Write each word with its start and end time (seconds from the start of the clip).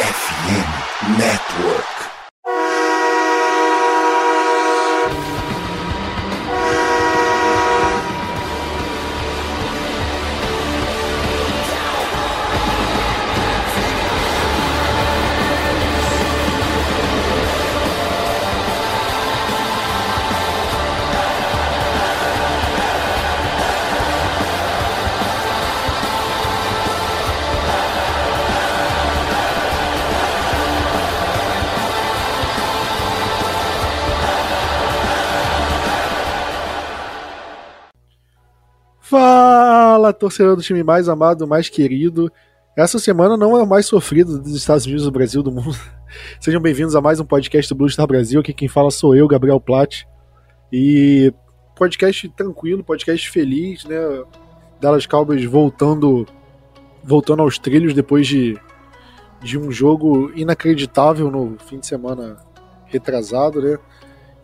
FM 0.00 1.18
Network. 1.18 1.79
Fala, 40.00 40.14
torcedor 40.14 40.56
do 40.56 40.62
time 40.62 40.82
mais 40.82 41.10
amado, 41.10 41.46
mais 41.46 41.68
querido. 41.68 42.32
Essa 42.74 42.98
semana 42.98 43.36
não 43.36 43.54
é 43.54 43.62
o 43.62 43.66
mais 43.66 43.84
sofrido 43.84 44.40
dos 44.40 44.54
Estados 44.54 44.86
Unidos, 44.86 45.04
do 45.04 45.10
Brasil, 45.10 45.42
do 45.42 45.52
mundo. 45.52 45.76
Sejam 46.40 46.58
bem-vindos 46.58 46.96
a 46.96 47.02
mais 47.02 47.20
um 47.20 47.24
podcast 47.26 47.68
do 47.68 47.76
Blue 47.76 47.90
Star 47.90 48.06
Brasil. 48.06 48.40
Aqui 48.40 48.54
quem 48.54 48.66
fala 48.66 48.90
sou 48.90 49.14
eu, 49.14 49.28
Gabriel 49.28 49.60
Platt. 49.60 50.08
E 50.72 51.34
podcast 51.76 52.26
tranquilo, 52.30 52.82
podcast 52.82 53.28
feliz, 53.28 53.84
né? 53.84 53.98
Dallas 54.80 55.04
Cowboys 55.04 55.44
voltando 55.44 56.26
voltando 57.04 57.42
aos 57.42 57.58
trilhos 57.58 57.92
depois 57.92 58.26
de, 58.26 58.58
de 59.42 59.58
um 59.58 59.70
jogo 59.70 60.32
inacreditável 60.34 61.30
no 61.30 61.58
fim 61.58 61.78
de 61.78 61.86
semana 61.86 62.38
retrasado, 62.86 63.60
né? 63.60 63.78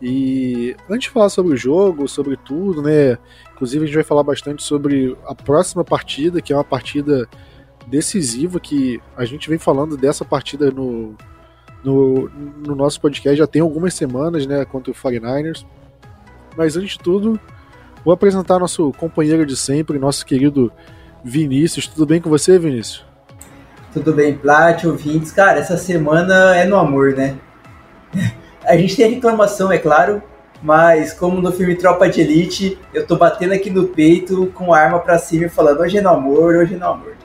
E 0.01 0.75
antes 0.89 1.07
de 1.07 1.09
falar 1.09 1.29
sobre 1.29 1.53
o 1.53 1.57
jogo, 1.57 2.07
sobre 2.07 2.37
tudo, 2.37 2.81
né? 2.81 3.17
Inclusive 3.53 3.83
a 3.83 3.87
gente 3.87 3.95
vai 3.95 4.03
falar 4.03 4.23
bastante 4.23 4.63
sobre 4.63 5.17
a 5.25 5.33
próxima 5.33 5.83
partida, 5.83 6.41
que 6.41 6.53
é 6.53 6.55
uma 6.55 6.63
partida 6.63 7.27
decisiva 7.87 8.59
que 8.59 9.01
a 9.15 9.25
gente 9.25 9.49
vem 9.49 9.57
falando 9.57 9.97
dessa 9.97 10.23
partida 10.25 10.69
no, 10.69 11.15
no, 11.83 12.29
no 12.29 12.75
nosso 12.75 12.99
podcast 12.99 13.37
já 13.37 13.47
tem 13.47 13.61
algumas 13.61 13.93
semanas, 13.93 14.45
né, 14.45 14.65
contra 14.65 14.91
o 14.91 14.95
49ers. 14.95 15.65
Mas 16.55 16.75
antes 16.75 16.91
de 16.91 16.99
tudo, 16.99 17.39
vou 18.03 18.13
apresentar 18.13 18.59
nosso 18.59 18.91
companheiro 18.93 19.45
de 19.45 19.55
sempre, 19.55 19.97
nosso 19.97 20.25
querido 20.25 20.71
Vinícius. 21.23 21.87
Tudo 21.87 22.05
bem 22.05 22.21
com 22.21 22.29
você, 22.29 22.59
Vinícius? 22.59 23.05
Tudo 23.93 24.13
bem, 24.13 24.35
Plat, 24.37 24.83
ouvintes. 24.85 25.31
Cara, 25.31 25.59
essa 25.59 25.77
semana 25.77 26.55
é 26.55 26.65
no 26.65 26.75
amor, 26.75 27.13
né? 27.13 27.37
A 28.67 28.75
gente 28.75 28.97
tem 28.97 29.09
reclamação, 29.09 29.71
é 29.71 29.77
claro, 29.77 30.21
mas 30.61 31.13
como 31.13 31.41
no 31.41 31.53
filme 31.53 31.73
Tropa 31.75 32.09
de 32.09 32.19
Elite, 32.19 32.77
eu 32.93 33.07
tô 33.07 33.15
batendo 33.15 33.53
aqui 33.53 33.69
no 33.69 33.87
peito 33.87 34.47
com 34.47 34.73
a 34.73 34.77
arma 34.77 34.99
pra 34.99 35.17
cima 35.17 35.45
e 35.45 35.49
falando 35.49 35.79
hoje 35.79 35.99
é 35.99 36.01
no 36.01 36.09
amor, 36.09 36.53
hoje 36.53 36.75
é 36.75 36.77
no 36.77 36.85
amor. 36.85 37.15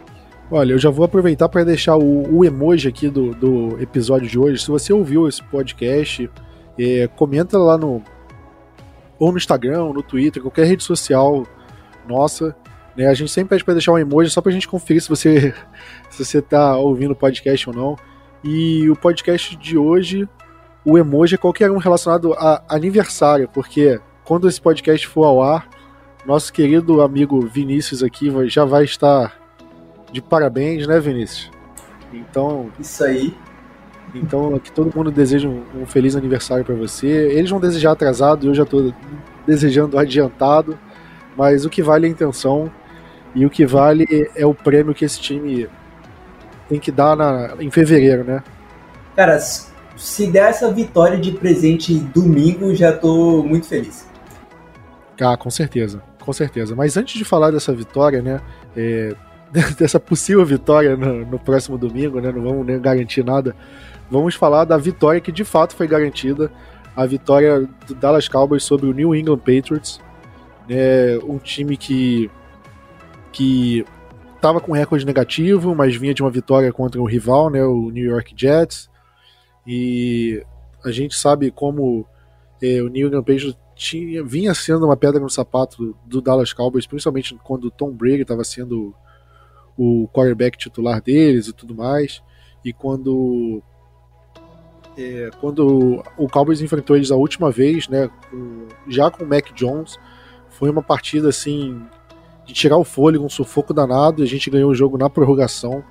Olha, 0.48 0.74
eu 0.74 0.78
já 0.78 0.88
vou 0.88 1.04
aproveitar 1.04 1.48
para 1.48 1.64
deixar 1.64 1.96
o, 1.96 2.32
o, 2.32 2.44
emoji 2.44 2.86
aqui 2.86 3.08
do, 3.08 3.34
do 3.34 3.76
episódio 3.82 4.28
de 4.28 4.38
hoje. 4.38 4.62
Se 4.62 4.68
você 4.68 4.92
ouviu 4.92 5.26
esse 5.26 5.42
podcast, 5.42 6.30
é, 6.78 7.08
comenta 7.16 7.58
lá 7.58 7.76
no 7.76 8.04
ou 9.18 9.32
no 9.32 9.38
Instagram, 9.38 9.82
ou 9.82 9.92
no 9.92 10.02
Twitter, 10.02 10.42
qualquer 10.42 10.66
rede 10.66 10.84
social 10.84 11.44
nossa. 12.08 12.54
Né? 12.96 13.08
A 13.08 13.14
gente 13.14 13.32
sempre 13.32 13.50
pede 13.50 13.64
para 13.64 13.74
deixar 13.74 13.90
um 13.90 13.98
emoji 13.98 14.30
só 14.30 14.40
pra 14.40 14.52
gente 14.52 14.68
conferir 14.68 15.02
se 15.02 15.08
você 15.08 15.52
se 16.08 16.24
você 16.24 16.40
tá 16.40 16.76
ouvindo 16.76 17.10
o 17.12 17.16
podcast 17.16 17.68
ou 17.68 17.74
não. 17.74 17.96
E 18.44 18.88
o 18.88 18.94
podcast 18.94 19.56
de 19.56 19.76
hoje 19.76 20.28
o 20.84 20.98
emoji 20.98 21.34
é 21.34 21.38
qualquer 21.38 21.70
um 21.70 21.78
relacionado 21.78 22.34
a 22.34 22.62
aniversário, 22.68 23.48
porque 23.52 24.00
quando 24.24 24.48
esse 24.48 24.60
podcast 24.60 25.06
for 25.06 25.24
ao 25.24 25.42
ar, 25.42 25.68
nosso 26.26 26.52
querido 26.52 27.00
amigo 27.00 27.40
Vinícius 27.40 28.02
aqui 28.02 28.32
já 28.48 28.64
vai 28.64 28.84
estar 28.84 29.36
de 30.10 30.20
parabéns, 30.20 30.86
né, 30.86 31.00
Vinícius? 31.00 31.50
Então. 32.12 32.70
Isso 32.78 33.02
aí. 33.04 33.36
Então, 34.14 34.58
que 34.58 34.70
todo 34.70 34.94
mundo 34.94 35.10
deseja 35.10 35.48
um, 35.48 35.62
um 35.74 35.86
feliz 35.86 36.14
aniversário 36.14 36.64
para 36.64 36.74
você. 36.74 37.06
Eles 37.06 37.50
vão 37.50 37.58
desejar 37.58 37.92
atrasado, 37.92 38.46
eu 38.46 38.54
já 38.54 38.62
estou 38.62 38.92
desejando 39.46 39.98
adiantado, 39.98 40.78
mas 41.36 41.64
o 41.64 41.70
que 41.70 41.82
vale 41.82 42.06
é 42.06 42.08
a 42.08 42.12
intenção 42.12 42.70
e 43.34 43.46
o 43.46 43.50
que 43.50 43.64
vale 43.64 44.30
é 44.36 44.44
o 44.44 44.52
prêmio 44.52 44.94
que 44.94 45.04
esse 45.04 45.18
time 45.18 45.66
tem 46.68 46.78
que 46.78 46.92
dar 46.92 47.16
na, 47.16 47.54
em 47.58 47.70
fevereiro, 47.70 48.22
né? 48.22 48.42
Cara, 49.16 49.38
se 49.96 50.26
der 50.26 50.50
essa 50.50 50.70
vitória 50.70 51.18
de 51.18 51.32
presente 51.32 51.94
domingo, 51.94 52.74
já 52.74 52.92
tô 52.92 53.42
muito 53.42 53.66
feliz. 53.66 54.08
Ah, 55.20 55.36
com 55.36 55.50
certeza, 55.50 56.02
com 56.20 56.32
certeza. 56.32 56.74
Mas 56.74 56.96
antes 56.96 57.16
de 57.16 57.24
falar 57.24 57.50
dessa 57.50 57.72
vitória, 57.72 58.22
né, 58.22 58.40
é, 58.76 59.14
dessa 59.78 60.00
possível 60.00 60.44
vitória 60.44 60.96
no, 60.96 61.26
no, 61.26 61.38
próximo 61.38 61.78
domingo, 61.78 62.20
né, 62.20 62.32
não 62.32 62.42
vamos 62.42 62.66
nem 62.66 62.80
garantir 62.80 63.24
nada, 63.24 63.54
vamos 64.10 64.34
falar 64.34 64.64
da 64.64 64.76
vitória 64.76 65.20
que 65.20 65.30
de 65.30 65.44
fato 65.44 65.76
foi 65.76 65.86
garantida, 65.86 66.50
a 66.96 67.06
vitória 67.06 67.68
do 67.86 67.94
Dallas 67.94 68.28
Cowboys 68.28 68.64
sobre 68.64 68.86
o 68.86 68.92
New 68.92 69.14
England 69.14 69.38
Patriots, 69.38 70.00
né, 70.68 71.18
um 71.24 71.38
time 71.38 71.76
que 71.76 72.30
que 73.30 73.84
estava 74.36 74.60
com 74.60 74.72
recorde 74.72 75.06
negativo, 75.06 75.74
mas 75.74 75.96
vinha 75.96 76.12
de 76.12 76.20
uma 76.20 76.30
vitória 76.30 76.70
contra 76.70 77.00
o 77.00 77.06
rival, 77.06 77.48
né, 77.48 77.64
o 77.64 77.90
New 77.90 78.04
York 78.04 78.34
Jets. 78.36 78.91
E 79.66 80.44
a 80.84 80.90
gente 80.90 81.14
sabe 81.14 81.50
como 81.50 82.06
é, 82.62 82.82
o 82.82 82.88
New 82.88 83.08
England 83.08 83.22
Patriots 83.22 83.56
tinha, 83.74 84.22
vinha 84.22 84.54
sendo 84.54 84.86
uma 84.86 84.96
pedra 84.96 85.20
no 85.20 85.30
sapato 85.30 85.96
do 86.04 86.20
Dallas 86.20 86.52
Cowboys, 86.52 86.86
principalmente 86.86 87.34
quando 87.42 87.64
o 87.64 87.70
Tom 87.70 87.90
Brady 87.90 88.22
estava 88.22 88.44
sendo 88.44 88.94
o 89.76 90.08
quarterback 90.12 90.58
titular 90.58 91.00
deles 91.00 91.48
e 91.48 91.52
tudo 91.52 91.74
mais. 91.74 92.22
E 92.64 92.72
quando 92.72 93.62
é, 94.96 95.30
quando 95.40 96.02
o 96.18 96.28
Cowboys 96.28 96.60
enfrentou 96.60 96.96
eles 96.96 97.10
a 97.10 97.16
última 97.16 97.50
vez, 97.50 97.88
né, 97.88 98.10
com, 98.30 98.68
já 98.88 99.10
com 99.10 99.24
o 99.24 99.26
Mac 99.26 99.52
Jones, 99.54 99.98
foi 100.50 100.70
uma 100.70 100.82
partida 100.82 101.28
assim 101.28 101.82
de 102.44 102.52
tirar 102.52 102.76
o 102.76 102.84
fôlego, 102.84 103.24
um 103.24 103.30
sufoco 103.30 103.72
danado. 103.72 104.22
A 104.22 104.26
gente 104.26 104.50
ganhou 104.50 104.70
o 104.70 104.74
jogo 104.74 104.98
na 104.98 105.08
prorrogação. 105.08 105.82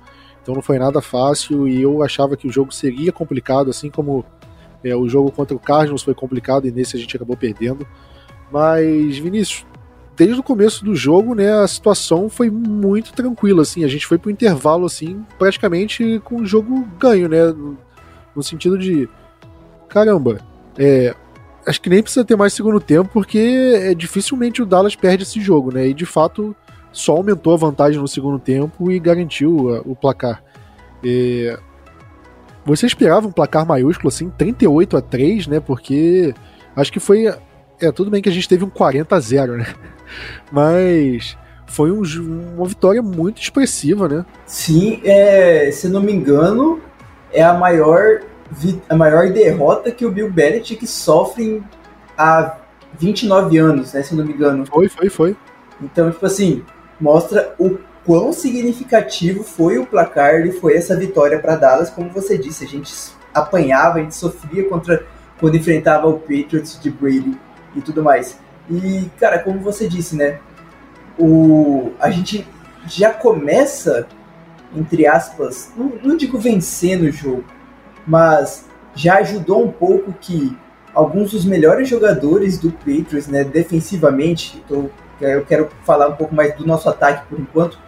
Então 0.42 0.54
não 0.54 0.62
foi 0.62 0.78
nada 0.78 1.00
fácil 1.00 1.68
e 1.68 1.80
eu 1.80 2.02
achava 2.02 2.36
que 2.36 2.48
o 2.48 2.52
jogo 2.52 2.72
seria 2.72 3.12
complicado, 3.12 3.70
assim 3.70 3.88
como 3.88 4.24
é, 4.82 4.94
o 4.94 5.08
jogo 5.08 5.30
contra 5.30 5.56
o 5.56 5.60
Cardinals 5.60 6.02
foi 6.02 6.14
complicado 6.14 6.66
e 6.66 6.72
nesse 6.72 6.96
a 6.96 7.00
gente 7.00 7.14
acabou 7.14 7.36
perdendo. 7.36 7.86
Mas, 8.50 9.16
Vinícius, 9.18 9.64
desde 10.16 10.38
o 10.38 10.42
começo 10.42 10.84
do 10.84 10.94
jogo, 10.94 11.34
né, 11.34 11.52
a 11.52 11.66
situação 11.66 12.28
foi 12.28 12.50
muito 12.50 13.12
tranquila, 13.12 13.62
assim, 13.62 13.84
a 13.84 13.88
gente 13.88 14.06
foi 14.06 14.18
pro 14.18 14.30
intervalo, 14.30 14.84
assim, 14.84 15.24
praticamente 15.38 16.20
com 16.24 16.42
o 16.42 16.46
jogo 16.46 16.86
ganho, 16.98 17.28
né, 17.28 17.52
no 18.34 18.42
sentido 18.42 18.76
de, 18.76 19.08
caramba, 19.88 20.40
é, 20.76 21.14
acho 21.66 21.80
que 21.80 21.88
nem 21.88 22.02
precisa 22.02 22.24
ter 22.24 22.36
mais 22.36 22.52
segundo 22.52 22.80
tempo, 22.80 23.10
porque 23.12 23.38
é, 23.38 23.94
dificilmente 23.94 24.60
o 24.60 24.66
Dallas 24.66 24.96
perde 24.96 25.22
esse 25.22 25.40
jogo, 25.40 25.72
né, 25.72 25.88
e 25.88 25.94
de 25.94 26.04
fato 26.04 26.54
só 26.92 27.12
aumentou 27.12 27.54
a 27.54 27.56
vantagem 27.56 28.00
no 28.00 28.06
segundo 28.06 28.38
tempo 28.38 28.90
e 28.90 28.98
garantiu 28.98 29.50
uh, 29.50 29.82
o 29.84 29.96
placar. 29.96 30.42
E... 31.02 31.56
Você 32.64 32.86
esperava 32.86 33.26
um 33.26 33.32
placar 33.32 33.66
maiúsculo 33.66 34.08
assim, 34.08 34.30
38 34.30 34.96
a 34.96 35.02
3, 35.02 35.46
né? 35.48 35.60
Porque 35.60 36.32
acho 36.76 36.92
que 36.92 37.00
foi. 37.00 37.26
É, 37.80 37.90
tudo 37.90 38.10
bem 38.10 38.22
que 38.22 38.28
a 38.28 38.32
gente 38.32 38.48
teve 38.48 38.64
um 38.64 38.70
40 38.70 39.16
a 39.16 39.18
0, 39.18 39.56
né? 39.56 39.66
Mas 40.52 41.36
foi 41.66 41.90
um, 41.90 42.02
uma 42.56 42.66
vitória 42.66 43.02
muito 43.02 43.42
expressiva, 43.42 44.08
né? 44.08 44.24
Sim, 44.46 45.00
é, 45.04 45.70
se 45.72 45.88
não 45.88 46.00
me 46.00 46.12
engano, 46.12 46.80
é 47.32 47.42
a 47.42 47.54
maior, 47.54 48.20
a 48.88 48.94
maior 48.94 49.30
derrota 49.30 49.90
que 49.90 50.04
o 50.04 50.10
Bill 50.12 50.30
Belichick 50.30 50.86
sofre 50.86 51.62
há 52.16 52.58
29 52.98 53.58
anos, 53.58 53.92
né? 53.92 54.02
Se 54.02 54.14
não 54.14 54.24
me 54.24 54.32
engano. 54.32 54.66
Foi, 54.66 54.88
foi, 54.88 55.08
foi. 55.08 55.36
Então, 55.80 56.10
tipo 56.10 56.24
assim, 56.26 56.62
mostra 57.02 57.52
o 57.58 57.78
quão 58.06 58.32
significativo 58.32 59.42
foi 59.42 59.76
o 59.76 59.84
placar 59.84 60.46
e 60.46 60.52
foi 60.52 60.76
essa 60.76 60.96
vitória 60.96 61.40
para 61.40 61.56
Dallas. 61.56 61.90
Como 61.90 62.08
você 62.10 62.38
disse, 62.38 62.64
a 62.64 62.68
gente 62.68 62.94
apanhava, 63.34 63.98
a 63.98 64.02
gente 64.02 64.14
sofria 64.14 64.68
contra 64.68 65.04
quando 65.40 65.56
enfrentava 65.56 66.06
o 66.06 66.20
Patriots 66.20 66.78
de 66.80 66.90
Brady 66.90 67.36
e 67.74 67.80
tudo 67.80 68.04
mais. 68.04 68.38
E, 68.70 69.10
cara, 69.18 69.40
como 69.40 69.58
você 69.58 69.88
disse, 69.88 70.14
né? 70.14 70.38
O, 71.18 71.90
a 71.98 72.08
gente 72.08 72.46
já 72.86 73.10
começa, 73.10 74.06
entre 74.74 75.04
aspas, 75.04 75.72
não, 75.76 75.92
não 76.04 76.16
digo 76.16 76.38
vencendo 76.38 77.02
o 77.02 77.10
jogo, 77.10 77.44
mas 78.06 78.66
já 78.94 79.16
ajudou 79.16 79.64
um 79.64 79.72
pouco 79.72 80.14
que 80.20 80.56
alguns 80.94 81.32
dos 81.32 81.44
melhores 81.44 81.88
jogadores 81.88 82.58
do 82.58 82.70
Patriots, 82.70 83.26
né, 83.26 83.42
defensivamente, 83.42 84.58
estou 84.58 84.90
eu 85.26 85.44
quero 85.44 85.68
falar 85.84 86.08
um 86.08 86.16
pouco 86.16 86.34
mais 86.34 86.54
do 86.56 86.66
nosso 86.66 86.88
ataque 86.88 87.26
por 87.28 87.38
enquanto. 87.38 87.78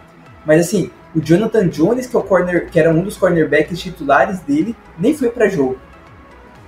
Mas 0.45 0.61
assim, 0.61 0.91
O 1.15 1.21
Jonathan 1.21 1.69
Jones, 1.69 2.07
que, 2.07 2.15
é 2.15 2.19
o 2.19 2.23
corner, 2.23 2.69
que 2.69 2.77
era 2.77 2.89
um 2.89 3.01
dos 3.01 3.15
cornerbacks 3.15 3.79
titulares 3.79 4.41
dele, 4.41 4.75
nem 4.99 5.15
foi 5.15 5.29
para 5.29 5.47
jogo. 5.47 5.77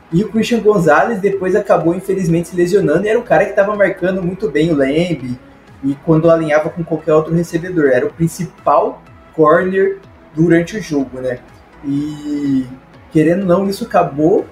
E 0.09 0.23
o 0.23 0.29
Christian 0.29 0.61
Gonzalez 0.61 1.19
depois 1.19 1.53
acabou 1.53 1.93
infelizmente 1.93 2.47
se 2.47 2.55
lesionando 2.55 3.05
e 3.05 3.09
era 3.09 3.19
um 3.19 3.23
cara 3.23 3.43
que 3.43 3.49
estava 3.49 3.75
marcando 3.75 4.23
muito 4.23 4.49
bem 4.49 4.71
o 4.71 4.75
Lamb 4.75 5.37
e 5.83 5.95
quando 6.05 6.31
alinhava 6.31 6.69
com 6.69 6.81
qualquer 6.81 7.13
outro 7.13 7.35
recebedor. 7.35 7.87
Era 7.87 8.05
o 8.05 8.13
principal 8.13 9.01
corner 9.35 9.97
durante 10.33 10.77
o 10.77 10.81
jogo, 10.81 11.19
né? 11.19 11.39
E 11.83 12.65
querendo 13.11 13.41
ou 13.41 13.47
não, 13.47 13.69
isso 13.69 13.83
acabou 13.83 14.45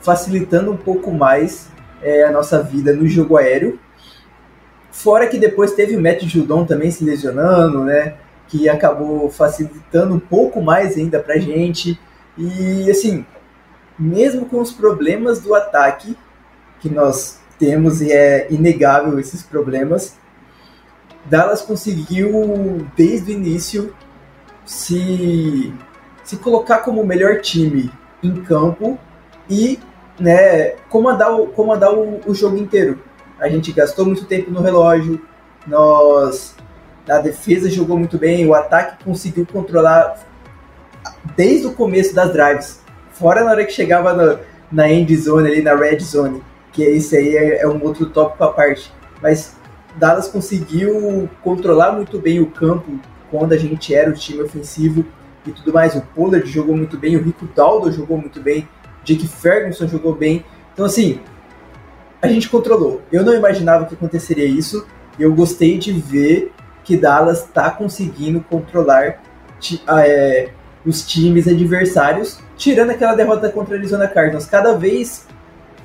facilitando 0.00 0.72
um 0.72 0.76
pouco 0.76 1.12
mais 1.12 1.68
é, 2.02 2.24
a 2.24 2.32
nossa 2.32 2.62
vida 2.62 2.94
no 2.94 3.06
jogo 3.06 3.36
aéreo. 3.36 3.78
Fora 4.94 5.26
que 5.26 5.38
depois 5.38 5.72
teve 5.72 5.96
o 5.96 6.00
Matt 6.00 6.22
Judon 6.22 6.64
também 6.64 6.88
se 6.88 7.04
lesionando, 7.04 7.82
né? 7.82 8.14
Que 8.46 8.68
acabou 8.68 9.28
facilitando 9.28 10.14
um 10.14 10.20
pouco 10.20 10.62
mais 10.62 10.96
ainda 10.96 11.18
pra 11.18 11.36
gente. 11.36 11.98
E 12.38 12.88
assim, 12.88 13.26
mesmo 13.98 14.46
com 14.46 14.60
os 14.60 14.72
problemas 14.72 15.40
do 15.40 15.52
ataque 15.52 16.16
que 16.78 16.88
nós 16.88 17.40
temos, 17.58 18.00
e 18.00 18.12
é 18.12 18.46
inegável 18.52 19.18
esses 19.18 19.42
problemas, 19.42 20.16
Dallas 21.24 21.60
conseguiu, 21.60 22.86
desde 22.96 23.32
o 23.32 23.34
início, 23.34 23.92
se, 24.64 25.74
se 26.22 26.36
colocar 26.36 26.78
como 26.78 27.02
o 27.02 27.06
melhor 27.06 27.40
time 27.40 27.90
em 28.22 28.42
campo 28.44 28.96
e 29.50 29.80
né, 30.20 30.76
comandar, 30.88 31.34
o, 31.34 31.48
comandar 31.48 31.92
o, 31.92 32.20
o 32.24 32.32
jogo 32.32 32.56
inteiro. 32.56 33.02
A 33.44 33.48
gente 33.50 33.72
gastou 33.72 34.06
muito 34.06 34.24
tempo 34.24 34.50
no 34.50 34.62
relógio, 34.62 35.20
nós 35.66 36.56
a 37.06 37.18
defesa 37.18 37.68
jogou 37.68 37.98
muito 37.98 38.16
bem, 38.16 38.46
o 38.46 38.54
ataque 38.54 39.04
conseguiu 39.04 39.46
controlar 39.46 40.16
desde 41.36 41.66
o 41.66 41.74
começo 41.74 42.14
das 42.14 42.32
drives. 42.32 42.80
Fora 43.12 43.44
na 43.44 43.50
hora 43.50 43.66
que 43.66 43.72
chegava 43.72 44.40
na 44.72 44.90
end 44.90 45.14
zone 45.14 45.46
ali, 45.46 45.60
na 45.60 45.74
red 45.74 45.98
zone, 46.00 46.42
que 46.72 46.82
esse 46.82 47.18
aí 47.18 47.36
é, 47.36 47.60
é 47.60 47.68
um 47.68 47.84
outro 47.84 48.06
tópico 48.06 48.42
à 48.44 48.50
parte. 48.50 48.90
Mas 49.20 49.54
Dallas 49.96 50.26
conseguiu 50.26 51.28
controlar 51.42 51.92
muito 51.92 52.18
bem 52.18 52.40
o 52.40 52.46
campo 52.46 52.98
quando 53.30 53.52
a 53.52 53.58
gente 53.58 53.94
era 53.94 54.08
o 54.08 54.14
time 54.14 54.40
ofensivo 54.40 55.04
e 55.46 55.52
tudo 55.52 55.70
mais. 55.70 55.94
O 55.94 56.00
Pollard 56.00 56.50
jogou 56.50 56.74
muito 56.74 56.96
bem, 56.96 57.14
o 57.14 57.22
Rico 57.22 57.46
Daldo 57.54 57.92
jogou 57.92 58.16
muito 58.16 58.40
bem, 58.40 58.66
Jake 59.04 59.28
Ferguson 59.28 59.86
jogou 59.86 60.14
bem. 60.14 60.46
Então, 60.72 60.86
assim, 60.86 61.20
a 62.24 62.28
gente 62.28 62.48
controlou. 62.48 63.02
Eu 63.12 63.24
não 63.24 63.34
imaginava 63.34 63.84
que 63.84 63.94
aconteceria 63.94 64.46
isso 64.46 64.86
eu 65.18 65.32
gostei 65.34 65.78
de 65.78 65.92
ver 65.92 66.52
que 66.82 66.96
Dallas 66.96 67.44
está 67.44 67.70
conseguindo 67.70 68.40
controlar 68.40 69.22
é, 69.88 70.50
os 70.84 71.06
times 71.06 71.48
adversários, 71.48 72.38
tirando 72.56 72.90
aquela 72.90 73.14
derrota 73.14 73.48
contra 73.48 73.74
a 73.74 73.78
Arizona 73.78 74.06
Cardinals. 74.08 74.46
Cada 74.46 74.76
vez 74.76 75.26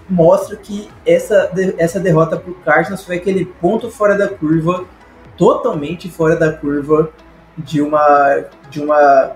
mostra 0.10 0.58
que 0.58 0.90
essa, 1.06 1.52
essa 1.78 2.00
derrota 2.00 2.38
para 2.38 2.52
o 2.52 2.56
Cardinals 2.56 3.04
foi 3.04 3.18
aquele 3.18 3.46
ponto 3.46 3.90
fora 3.90 4.18
da 4.18 4.28
curva, 4.28 4.86
totalmente 5.38 6.10
fora 6.10 6.36
da 6.36 6.52
curva 6.52 7.12
de 7.58 7.82
uma 7.82 8.46
de 8.70 8.82
uma 8.82 9.36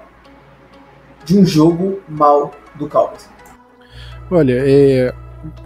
de 1.23 1.37
um 1.37 1.45
jogo 1.45 2.01
mal 2.07 2.51
do 2.75 2.89
Cowboys. 2.89 3.29
Olha, 4.29 4.55
é, 4.65 5.13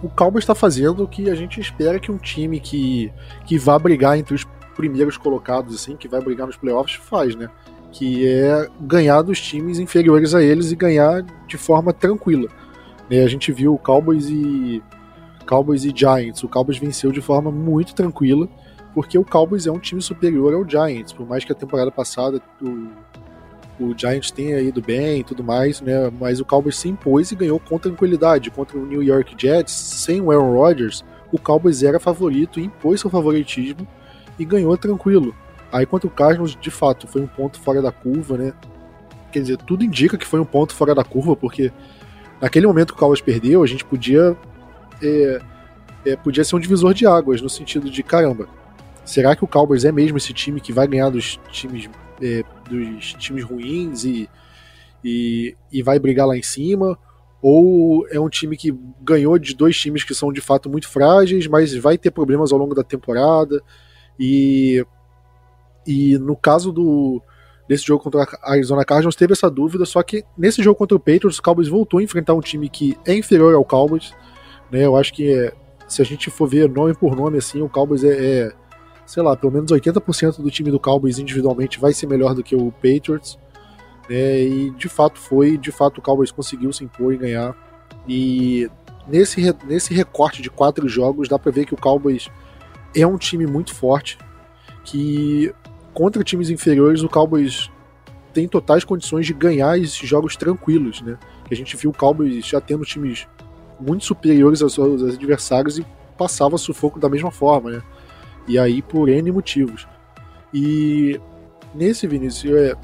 o 0.02 0.08
Cowboys 0.08 0.42
está 0.42 0.54
fazendo 0.54 1.04
o 1.04 1.08
que 1.08 1.30
a 1.30 1.34
gente 1.34 1.60
espera 1.60 1.98
que 1.98 2.10
um 2.10 2.18
time 2.18 2.60
que, 2.60 3.12
que 3.46 3.58
vá 3.58 3.78
brigar 3.78 4.18
entre 4.18 4.34
os 4.34 4.44
primeiros 4.76 5.16
colocados, 5.16 5.74
assim, 5.74 5.96
que 5.96 6.08
vai 6.08 6.20
brigar 6.20 6.46
nos 6.46 6.56
playoffs, 6.56 6.96
faz, 6.96 7.34
né? 7.34 7.48
que 7.92 8.28
é 8.28 8.68
ganhar 8.80 9.22
dos 9.22 9.40
times 9.40 9.78
inferiores 9.78 10.34
a 10.34 10.42
eles 10.42 10.70
e 10.70 10.76
ganhar 10.76 11.22
de 11.46 11.56
forma 11.56 11.92
tranquila. 11.92 12.48
Né, 13.10 13.22
a 13.22 13.28
gente 13.28 13.50
viu 13.50 13.74
o 13.74 13.78
Cowboys 13.78 14.28
e 14.28 14.82
Cowboys 15.46 15.84
e 15.84 15.92
Giants. 15.94 16.42
O 16.42 16.48
Cowboys 16.48 16.78
venceu 16.78 17.10
de 17.10 17.20
forma 17.20 17.50
muito 17.50 17.94
tranquila, 17.94 18.48
porque 18.94 19.18
o 19.18 19.24
Cowboys 19.24 19.66
é 19.66 19.72
um 19.72 19.78
time 19.78 20.02
superior 20.02 20.54
ao 20.54 20.68
Giants, 20.68 21.12
por 21.12 21.26
mais 21.26 21.44
que 21.44 21.52
a 21.52 21.54
temporada 21.54 21.90
passada 21.90 22.40
o, 22.60 22.88
o 23.78 23.94
Giants 23.96 24.30
tenha 24.30 24.60
ido 24.60 24.82
bem 24.82 25.20
e 25.20 25.24
tudo 25.24 25.42
mais, 25.44 25.80
né? 25.80 26.10
Mas 26.20 26.40
o 26.40 26.44
Cowboys 26.44 26.76
se 26.76 26.88
impôs 26.88 27.30
e 27.30 27.36
ganhou 27.36 27.58
com 27.58 27.78
tranquilidade 27.78 28.50
contra 28.50 28.78
o 28.78 28.86
New 28.86 29.02
York 29.02 29.34
Jets, 29.38 29.72
sem 29.72 30.20
o 30.20 30.30
Aaron 30.30 30.54
Rodgers. 30.54 31.04
O 31.32 31.38
Cowboys 31.38 31.82
era 31.82 32.00
favorito 32.00 32.60
impôs 32.60 33.00
seu 33.00 33.10
favoritismo 33.10 33.86
e 34.38 34.44
ganhou 34.44 34.76
tranquilo. 34.76 35.34
Aí 35.70 35.84
contra 35.84 36.08
o 36.08 36.10
Cardinals, 36.10 36.56
de 36.56 36.70
fato, 36.70 37.06
foi 37.06 37.20
um 37.20 37.26
ponto 37.26 37.60
fora 37.60 37.82
da 37.82 37.92
curva, 37.92 38.36
né? 38.36 38.52
Quer 39.30 39.40
dizer, 39.40 39.58
tudo 39.58 39.84
indica 39.84 40.16
que 40.16 40.26
foi 40.26 40.40
um 40.40 40.44
ponto 40.44 40.74
fora 40.74 40.94
da 40.94 41.04
curva, 41.04 41.36
porque 41.36 41.70
naquele 42.40 42.66
momento 42.66 42.92
que 42.92 42.98
o 42.98 42.98
Cowboys 42.98 43.20
perdeu, 43.20 43.62
a 43.62 43.66
gente 43.66 43.84
podia 43.84 44.36
é, 45.02 45.40
é, 46.04 46.16
podia 46.16 46.44
ser 46.44 46.56
um 46.56 46.60
divisor 46.60 46.94
de 46.94 47.06
águas, 47.06 47.40
no 47.40 47.48
sentido 47.48 47.90
de, 47.90 48.02
caramba, 48.02 48.48
será 49.04 49.34
que 49.36 49.44
o 49.44 49.46
Cowboys 49.46 49.84
é 49.84 49.92
mesmo 49.92 50.16
esse 50.16 50.32
time 50.32 50.60
que 50.60 50.72
vai 50.72 50.86
ganhar 50.86 51.10
dos 51.10 51.38
times, 51.50 51.88
é, 52.22 52.42
dos 52.68 53.14
times 53.14 53.44
ruins 53.44 54.04
e, 54.04 54.28
e, 55.04 55.56
e 55.72 55.82
vai 55.82 55.98
brigar 55.98 56.26
lá 56.26 56.36
em 56.36 56.42
cima? 56.42 56.98
Ou 57.40 58.06
é 58.08 58.18
um 58.18 58.28
time 58.28 58.56
que 58.56 58.76
ganhou 59.00 59.38
de 59.38 59.54
dois 59.54 59.78
times 59.78 60.02
que 60.02 60.14
são 60.14 60.32
de 60.32 60.40
fato 60.40 60.68
muito 60.68 60.88
frágeis, 60.88 61.46
mas 61.46 61.74
vai 61.74 61.96
ter 61.96 62.10
problemas 62.10 62.52
ao 62.52 62.58
longo 62.58 62.74
da 62.74 62.82
temporada? 62.82 63.62
E 64.18 64.84
e 65.86 66.18
no 66.18 66.36
caso 66.36 66.70
do 66.70 67.22
desse 67.68 67.86
jogo 67.86 68.02
contra 68.02 68.22
a 68.22 68.52
Arizona 68.52 68.84
Cardinals 68.84 69.14
teve 69.14 69.34
essa 69.34 69.50
dúvida, 69.50 69.84
só 69.84 70.02
que 70.02 70.24
nesse 70.36 70.62
jogo 70.62 70.78
contra 70.78 70.96
o 70.96 71.00
Patriots, 71.00 71.38
o 71.38 71.42
Cowboys 71.42 71.68
voltou 71.68 72.00
a 72.00 72.02
enfrentar 72.02 72.32
um 72.34 72.40
time 72.40 72.68
que 72.68 72.96
é 73.06 73.14
inferior 73.14 73.54
ao 73.54 73.64
Cowboys, 73.64 74.14
né? 74.70 74.86
Eu 74.86 74.96
acho 74.96 75.12
que 75.12 75.30
é, 75.30 75.52
se 75.86 76.00
a 76.00 76.04
gente 76.04 76.30
for 76.30 76.48
ver 76.48 76.68
nome 76.68 76.94
por 76.94 77.14
nome 77.14 77.38
assim, 77.38 77.60
o 77.60 77.68
Cowboys 77.68 78.02
é, 78.04 78.08
é 78.08 78.52
sei 79.08 79.22
lá, 79.22 79.34
pelo 79.34 79.50
menos 79.50 79.72
80% 79.72 80.42
do 80.42 80.50
time 80.50 80.70
do 80.70 80.78
Cowboys 80.78 81.18
individualmente 81.18 81.80
vai 81.80 81.94
ser 81.94 82.06
melhor 82.06 82.34
do 82.34 82.42
que 82.42 82.54
o 82.54 82.70
Patriots, 82.70 83.38
né? 84.06 84.42
E 84.42 84.70
de 84.72 84.86
fato 84.86 85.18
foi, 85.18 85.56
de 85.56 85.72
fato 85.72 85.96
o 85.96 86.02
Cowboys 86.02 86.30
conseguiu 86.30 86.70
se 86.74 86.84
impor 86.84 87.14
e 87.14 87.16
ganhar. 87.16 87.56
E 88.06 88.70
nesse, 89.06 89.40
nesse 89.64 89.94
recorte 89.94 90.42
de 90.42 90.50
quatro 90.50 90.86
jogos 90.86 91.26
dá 91.26 91.38
para 91.38 91.50
ver 91.50 91.64
que 91.64 91.72
o 91.72 91.76
Cowboys 91.76 92.28
é 92.94 93.06
um 93.06 93.16
time 93.16 93.46
muito 93.46 93.74
forte, 93.74 94.18
que 94.84 95.54
contra 95.94 96.22
times 96.22 96.50
inferiores, 96.50 97.02
o 97.02 97.08
Cowboys 97.08 97.70
tem 98.34 98.46
totais 98.46 98.84
condições 98.84 99.24
de 99.24 99.32
ganhar 99.32 99.78
esses 99.78 100.06
jogos 100.06 100.36
tranquilos, 100.36 101.00
né? 101.00 101.18
Que 101.46 101.54
a 101.54 101.56
gente 101.56 101.74
viu 101.78 101.88
o 101.88 101.96
Cowboys 101.96 102.44
já 102.44 102.60
tendo 102.60 102.84
times 102.84 103.26
muito 103.80 104.04
superiores 104.04 104.60
aos 104.60 104.74
seus 104.74 105.02
adversários 105.14 105.78
e 105.78 105.86
passava 106.18 106.58
sufoco 106.58 107.00
da 107.00 107.08
mesma 107.08 107.30
forma, 107.30 107.70
né? 107.70 107.82
E 108.48 108.58
aí 108.58 108.82
por 108.82 109.08
N 109.08 109.30
motivos. 109.30 109.86
E 110.52 111.20
nesse 111.74 112.06
Vinícius, 112.06 112.54
é, 112.54 112.74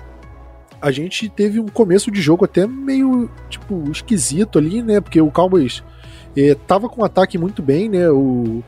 a 0.81 0.91
gente 0.91 1.29
teve 1.29 1.59
um 1.59 1.67
começo 1.67 2.11
de 2.11 2.21
jogo 2.21 2.45
até 2.45 2.67
meio, 2.67 3.31
tipo, 3.49 3.91
esquisito 3.91 4.59
ali, 4.59 4.83
né? 4.83 5.01
Porque 5.01 5.21
o 5.21 5.31
Cowboys 5.31 5.83
é, 6.37 6.55
tava 6.55 6.89
com 6.89 7.01
um 7.01 7.05
ataque 7.05 7.39
muito 7.39 7.63
bem, 7.63 7.89
né? 7.89 8.11
O, 8.11 8.63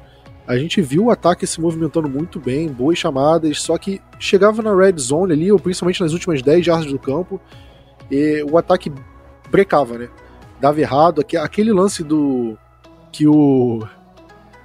a 0.47 0.57
gente 0.57 0.81
viu 0.81 1.05
o 1.05 1.11
ataque 1.11 1.47
se 1.47 1.61
movimentando 1.61 2.09
muito 2.09 2.41
bem, 2.41 2.69
boas 2.69 2.99
chamadas, 2.99 3.61
só 3.61 3.77
que 3.77 4.01
chegava 4.19 4.63
na 4.63 4.75
red 4.75 4.97
zone 4.99 5.33
ali, 5.33 5.53
ou 5.53 5.59
principalmente 5.59 6.01
nas 6.01 6.13
últimas 6.13 6.41
10 6.41 6.65
jardas 6.65 6.91
do 6.91 6.99
campo, 6.99 7.41
e 8.11 8.43
o 8.51 8.57
ataque 8.57 8.91
brecava, 9.51 9.99
né? 9.99 10.09
Dava 10.61 10.81
errado. 10.81 11.25
Aquele 11.43 11.73
lance 11.73 12.03
do. 12.03 12.57
que 13.13 13.27
o. 13.27 13.87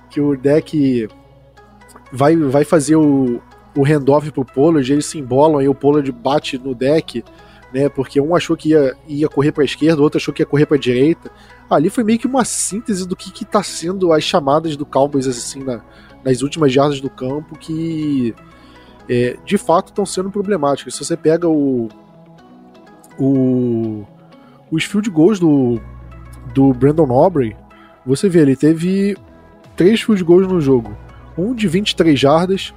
que 0.10 0.22
o 0.22 0.38
deck 0.38 1.10
vai, 2.12 2.36
vai 2.36 2.64
fazer 2.64 2.96
o, 2.96 3.42
o 3.76 3.84
handoff 3.84 4.32
pro 4.32 4.46
Pollard, 4.46 4.92
eles 4.92 5.06
se 5.06 5.18
embolam 5.18 5.62
e 5.62 5.68
o 5.68 5.76
Pollard 5.76 6.12
bate 6.12 6.58
no 6.58 6.76
deck, 6.76 7.24
né? 7.74 7.90
Porque 7.90 8.20
um 8.20 8.36
achou 8.36 8.58
que 8.58 8.70
ia, 8.70 8.96
ia 9.08 9.30
correr 9.30 9.52
para 9.52 9.64
a 9.64 9.66
esquerda, 9.66 10.02
o 10.02 10.04
outro 10.04 10.18
achou 10.18 10.34
que 10.34 10.42
ia 10.42 10.46
correr 10.46 10.66
para 10.66 10.78
a 10.78 10.80
direita 10.80 11.32
ali 11.76 11.90
foi 11.90 12.04
meio 12.04 12.20
que 12.20 12.28
uma 12.28 12.44
síntese 12.44 13.08
do 13.08 13.16
que, 13.16 13.32
que 13.32 13.46
tá 13.46 13.64
sendo 13.64 14.12
as 14.12 14.24
chamadas 14.24 14.76
do 14.76 14.86
Cowboys 14.86 15.26
assim 15.26 15.64
na, 15.64 15.82
nas 16.24 16.42
últimas 16.42 16.72
jardas 16.72 17.00
do 17.00 17.10
campo 17.10 17.58
que 17.58 18.36
é, 19.10 19.38
de 19.46 19.58
fato 19.58 19.88
estão 19.88 20.06
sendo 20.06 20.30
problemáticas. 20.30 20.94
Se 20.94 21.04
você 21.04 21.16
pega 21.16 21.48
o, 21.48 21.88
o 23.18 24.06
os 24.70 24.84
field 24.84 25.10
goals 25.10 25.40
do, 25.40 25.80
do 26.54 26.74
Brandon 26.74 27.12
Aubrey, 27.12 27.56
você 28.06 28.30
vê, 28.30 28.40
ele 28.40 28.56
teve 28.56 29.18
três 29.76 30.02
field 30.02 30.24
goals 30.24 30.48
no 30.48 30.62
jogo. 30.62 30.96
Um 31.42 31.56
de 31.56 31.68
23 31.68 32.20
jardas, 32.20 32.74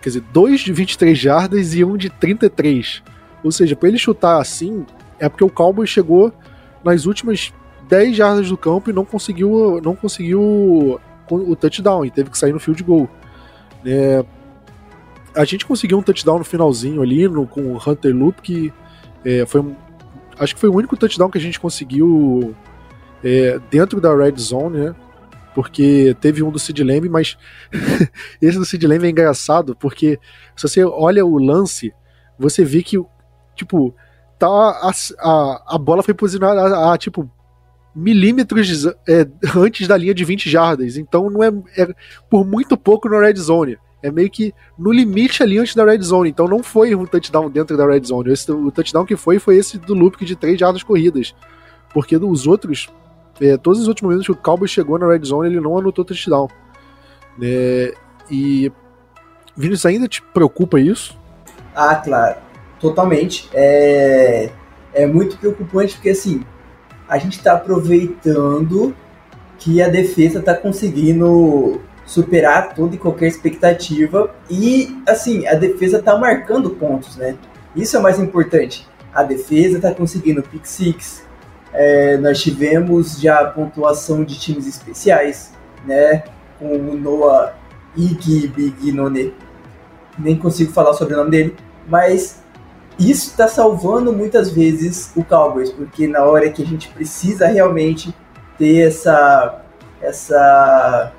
quer 0.00 0.10
dizer, 0.10 0.24
dois 0.32 0.60
de 0.60 0.72
23 0.72 1.18
jardas 1.18 1.74
e 1.74 1.84
um 1.84 1.96
de 1.96 2.10
33. 2.10 3.02
Ou 3.42 3.52
seja, 3.52 3.74
para 3.76 3.88
ele 3.88 3.98
chutar 3.98 4.40
assim, 4.40 4.86
é 5.18 5.28
porque 5.28 5.44
o 5.44 5.50
Cowboys 5.50 5.90
chegou 5.90 6.32
nas 6.84 7.06
últimas 7.06 7.52
10 7.88 8.16
jardas 8.16 8.48
do 8.48 8.56
campo 8.56 8.90
e 8.90 8.92
não 8.92 9.04
conseguiu, 9.04 9.80
não 9.82 9.94
conseguiu 9.94 11.00
o 11.30 11.56
touchdown 11.56 12.04
e 12.04 12.10
teve 12.10 12.30
que 12.30 12.38
sair 12.38 12.52
no 12.52 12.60
field 12.60 12.82
goal. 12.82 13.08
É, 13.84 14.24
a 15.34 15.44
gente 15.44 15.66
conseguiu 15.66 15.98
um 15.98 16.02
touchdown 16.02 16.38
no 16.38 16.44
finalzinho 16.44 17.02
ali 17.02 17.28
no, 17.28 17.46
com 17.46 17.72
o 17.72 17.76
Hunter 17.76 18.14
Loop 18.14 18.40
que 18.42 18.72
É, 19.24 19.44
foi 19.44 19.60
acho 20.38 20.54
que 20.54 20.60
foi 20.60 20.68
o 20.68 20.74
único 20.74 20.96
touchdown 20.96 21.30
que 21.30 21.38
a 21.38 21.40
gente 21.40 21.58
conseguiu 21.58 22.54
é, 23.24 23.58
dentro 23.70 24.00
da 24.00 24.14
red 24.14 24.34
zone, 24.38 24.78
né? 24.78 24.94
Porque 25.56 26.14
teve 26.20 26.42
um 26.42 26.50
do 26.50 26.58
Sid 26.58 26.84
Lamb, 26.84 27.08
mas 27.08 27.38
esse 28.42 28.58
do 28.58 28.64
Sid 28.66 28.86
Lamb 28.86 29.06
é 29.06 29.08
engraçado, 29.08 29.74
porque 29.74 30.20
se 30.54 30.68
você 30.68 30.84
olha 30.84 31.24
o 31.24 31.38
lance, 31.38 31.94
você 32.38 32.62
vê 32.62 32.82
que, 32.82 33.02
tipo, 33.54 33.94
tá 34.38 34.46
a, 34.46 34.92
a, 35.18 35.62
a 35.76 35.78
bola 35.78 36.02
foi 36.02 36.12
posicionada 36.12 36.60
a, 36.60 36.92
a 36.92 36.98
tipo, 36.98 37.26
milímetros 37.94 38.84
é, 39.08 39.26
antes 39.56 39.88
da 39.88 39.96
linha 39.96 40.12
de 40.12 40.26
20 40.26 40.50
jardas. 40.50 40.98
Então 40.98 41.30
não 41.30 41.42
é, 41.42 41.50
é, 41.78 41.88
por 42.28 42.46
muito 42.46 42.76
pouco 42.76 43.08
no 43.08 43.18
red 43.18 43.36
zone. 43.36 43.78
É 44.02 44.10
meio 44.10 44.28
que 44.28 44.52
no 44.78 44.92
limite 44.92 45.42
ali 45.42 45.56
antes 45.56 45.74
da 45.74 45.86
red 45.86 46.02
zone. 46.02 46.28
Então 46.28 46.46
não 46.46 46.62
foi 46.62 46.94
um 46.94 47.06
touchdown 47.06 47.48
dentro 47.48 47.78
da 47.78 47.86
red 47.86 48.04
zone. 48.04 48.30
Esse, 48.30 48.52
o 48.52 48.70
touchdown 48.70 49.06
que 49.06 49.16
foi 49.16 49.38
foi 49.38 49.56
esse 49.56 49.78
do 49.78 49.94
loop 49.94 50.22
de 50.22 50.36
3 50.36 50.60
jardas 50.60 50.82
corridas. 50.82 51.34
Porque 51.94 52.14
os 52.14 52.46
outros 52.46 52.90
é, 53.40 53.56
todos 53.56 53.80
os 53.80 53.88
últimos 53.88 54.10
momentos 54.10 54.26
que 54.26 54.32
o 54.32 54.42
Cowboys 54.42 54.70
chegou 54.70 54.98
na 54.98 55.08
red 55.08 55.24
zone, 55.24 55.48
ele 55.48 55.60
não 55.60 55.78
anotou 55.78 56.04
touchdown. 56.04 56.48
É, 57.42 57.94
e 58.30 58.72
Vinícius, 59.56 59.86
ainda 59.86 60.08
te 60.08 60.22
preocupa 60.22 60.80
isso? 60.80 61.18
Ah, 61.74 61.96
claro, 61.96 62.36
totalmente. 62.80 63.48
É, 63.52 64.50
é 64.94 65.06
muito 65.06 65.36
preocupante 65.38 65.94
porque 65.94 66.10
assim 66.10 66.42
a 67.08 67.18
gente 67.18 67.38
está 67.38 67.52
aproveitando 67.52 68.94
que 69.58 69.80
a 69.80 69.88
defesa 69.88 70.40
está 70.40 70.54
conseguindo 70.54 71.80
superar 72.04 72.74
toda 72.74 72.94
e 72.94 72.98
qualquer 72.98 73.26
expectativa 73.26 74.34
e 74.50 74.96
assim 75.06 75.46
a 75.46 75.54
defesa 75.54 75.98
está 75.98 76.16
marcando 76.16 76.70
pontos, 76.70 77.16
né? 77.16 77.36
Isso 77.74 77.96
é 77.96 78.00
o 78.00 78.02
mais 78.02 78.18
importante. 78.18 78.86
A 79.12 79.22
defesa 79.22 79.76
está 79.76 79.94
conseguindo 79.94 80.42
pick 80.42 80.66
six, 80.66 81.25
é, 81.76 82.16
nós 82.16 82.40
tivemos 82.40 83.20
já 83.20 83.44
pontuação 83.44 84.24
de 84.24 84.38
times 84.38 84.66
especiais, 84.66 85.52
né? 85.84 86.24
Com 86.58 86.74
o 86.74 86.96
Noah 86.96 87.54
Igbignone. 87.94 89.34
Nem 90.18 90.36
consigo 90.36 90.72
falar 90.72 90.94
sobre 90.94 91.12
o 91.12 91.18
nome 91.18 91.30
dele, 91.30 91.56
mas 91.86 92.42
isso 92.98 93.30
está 93.30 93.46
salvando 93.46 94.10
muitas 94.10 94.50
vezes 94.50 95.12
o 95.14 95.22
Cowboys, 95.22 95.70
porque 95.70 96.08
na 96.08 96.24
hora 96.24 96.48
que 96.48 96.62
a 96.62 96.66
gente 96.66 96.88
precisa 96.88 97.46
realmente 97.46 98.14
ter 98.56 98.86
essa 98.86 99.62
essa 100.00 101.12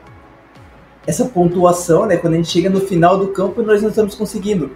essa 1.05 1.25
pontuação, 1.25 2.07
né? 2.07 2.17
Quando 2.17 2.33
a 2.33 2.37
gente 2.37 2.49
chega 2.49 2.69
no 2.69 2.81
final 2.81 3.17
do 3.17 3.27
campo, 3.27 3.61
nós 3.61 3.83
não 3.83 3.89
estamos 3.89 4.15
conseguindo. 4.15 4.75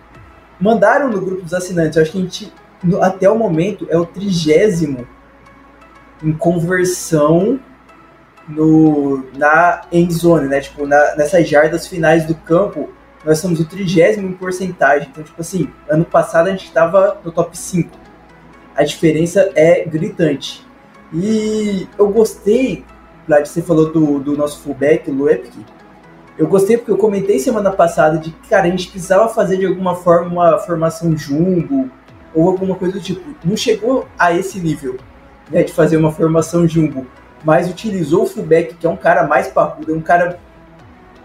Mandaram 0.59 1.09
no 1.09 1.19
grupo 1.19 1.41
dos 1.41 1.55
assinantes, 1.55 1.97
eu 1.97 2.03
acho 2.03 2.11
que 2.11 2.19
a 2.19 2.21
gente 2.21 2.53
até 3.01 3.27
o 3.27 3.35
momento 3.35 3.87
é 3.89 3.97
o 3.97 4.05
trigésimo 4.05 5.07
em 6.23 6.33
conversão 6.33 7.59
no, 8.47 9.23
na 9.37 9.81
end 9.91 10.13
zone, 10.13 10.47
né? 10.47 10.61
Tipo, 10.61 10.85
na, 10.85 11.15
nessas 11.15 11.47
jardas 11.47 11.87
finais 11.87 12.25
do 12.25 12.35
campo, 12.35 12.89
nós 13.25 13.39
somos 13.39 13.59
o 13.59 13.65
trigésimo 13.65 14.27
em 14.27 14.33
porcentagem. 14.33 15.07
Então, 15.11 15.23
tipo 15.23 15.39
assim, 15.39 15.69
ano 15.89 16.05
passado 16.05 16.47
a 16.47 16.51
gente 16.51 16.65
estava 16.65 17.19
no 17.23 17.31
top 17.31 17.57
5. 17.57 17.89
A 18.75 18.83
diferença 18.83 19.51
é 19.55 19.85
gritante. 19.85 20.65
E 21.13 21.87
eu 21.97 22.09
gostei, 22.09 22.85
Vlad, 23.27 23.45
você 23.45 23.61
falou 23.61 23.91
do, 23.91 24.19
do 24.19 24.37
nosso 24.37 24.61
fullback, 24.61 25.09
o 25.09 25.13
Luepke. 25.13 25.65
Eu 26.37 26.47
gostei 26.47 26.77
porque 26.77 26.91
eu 26.91 26.97
comentei 26.97 27.37
semana 27.37 27.71
passada 27.71 28.17
de 28.17 28.31
que, 28.31 28.49
cara, 28.49 28.63
a 28.65 28.69
gente 28.69 28.89
precisava 28.89 29.27
fazer 29.29 29.57
de 29.57 29.65
alguma 29.65 29.95
forma 29.95 30.31
uma 30.31 30.57
formação 30.59 31.15
jumbo 31.15 31.91
ou 32.33 32.47
alguma 32.47 32.75
coisa 32.75 32.93
do 32.93 33.01
tipo. 33.01 33.21
Não 33.43 33.57
chegou 33.57 34.07
a 34.17 34.33
esse 34.33 34.59
nível 34.59 34.97
né, 35.51 35.63
de 35.63 35.73
fazer 35.73 35.97
uma 35.97 36.11
formação 36.11 36.67
jumbo, 36.67 37.05
mas 37.43 37.69
utilizou 37.69 38.23
o 38.23 38.27
fullback, 38.27 38.75
que 38.75 38.85
é 38.85 38.89
um 38.89 38.95
cara 38.95 39.27
mais 39.27 39.47
parrudo, 39.47 39.91
é 39.91 39.95
um 39.95 40.01
cara 40.01 40.39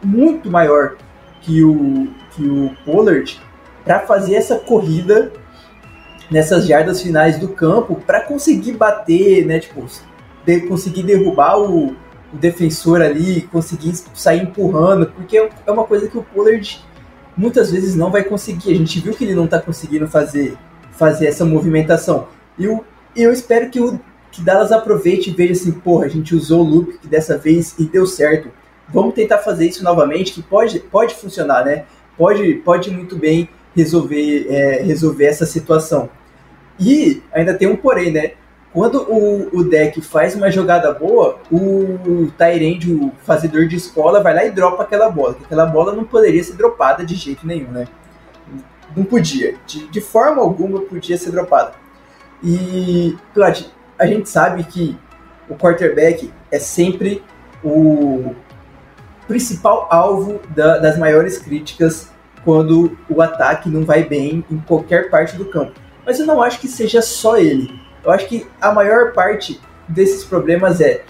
muito 0.02 0.50
maior 0.50 0.96
que 1.40 1.62
o, 1.62 2.08
que 2.32 2.46
o 2.46 2.70
Pollard, 2.84 3.40
para 3.84 4.00
fazer 4.00 4.34
essa 4.34 4.56
corrida 4.56 5.32
nessas 6.30 6.66
jardas 6.66 7.00
finais 7.00 7.38
do 7.38 7.48
campo, 7.48 7.96
para 8.06 8.20
conseguir 8.20 8.72
bater, 8.72 9.46
né, 9.46 9.60
tipo, 9.60 9.86
de, 10.44 10.60
conseguir 10.62 11.04
derrubar 11.04 11.58
o, 11.58 11.90
o, 11.90 11.96
defensor 12.36 13.00
ali, 13.00 13.42
conseguir 13.42 13.94
sair 14.12 14.42
empurrando, 14.42 15.06
porque 15.06 15.36
é 15.38 15.70
uma 15.70 15.84
coisa 15.84 16.08
que 16.08 16.18
o 16.18 16.22
Pollard 16.22 16.84
muitas 17.36 17.70
vezes 17.70 17.94
não 17.94 18.10
vai 18.10 18.24
conseguir. 18.24 18.72
A 18.72 18.76
gente 18.76 18.98
viu 18.98 19.12
que 19.12 19.24
ele 19.24 19.34
não 19.34 19.44
está 19.44 19.60
conseguindo 19.60 20.08
fazer, 20.08 20.56
fazer 20.92 21.28
essa 21.28 21.44
movimentação. 21.44 22.26
E 22.58 22.66
o, 22.66 22.82
eu 23.14 23.32
espero 23.32 23.70
que 23.70 23.80
o, 23.80 24.00
que 24.36 24.42
Dallas 24.42 24.70
aproveite 24.70 25.30
e 25.30 25.32
veja 25.32 25.52
assim, 25.52 25.72
porra, 25.72 26.04
a 26.04 26.08
gente 26.08 26.34
usou 26.34 26.60
o 26.60 26.68
loop 26.68 26.98
dessa 27.06 27.36
vez 27.38 27.74
e 27.78 27.84
deu 27.84 28.06
certo. 28.06 28.50
Vamos 28.88 29.14
tentar 29.14 29.38
fazer 29.38 29.66
isso 29.66 29.82
novamente, 29.82 30.32
que 30.32 30.42
pode, 30.42 30.78
pode 30.78 31.14
funcionar, 31.14 31.64
né? 31.64 31.84
Pode, 32.16 32.54
pode 32.56 32.90
muito 32.90 33.16
bem 33.16 33.48
resolver, 33.74 34.46
é, 34.48 34.82
resolver 34.82 35.24
essa 35.24 35.44
situação. 35.44 36.08
E 36.78 37.22
ainda 37.32 37.54
tem 37.54 37.66
um 37.66 37.76
porém, 37.76 38.12
né? 38.12 38.32
Quando 38.72 39.02
o, 39.10 39.56
o 39.56 39.64
deck 39.64 40.02
faz 40.02 40.34
uma 40.34 40.50
jogada 40.50 40.92
boa, 40.92 41.38
o 41.50 42.30
Tyrande, 42.36 42.92
o 42.92 43.10
fazedor 43.24 43.66
de 43.66 43.76
escola, 43.76 44.22
vai 44.22 44.34
lá 44.34 44.44
e 44.44 44.50
dropa 44.50 44.82
aquela 44.82 45.08
bola. 45.08 45.34
Que 45.34 45.44
aquela 45.44 45.64
bola 45.64 45.94
não 45.94 46.04
poderia 46.04 46.44
ser 46.44 46.52
dropada 46.54 47.04
de 47.04 47.14
jeito 47.14 47.46
nenhum, 47.46 47.70
né? 47.70 47.88
Não 48.94 49.04
podia. 49.04 49.56
De, 49.66 49.88
de 49.88 50.00
forma 50.00 50.42
alguma 50.42 50.82
podia 50.82 51.16
ser 51.16 51.30
dropada. 51.30 51.72
E, 52.42 53.16
Claudio, 53.32 53.66
a 53.98 54.06
gente 54.06 54.28
sabe 54.28 54.64
que 54.64 54.98
o 55.48 55.54
quarterback 55.54 56.32
é 56.50 56.58
sempre 56.58 57.22
o 57.62 58.34
principal 59.26 59.88
alvo 59.90 60.40
da, 60.54 60.78
das 60.78 60.98
maiores 60.98 61.38
críticas 61.38 62.10
quando 62.44 62.96
o 63.08 63.20
ataque 63.20 63.68
não 63.68 63.84
vai 63.84 64.04
bem 64.04 64.44
em 64.50 64.58
qualquer 64.58 65.10
parte 65.10 65.36
do 65.36 65.46
campo. 65.46 65.72
Mas 66.04 66.20
eu 66.20 66.26
não 66.26 66.40
acho 66.40 66.60
que 66.60 66.68
seja 66.68 67.02
só 67.02 67.36
ele. 67.36 67.80
Eu 68.04 68.12
acho 68.12 68.28
que 68.28 68.46
a 68.60 68.70
maior 68.72 69.12
parte 69.12 69.60
desses 69.88 70.24
problemas 70.24 70.80
é 70.80 71.02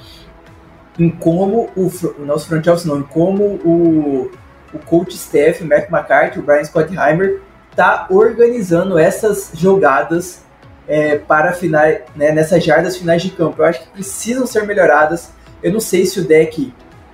em 0.99 1.11
como 1.11 1.71
o, 1.77 1.91
o 2.19 2.25
nosso 2.25 2.49
front 2.49 2.67
office 2.67 2.87
não, 2.87 3.01
em 3.01 3.03
como 3.03 3.45
o, 3.45 4.31
o 4.73 4.79
coach 4.79 5.15
staff, 5.15 5.63
o 5.63 5.69
Mac 5.69 5.91
McCarthy, 5.91 6.39
o 6.39 6.43
Brian 6.43 6.65
Scottheimer, 6.65 7.43
tá 7.75 8.07
organizando 8.09 8.99
essas 8.99 9.51
jogadas 9.53 10.46
é, 10.89 11.17
para 11.19 11.53
finais, 11.53 12.01
né, 12.15 12.33
nessas 12.33 12.65
jardas 12.65 12.97
finais 12.97 13.23
de 13.23 13.31
campo. 13.31 13.63
Eu 13.63 13.67
acho 13.67 13.83
que 13.83 13.89
precisam 13.89 14.47
ser 14.47 14.65
melhoradas. 14.67 15.31
Eu 15.63 15.73
não 15.73 15.81
sei 15.81 16.07
se 16.07 16.21
o 16.21 16.25
deck 16.25 16.73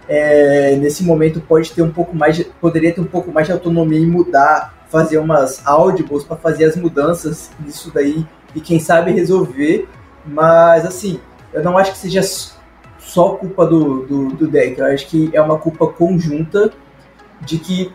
é, 0.09 0.76
nesse 0.76 1.02
momento 1.05 1.41
pode 1.41 1.73
ter 1.73 1.83
um 1.83 1.91
pouco 1.91 2.14
mais, 2.14 2.37
de, 2.37 2.45
poderia 2.45 2.93
ter 2.93 3.00
um 3.00 3.07
pouco 3.07 3.33
mais 3.33 3.47
de 3.47 3.52
autonomia 3.52 4.00
e 4.00 4.07
mudar, 4.07 4.87
fazer 4.88 5.19
umas 5.19 5.67
audibles 5.67 6.25
para 6.25 6.37
fazer 6.37 6.67
as 6.67 6.76
mudanças 6.76 7.50
nisso 7.61 7.91
daí 7.93 8.26
e 8.55 8.61
quem 8.61 8.79
sabe 8.79 9.12
resolver. 9.12 9.88
Mas 10.26 10.85
assim, 10.85 11.21
eu 11.52 11.62
não 11.62 11.79
acho 11.79 11.93
que 11.93 11.99
seja 11.99 12.23
só 12.99 13.31
culpa 13.31 13.67
do, 13.67 14.07
do, 14.07 14.29
do 14.29 14.47
deck. 14.47 14.79
Eu 14.79 14.87
acho 14.87 15.07
que 15.07 15.31
é 15.33 15.41
uma 15.41 15.59
culpa 15.59 15.87
conjunta 15.87 16.71
de 17.41 17.59
que 17.59 17.93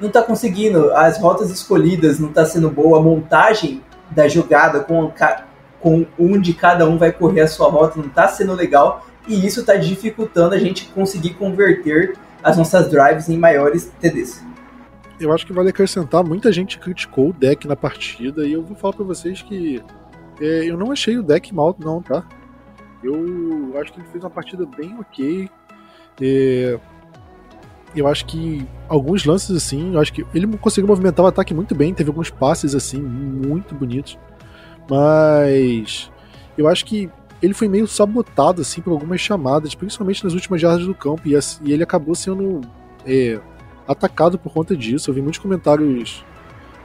não 0.00 0.08
está 0.08 0.20
conseguindo, 0.20 0.92
as 0.94 1.18
rotas 1.18 1.50
escolhidas 1.50 2.18
não 2.18 2.28
está 2.28 2.44
sendo 2.44 2.68
boa, 2.68 2.98
a 2.98 3.02
montagem 3.02 3.80
da 4.14 4.28
jogada, 4.28 4.80
com, 4.80 5.12
com 5.80 6.06
onde 6.18 6.54
cada 6.54 6.88
um 6.88 6.96
vai 6.96 7.12
correr 7.12 7.42
a 7.42 7.48
sua 7.48 7.68
rota, 7.68 7.98
não 7.98 8.06
está 8.06 8.28
sendo 8.28 8.54
legal. 8.54 9.06
E 9.26 9.46
isso 9.46 9.60
está 9.60 9.76
dificultando 9.76 10.54
a 10.54 10.58
gente 10.58 10.86
conseguir 10.86 11.34
converter 11.34 12.16
as 12.42 12.56
nossas 12.56 12.88
drives 12.88 13.28
em 13.28 13.38
maiores 13.38 13.92
TDs. 14.00 14.44
Eu 15.20 15.32
acho 15.32 15.46
que 15.46 15.52
vale 15.52 15.70
acrescentar, 15.70 16.24
muita 16.24 16.50
gente 16.50 16.78
criticou 16.78 17.28
o 17.30 17.32
deck 17.32 17.68
na 17.68 17.76
partida 17.76 18.44
e 18.44 18.52
eu 18.52 18.62
vou 18.62 18.76
falar 18.76 18.94
para 18.94 19.04
vocês 19.04 19.40
que 19.40 19.80
é, 20.40 20.64
eu 20.64 20.76
não 20.76 20.90
achei 20.90 21.16
o 21.16 21.22
deck 21.22 21.54
mal, 21.54 21.76
não, 21.78 22.02
tá? 22.02 22.24
Eu 23.02 23.72
acho 23.80 23.92
que 23.92 24.00
ele 24.00 24.08
fez 24.10 24.24
uma 24.24 24.30
partida 24.30 24.66
bem 24.66 24.98
ok. 24.98 25.48
É, 26.20 26.78
eu 27.94 28.06
acho 28.06 28.24
que 28.26 28.66
alguns 28.88 29.24
lances 29.24 29.54
assim, 29.54 29.94
eu 29.94 30.00
acho 30.00 30.12
que 30.12 30.24
ele 30.34 30.46
conseguiu 30.58 30.88
movimentar 30.88 31.24
o 31.24 31.28
ataque 31.28 31.52
muito 31.52 31.74
bem, 31.74 31.92
teve 31.94 32.10
alguns 32.10 32.30
passes 32.30 32.74
assim 32.74 33.00
muito 33.00 33.74
bonitos. 33.74 34.18
Mas 34.88 36.10
eu 36.56 36.68
acho 36.68 36.84
que 36.84 37.10
ele 37.40 37.54
foi 37.54 37.68
meio 37.68 37.86
sabotado 37.86 38.62
assim 38.62 38.80
por 38.80 38.92
algumas 38.92 39.20
chamadas, 39.20 39.74
principalmente 39.74 40.22
nas 40.24 40.32
últimas 40.32 40.60
jardas 40.60 40.86
do 40.86 40.94
campo, 40.94 41.22
e, 41.26 41.34
assim, 41.34 41.60
e 41.64 41.72
ele 41.72 41.82
acabou 41.82 42.14
sendo 42.14 42.60
é, 43.06 43.40
atacado 43.86 44.38
por 44.38 44.52
conta 44.52 44.76
disso. 44.76 45.10
Eu 45.10 45.14
vi 45.14 45.20
muitos 45.22 45.40
comentários 45.40 46.24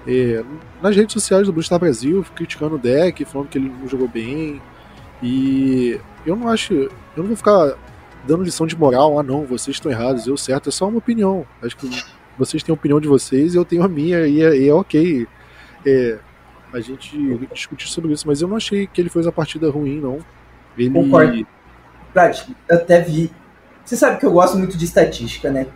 é, 0.08 0.44
nas 0.82 0.96
redes 0.96 1.14
sociais 1.14 1.46
do 1.46 1.54
Blue 1.54 1.64
Star 1.64 1.80
Brasil 1.80 2.26
criticando 2.36 2.76
o 2.76 2.80
deck, 2.80 3.24
falando 3.26 3.50
que 3.50 3.58
ele 3.58 3.70
não 3.70 3.88
jogou 3.88 4.08
bem. 4.08 4.62
E 5.22 6.00
eu 6.26 6.36
não 6.36 6.48
acho. 6.48 6.74
Eu 6.74 6.92
não 7.18 7.28
vou 7.28 7.36
ficar 7.36 7.76
dando 8.28 8.44
lição 8.44 8.68
de 8.68 8.78
moral, 8.78 9.18
ah 9.20 9.24
não, 9.24 9.46
vocês 9.46 9.78
estão 9.78 9.92
errados, 9.92 10.28
eu 10.28 10.38
certo, 10.38 10.70
é 10.70 10.72
só 10.72 10.88
uma 10.88 10.98
opinião. 10.98 11.46
Acho 11.64 11.78
que 11.78 11.90
vocês 12.38 12.62
têm 12.62 12.74
a 12.74 12.76
opinião 12.76 13.00
de 13.00 13.08
vocês 13.08 13.56
eu 13.56 13.66
tenho 13.66 13.84
a 13.84 13.88
minha, 13.88 14.28
e 14.28 14.44
é, 14.44 14.56
e 14.56 14.70
é 14.70 14.74
ok. 14.74 15.28
É, 15.86 16.20
a 16.74 16.80
gente 16.80 17.18
discutir 17.54 17.88
sobre 17.88 18.12
isso, 18.12 18.28
mas 18.28 18.42
eu 18.42 18.48
não 18.48 18.58
achei 18.58 18.86
que 18.88 19.00
ele 19.02 19.10
fez 19.10 19.26
a 19.26 19.32
partida 19.32 19.70
ruim, 19.70 20.00
não. 20.00 20.20
Ele... 20.78 20.92
Concordo. 20.92 21.48
Brad, 22.14 22.40
eu 22.68 22.78
até 22.78 23.02
vi. 23.02 23.32
Você 23.84 23.96
sabe 23.96 24.20
que 24.20 24.26
eu 24.26 24.32
gosto 24.32 24.58
muito 24.58 24.78
de 24.78 24.84
estatística, 24.84 25.50
né? 25.50 25.68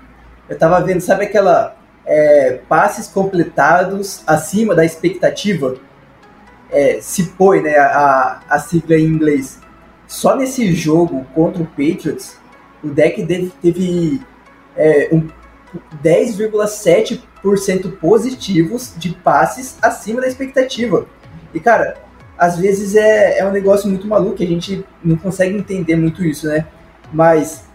Eu 0.49 0.57
tava 0.57 0.81
vendo, 0.81 0.99
sabe 0.99 1.25
aquela 1.25 1.77
é, 2.05 2.59
passes 2.67 3.07
completados 3.07 4.21
acima 4.27 4.75
da 4.75 4.83
expectativa? 4.83 5.77
É, 6.69 6.99
se 7.01 7.29
põe, 7.31 7.61
né, 7.61 7.77
a, 7.77 8.41
a 8.49 8.59
sigla 8.59 8.97
em 8.97 9.05
inglês. 9.05 9.59
Só 10.07 10.35
nesse 10.35 10.73
jogo 10.73 11.25
contra 11.33 11.63
o 11.63 11.65
Patriots, 11.65 12.37
o 12.83 12.89
deck 12.89 13.25
teve, 13.25 13.51
teve 13.61 14.21
é, 14.75 15.09
um 15.11 15.27
10,7% 16.03 17.97
positivos 17.97 18.93
de 18.97 19.13
passes 19.15 19.77
acima 19.81 20.21
da 20.21 20.27
expectativa. 20.27 21.05
E, 21.53 21.59
cara, 21.59 21.97
às 22.37 22.57
vezes 22.57 22.95
é, 22.95 23.39
é 23.39 23.45
um 23.45 23.51
negócio 23.51 23.89
muito 23.89 24.07
maluco, 24.07 24.41
a 24.41 24.45
gente 24.45 24.83
não 25.03 25.15
consegue 25.15 25.55
entender 25.55 25.95
muito 25.95 26.23
isso, 26.23 26.47
né? 26.47 26.65
Mas 27.13 27.65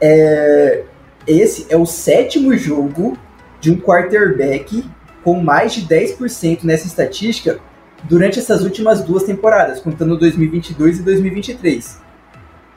é, 0.00 0.84
esse 1.26 1.66
é 1.68 1.76
o 1.76 1.84
sétimo 1.84 2.56
jogo 2.56 3.18
de 3.60 3.70
um 3.70 3.78
quarterback 3.78 4.84
com 5.22 5.40
mais 5.40 5.74
de 5.74 5.86
10% 5.86 6.64
nessa 6.64 6.86
estatística 6.86 7.58
durante 8.04 8.38
essas 8.38 8.62
últimas 8.62 9.02
duas 9.02 9.24
temporadas, 9.24 9.80
contando 9.80 10.16
2022 10.18 11.00
e 11.00 11.02
2023. 11.02 12.00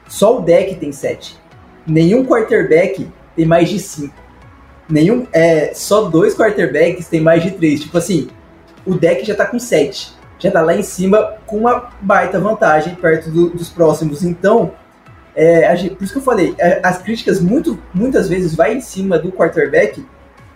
Só 0.08 0.38
o 0.38 0.42
deck 0.42 0.74
tem 0.76 0.90
7. 0.90 1.38
Nenhum 1.86 2.24
quarterback 2.24 3.08
tem 3.36 3.46
mais 3.46 3.68
de 3.68 3.78
5. 3.78 4.14
Nenhum, 4.88 5.26
é, 5.32 5.72
só 5.74 6.02
dois 6.02 6.34
quarterbacks 6.34 7.08
tem 7.08 7.20
mais 7.20 7.42
de 7.42 7.52
3. 7.52 7.82
Tipo 7.82 7.98
assim, 7.98 8.28
o 8.84 8.94
deck 8.94 9.24
já 9.24 9.34
tá 9.34 9.46
com 9.46 9.58
7. 9.58 10.14
Já 10.38 10.50
tá 10.50 10.62
lá 10.62 10.74
em 10.74 10.82
cima 10.82 11.34
com 11.46 11.58
uma 11.58 11.90
baita 12.00 12.40
vantagem 12.40 12.94
perto 12.94 13.30
do, 13.30 13.50
dos 13.50 13.68
próximos. 13.68 14.24
Então, 14.24 14.72
é, 15.34 15.74
gente, 15.76 15.94
por 15.94 16.04
isso 16.04 16.12
que 16.12 16.18
eu 16.18 16.22
falei, 16.22 16.54
é, 16.58 16.80
as 16.82 16.98
críticas 16.98 17.40
muito, 17.40 17.78
muitas 17.94 18.28
vezes 18.28 18.54
vai 18.54 18.74
em 18.74 18.80
cima 18.80 19.18
do 19.18 19.30
quarterback, 19.30 20.04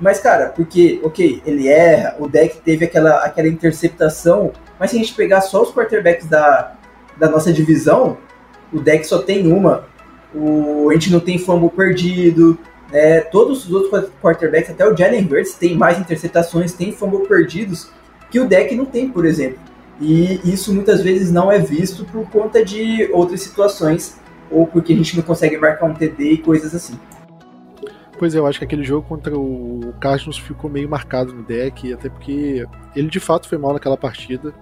mas, 0.01 0.19
cara, 0.19 0.47
porque, 0.49 1.01
ok, 1.03 1.43
ele 1.47 1.69
erra, 1.69 2.17
o 2.19 2.29
deck 2.29 2.61
teve 2.63 2.85
aquela, 2.85 3.25
aquela 3.25 3.49
interceptação, 3.49 4.53
mas 4.79 4.91
se 4.91 4.97
a 4.97 4.99
gente 4.99 5.15
pegar 5.15 5.41
só 5.41 5.63
os 5.63 5.73
quarterbacks 5.73 6.27
da, 6.27 6.73
da 7.17 7.29
nossa 7.29 7.53
divisão, 7.53 8.19
o 8.73 8.81
deck 8.81 9.07
só 9.07 9.23
tem 9.23 9.51
uma. 9.53 9.87
O, 10.35 10.91
a 10.91 10.95
gente 10.95 11.13
não 11.13 11.21
tem 11.21 11.39
fumble 11.39 11.71
perdido, 11.71 12.59
né? 12.91 13.21
todos 13.21 13.67
os 13.67 13.73
outros 13.73 14.11
quarterbacks, 14.21 14.71
até 14.71 14.87
o 14.87 14.97
Jalen 14.97 15.29
Hurts 15.31 15.55
tem 15.55 15.77
mais 15.77 15.99
interceptações, 15.99 16.73
tem 16.73 16.93
fumble 16.93 17.27
perdidos, 17.27 17.91
que 18.31 18.41
o 18.41 18.49
deck 18.49 18.75
não 18.75 18.85
tem, 18.85 19.09
por 19.09 19.25
exemplo. 19.25 19.59
E 20.01 20.41
isso 20.45 20.75
muitas 20.75 21.01
vezes 21.03 21.31
não 21.31 21.53
é 21.53 21.59
visto 21.59 22.05
por 22.05 22.29
conta 22.29 22.65
de 22.65 23.09
outras 23.13 23.43
situações, 23.43 24.19
ou 24.51 24.67
porque 24.67 24.93
a 24.93 24.97
gente 24.97 25.17
não 25.17 25.23
consegue 25.23 25.57
marcar 25.57 25.87
um 25.87 25.95
TD 25.95 26.33
e 26.33 26.39
coisas 26.39 26.75
assim. 26.75 26.99
Pois 28.19 28.35
é, 28.35 28.39
eu 28.39 28.47
acho 28.47 28.59
que 28.59 28.65
aquele 28.65 28.85
jogo 28.85 29.07
contra 29.07 29.37
o 29.37 29.93
Cardinals 30.01 30.39
ficou 30.39 30.71
meio 30.71 30.89
marcado 30.89 31.33
no 31.33 31.43
deck, 31.43 31.93
até 31.93 32.09
porque 32.09 32.67
ele 32.95 33.09
de 33.09 33.21
fato 33.21 33.49
foi 33.49 33.59
mal 33.59 33.73
naquela 33.73 33.97
partida. 33.97 34.55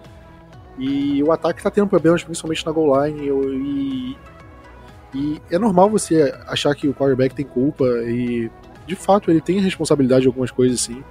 E 0.79 1.23
o 1.23 1.31
ataque 1.31 1.63
tá 1.63 1.71
tendo 1.71 1.87
problemas, 1.87 2.25
principalmente 2.25 2.65
na 2.65 2.73
goal 2.73 3.05
line. 3.05 3.29
E, 3.29 4.17
e 5.15 5.41
é 5.51 5.59
normal 5.59 5.91
você 5.91 6.35
achar 6.47 6.75
que 6.75 6.89
o 6.89 6.95
quarterback 6.95 7.35
tem 7.35 7.45
culpa, 7.45 7.85
e 8.07 8.51
de 8.87 8.97
fato 8.97 9.31
ele 9.31 9.41
tem 9.41 9.61
responsabilidade 9.61 10.23
de 10.23 10.29
algumas 10.29 10.51
coisas 10.51 10.81
sim. 10.81 11.03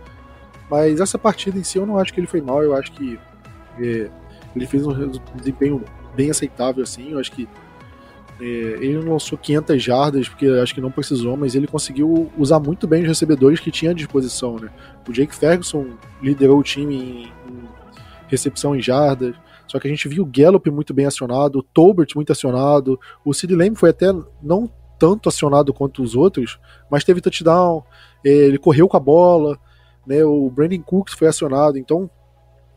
Mas 0.69 0.99
essa 0.99 1.17
partida 1.17 1.59
em 1.59 1.63
si 1.63 1.77
eu 1.77 1.85
não 1.85 1.97
acho 1.97 2.13
que 2.13 2.19
ele 2.19 2.27
foi 2.27 2.41
mal, 2.41 2.63
eu 2.63 2.75
acho 2.75 2.91
que 2.93 3.19
é, 3.79 4.09
ele 4.55 4.65
fez 4.65 4.85
um 4.85 5.11
desempenho 5.35 5.83
bem 6.15 6.29
aceitável 6.29 6.83
assim. 6.83 7.11
Eu 7.11 7.19
acho 7.19 7.31
que 7.31 7.47
é, 8.39 8.43
ele 8.43 8.97
lançou 8.97 9.37
500 9.37 9.83
jardas, 9.83 10.29
porque 10.29 10.47
acho 10.47 10.73
que 10.73 10.81
não 10.81 10.91
precisou, 10.91 11.37
mas 11.37 11.53
ele 11.55 11.67
conseguiu 11.67 12.31
usar 12.37 12.59
muito 12.59 12.87
bem 12.87 13.03
os 13.03 13.07
recebedores 13.07 13.59
que 13.59 13.69
tinha 13.69 13.91
à 13.91 13.93
disposição. 13.93 14.57
Né? 14.57 14.69
O 15.07 15.11
Jake 15.11 15.35
Ferguson 15.35 15.87
liderou 16.21 16.59
o 16.59 16.63
time 16.63 16.95
em, 16.95 17.23
em 17.51 17.69
recepção 18.27 18.75
em 18.75 18.81
jardas, 18.81 19.35
só 19.71 19.79
que 19.79 19.87
a 19.87 19.89
gente 19.89 20.05
viu 20.09 20.23
o 20.23 20.29
Gallup 20.29 20.69
muito 20.69 20.93
bem 20.93 21.05
acionado, 21.05 21.59
o 21.59 21.63
Tolbert 21.63 22.09
muito 22.13 22.33
acionado, 22.33 22.99
o 23.23 23.33
Sid 23.33 23.55
Lamb 23.55 23.77
foi 23.77 23.91
até 23.91 24.07
não 24.43 24.69
tanto 24.99 25.29
acionado 25.29 25.73
quanto 25.73 26.03
os 26.03 26.13
outros, 26.13 26.59
mas 26.89 27.05
teve 27.05 27.21
touchdown, 27.21 27.81
é, 28.25 28.29
ele 28.29 28.57
correu 28.57 28.89
com 28.89 28.97
a 28.97 28.99
bola, 28.99 29.57
né, 30.05 30.25
o 30.25 30.49
Brandon 30.49 30.81
Cooks 30.81 31.13
foi 31.13 31.29
acionado, 31.29 31.77
então 31.77 32.09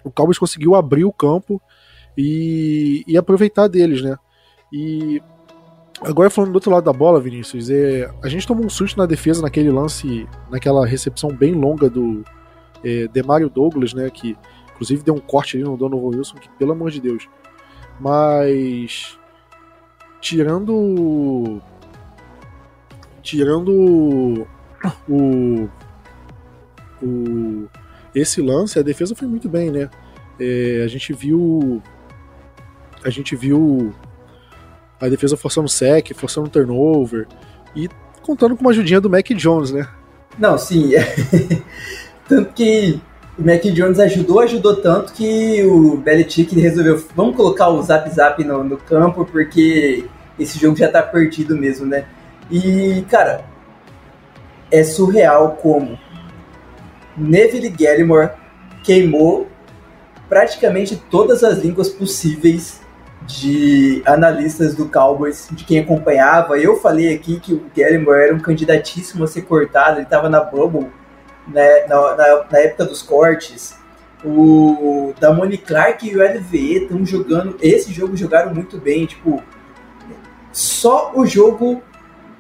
o 0.05 0.11
Cowboys 0.11 0.39
conseguiu 0.39 0.77
abrir 0.77 1.05
o 1.05 1.13
campo 1.13 1.61
e, 2.17 3.03
e 3.09 3.19
aproveitar 3.19 3.67
deles, 3.67 4.01
né? 4.01 4.17
E 4.73 5.21
Agora 6.03 6.29
falando 6.29 6.51
do 6.51 6.57
outro 6.57 6.71
lado 6.71 6.85
da 6.85 6.93
bola, 6.93 7.21
Vinícius, 7.21 7.71
é, 7.71 8.11
a 8.23 8.29
gente 8.29 8.47
tomou 8.47 8.67
um 8.67 8.69
susto 8.69 8.99
na 8.99 9.07
defesa 9.07 9.41
naquele 9.41 9.71
lance, 9.71 10.29
naquela 10.51 10.85
recepção 10.85 11.31
bem 11.31 11.55
longa 11.55 11.89
do 11.89 12.25
é, 12.85 13.09
Demario 13.09 13.49
Douglas, 13.49 13.95
né? 13.95 14.11
Que 14.11 14.37
inclusive 14.75 15.03
deu 15.03 15.15
um 15.15 15.21
corte 15.21 15.57
ali 15.57 15.65
no 15.65 15.77
Donovan 15.77 16.17
Wilson, 16.17 16.37
que 16.37 16.49
pelo 16.51 16.73
amor 16.73 16.91
de 16.91 17.01
Deus. 17.01 17.29
Mas 17.99 19.19
tirando 20.21 21.63
tirando 23.23 24.47
o, 25.09 25.69
o 27.03 27.69
esse 28.15 28.41
lance, 28.41 28.79
a 28.79 28.83
defesa 28.83 29.15
foi 29.15 29.27
muito 29.27 29.49
bem, 29.49 29.71
né? 29.71 29.91
É, 30.39 30.83
a 30.85 30.89
gente 30.89 31.13
viu 31.13 31.83
a 33.05 33.11
gente 33.11 33.37
viu 33.37 33.95
a 35.01 35.09
defesa 35.09 35.37
forçando 35.37 35.69
sec, 35.69 36.13
forçando 36.15 36.49
turnover 36.49 37.27
e 37.77 37.89
contando 38.23 38.57
com 38.57 38.63
uma 38.63 38.71
ajudinha 38.71 39.01
do 39.01 39.11
Mac 39.11 39.29
Jones, 39.31 39.71
né? 39.71 39.87
Não, 40.39 40.57
sim. 40.57 40.93
tanto 42.27 42.53
que 42.55 43.01
o 43.39 43.43
Mac 43.43 43.63
Jones 43.63 43.99
ajudou, 43.99 44.41
ajudou 44.41 44.77
tanto 44.77 45.13
que 45.13 45.63
o 45.65 45.97
Belichick 45.97 46.59
resolveu, 46.59 47.03
vamos 47.17 47.37
colocar 47.37 47.69
o 47.69 47.83
Zap 47.83 48.09
Zap 48.11 48.43
no, 48.45 48.63
no 48.63 48.77
campo 48.77 49.25
porque 49.25 50.05
esse 50.39 50.59
jogo 50.59 50.77
já 50.77 50.89
tá 50.89 51.03
perdido 51.03 51.57
mesmo, 51.57 51.87
né? 51.87 52.05
E, 52.51 53.05
cara, 53.11 53.45
é 54.71 54.85
surreal 54.85 55.59
como 55.61 55.99
Neville 57.17 57.71
Gallimore 57.71 58.31
queimou 58.83 59.49
praticamente 60.29 60.97
todas 61.11 61.43
as 61.43 61.59
línguas 61.59 61.89
possíveis 61.89 62.81
de 63.27 64.03
analistas 64.05 64.75
do 64.75 64.89
Cowboys, 64.89 65.49
de 65.51 65.65
quem 65.65 65.79
acompanhava. 65.79 66.59
Eu 66.59 66.77
falei 66.77 67.15
aqui 67.15 67.41
que 67.41 67.55
o 67.55 67.65
Gallimore 67.75 68.21
era 68.21 68.35
um 68.35 68.41
candidatíssimo 68.41 69.25
a 69.25 69.27
ser 69.27 69.43
cortado, 69.43 69.97
ele 69.97 70.03
estava 70.03 70.29
na 70.29 70.41
bubble 70.41 70.91
né, 71.47 71.87
na, 71.87 72.17
na, 72.17 72.45
na, 72.51 72.59
época 72.59 72.85
dos 72.85 73.03
cortes. 73.03 73.77
O 74.25 75.13
Damone 75.21 75.59
Clark 75.59 76.09
e 76.09 76.17
o 76.17 76.23
LVE 76.23 76.85
estão 76.85 77.05
jogando. 77.05 77.57
Esse 77.61 77.93
jogo 77.93 78.17
jogaram 78.17 78.55
muito 78.55 78.79
bem. 78.79 79.05
Tipo, 79.05 79.43
só 80.51 81.13
o 81.15 81.27
jogo 81.27 81.83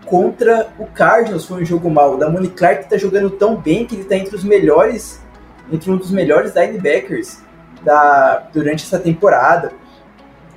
contra 0.06 0.72
o 0.78 0.86
Cardinals 0.86 1.44
foi 1.44 1.62
um 1.62 1.64
jogo 1.64 1.90
mal. 1.90 2.14
O 2.14 2.16
Damone 2.16 2.48
Clark 2.48 2.84
está 2.84 2.96
jogando 2.96 3.30
tão 3.30 3.56
bem 3.56 3.86
que 3.86 3.94
ele 3.94 4.02
está 4.02 4.16
entre 4.16 4.34
os 4.34 4.44
melhores, 4.44 5.22
entre 5.70 5.90
um 5.90 5.96
dos 5.96 6.10
melhores 6.10 6.54
linebackers 6.54 7.42
da, 7.82 8.48
durante 8.52 8.84
essa 8.84 8.98
temporada 8.98 9.72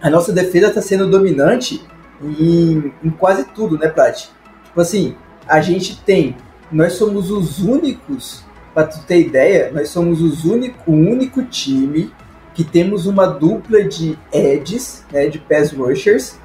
a 0.02 0.10
nossa 0.10 0.32
defesa 0.32 0.68
está 0.68 0.82
sendo 0.82 1.10
dominante 1.10 1.86
em, 2.22 2.94
em, 3.04 3.10
quase 3.10 3.46
tudo, 3.46 3.78
né, 3.78 3.88
Prat? 3.90 4.28
Tipo 4.66 4.82
assim, 4.82 5.16
a 5.48 5.62
gente 5.62 6.02
tem, 6.02 6.36
nós 6.72 6.94
somos 6.94 7.32
os 7.32 7.60
únicos, 7.60 8.44
para 8.74 8.88
tu 8.88 9.00
ter 9.06 9.22
ideia, 9.22 9.72
nós 9.72 9.90
somos 9.90 10.22
os 10.22 10.46
único, 10.46 10.92
o 10.92 10.94
único 10.94 11.44
time 11.44 12.14
que 12.54 12.64
temos 12.64 13.06
uma 13.06 13.26
dupla 13.26 13.84
de 13.84 14.18
edges, 14.32 15.06
né, 15.12 15.28
de 15.28 15.40
pass 15.40 15.72
rushers, 15.72 16.38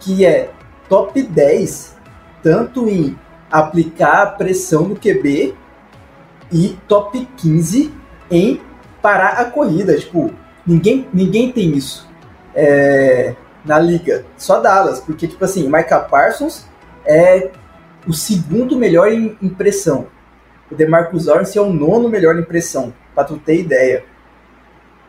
que 0.00 0.24
é 0.24 0.50
top 0.88 1.22
10, 1.22 1.96
tanto 2.42 2.88
em 2.88 3.18
aplicar 3.50 4.22
a 4.22 4.26
pressão 4.26 4.88
no 4.88 4.96
QB 4.96 5.54
e 6.52 6.78
top 6.86 7.26
15 7.36 7.92
em 8.30 8.60
parar 9.02 9.40
a 9.40 9.44
corrida. 9.46 9.96
Tipo, 9.96 10.32
ninguém, 10.66 11.06
ninguém 11.12 11.52
tem 11.52 11.70
isso 11.76 12.08
é, 12.54 13.34
na 13.64 13.78
liga. 13.78 14.24
Só 14.36 14.60
Dallas, 14.60 15.00
porque, 15.00 15.26
tipo 15.26 15.44
assim, 15.44 15.64
Micah 15.64 16.00
Parsons 16.00 16.66
é 17.04 17.50
o 18.06 18.12
segundo 18.12 18.76
melhor 18.76 19.10
em 19.10 19.36
impressão. 19.42 20.06
O 20.70 20.74
DeMarcus 20.74 21.26
Lawrence 21.26 21.56
é 21.56 21.60
o 21.60 21.72
nono 21.72 22.08
melhor 22.08 22.36
em 22.36 22.40
impressão, 22.40 22.92
pra 23.14 23.24
tu 23.24 23.36
ter 23.36 23.60
ideia. 23.60 24.04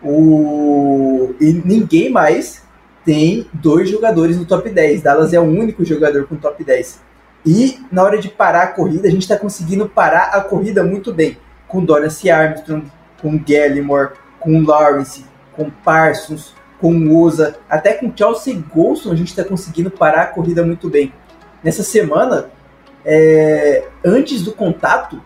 O... 0.03 1.33
E 1.39 1.53
ninguém 1.65 2.09
mais 2.09 2.63
tem 3.03 3.47
dois 3.53 3.89
jogadores 3.89 4.37
no 4.37 4.45
top 4.45 4.69
10. 4.69 5.01
Dallas 5.01 5.33
é 5.33 5.39
o 5.39 5.43
único 5.43 5.85
jogador 5.85 6.27
com 6.27 6.35
top 6.35 6.63
10. 6.63 7.01
E 7.45 7.79
na 7.91 8.03
hora 8.03 8.19
de 8.19 8.29
parar 8.29 8.63
a 8.63 8.67
corrida, 8.67 9.07
a 9.07 9.11
gente 9.11 9.21
está 9.21 9.37
conseguindo 9.37 9.87
parar 9.87 10.31
a 10.33 10.41
corrida 10.41 10.83
muito 10.83 11.13
bem. 11.13 11.37
Com 11.67 11.83
Dorian 11.83 12.09
Armstrong, 12.33 12.85
com 13.21 13.37
Gallimore, 13.37 14.11
com 14.39 14.61
Lawrence, 14.61 15.25
com 15.53 15.69
Parsons, 15.69 16.53
com 16.79 17.15
Oza, 17.15 17.57
até 17.69 17.93
com 17.93 18.11
Chelsea 18.15 18.61
Golson 18.73 19.11
a 19.11 19.15
gente 19.15 19.29
está 19.29 19.43
conseguindo 19.43 19.89
parar 19.89 20.23
a 20.23 20.27
corrida 20.27 20.63
muito 20.63 20.89
bem. 20.89 21.11
Nessa 21.63 21.83
semana, 21.83 22.49
é, 23.09 23.87
antes 24.03 24.41
do 24.41 24.51
contato, 24.51 25.21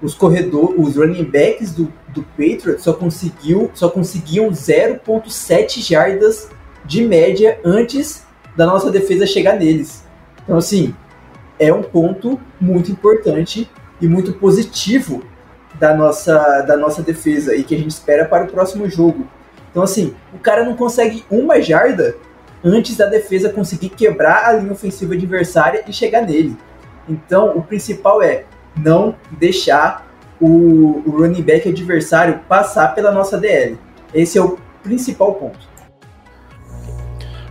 os 0.00 0.14
corredores, 0.14 0.74
os 0.78 0.96
running 0.96 1.24
backs 1.24 1.72
do, 1.72 1.92
do 2.08 2.22
Patriots 2.22 2.82
só, 2.82 2.94
conseguiu, 2.94 3.70
só 3.74 3.90
conseguiam 3.90 4.50
0.7 4.50 5.86
jardas 5.86 6.48
de 6.82 7.04
média 7.04 7.60
antes 7.62 8.24
da 8.56 8.64
nossa 8.64 8.90
defesa 8.90 9.26
chegar 9.26 9.58
neles. 9.58 10.02
Então, 10.42 10.56
assim, 10.56 10.94
é 11.58 11.72
um 11.72 11.82
ponto 11.82 12.40
muito 12.58 12.90
importante 12.90 13.70
e 14.00 14.08
muito 14.08 14.32
positivo 14.32 15.22
da 15.78 15.94
nossa, 15.94 16.62
da 16.62 16.76
nossa 16.76 17.02
defesa 17.02 17.54
e 17.54 17.64
que 17.64 17.74
a 17.74 17.78
gente 17.78 17.90
espera 17.90 18.24
para 18.24 18.44
o 18.44 18.48
próximo 18.48 18.88
jogo. 18.88 19.28
Então, 19.70 19.82
assim, 19.82 20.14
o 20.32 20.38
cara 20.38 20.64
não 20.64 20.74
consegue 20.74 21.22
uma 21.30 21.60
jarda 21.60 22.16
antes 22.64 22.96
da 22.96 23.06
defesa 23.06 23.50
conseguir 23.50 23.90
quebrar 23.90 24.46
a 24.46 24.52
linha 24.54 24.72
ofensiva 24.72 25.12
adversária 25.12 25.84
e 25.86 25.92
chegar 25.92 26.22
nele. 26.22 26.56
Então, 27.08 27.56
o 27.56 27.62
principal 27.62 28.22
é 28.22 28.44
não 28.76 29.14
deixar 29.32 30.06
o, 30.40 31.02
o 31.06 31.10
running 31.10 31.42
back 31.42 31.68
adversário 31.68 32.40
passar 32.48 32.94
pela 32.94 33.12
nossa 33.12 33.38
DL. 33.38 33.78
Esse 34.12 34.38
é 34.38 34.42
o 34.42 34.58
principal 34.82 35.34
ponto. 35.34 35.74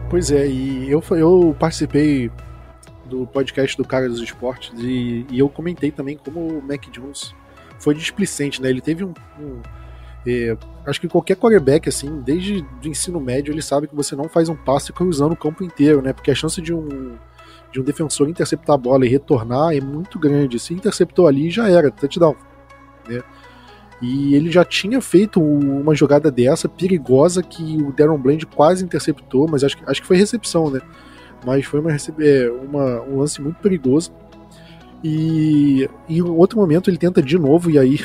Pois 0.09 0.31
é, 0.31 0.47
e 0.47 0.91
eu, 0.91 1.03
eu 1.11 1.55
participei 1.59 2.29
do 3.05 3.25
podcast 3.27 3.75
do 3.75 3.85
Cara 3.85 4.07
dos 4.07 4.21
Esportes 4.21 4.71
e, 4.77 5.25
e 5.29 5.39
eu 5.39 5.49
comentei 5.49 5.91
também 5.91 6.17
como 6.17 6.39
o 6.39 6.61
Mac 6.61 6.85
Jones 6.91 7.33
foi 7.79 7.95
displicente, 7.95 8.61
né? 8.61 8.69
Ele 8.69 8.81
teve 8.81 9.03
um, 9.03 9.13
um 9.39 9.61
é, 10.25 10.55
acho 10.85 11.01
que 11.01 11.07
qualquer 11.07 11.35
quarterback, 11.35 11.89
assim, 11.89 12.21
desde 12.21 12.65
o 12.83 12.87
ensino 12.87 13.19
médio, 13.19 13.51
ele 13.51 13.61
sabe 13.61 13.87
que 13.87 13.95
você 13.95 14.15
não 14.15 14.29
faz 14.29 14.47
um 14.49 14.55
passe 14.55 14.93
cruzando 14.93 15.33
o 15.33 15.37
campo 15.37 15.63
inteiro, 15.63 16.01
né? 16.01 16.13
Porque 16.13 16.31
a 16.31 16.35
chance 16.35 16.61
de 16.61 16.73
um, 16.73 17.17
de 17.73 17.81
um 17.81 17.83
defensor 17.83 18.29
interceptar 18.29 18.75
a 18.75 18.77
bola 18.77 19.05
e 19.05 19.09
retornar 19.09 19.75
é 19.75 19.81
muito 19.81 20.19
grande. 20.19 20.59
Se 20.59 20.73
interceptou 20.73 21.27
ali, 21.27 21.49
já 21.49 21.67
era, 21.67 21.89
touchdown. 21.89 22.36
Né? 23.09 23.21
E 23.99 24.36
ele 24.36 24.51
já 24.51 24.63
tinha 24.63 25.01
feito 25.01 25.41
uma 25.41 25.95
jogada 25.95 26.29
dessa 26.29 26.69
perigosa 26.69 27.41
que 27.41 27.81
o 27.81 27.91
Darren 27.91 28.17
Bland 28.17 28.45
quase 28.45 28.86
interceptou, 28.86 29.47
mas 29.49 29.63
acho, 29.63 29.77
acho 29.88 30.01
que 30.01 30.07
foi 30.07 30.17
recepção, 30.17 30.69
né? 30.69 30.81
Mas 31.45 31.65
foi 31.65 31.79
uma, 31.79 31.91
é, 31.91 32.51
uma, 32.51 33.01
um 33.01 33.19
lance 33.19 33.41
muito 33.41 33.57
perigoso. 33.57 34.12
E 35.03 35.89
em 36.07 36.21
outro 36.21 36.59
momento 36.59 36.89
ele 36.89 36.97
tenta 36.97 37.21
de 37.21 37.38
novo 37.39 37.71
e 37.71 37.79
aí 37.79 37.99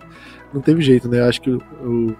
não 0.54 0.60
teve 0.60 0.80
jeito, 0.80 1.08
né? 1.08 1.20
Acho 1.22 1.42
que 1.42 1.50
o, 1.50 2.16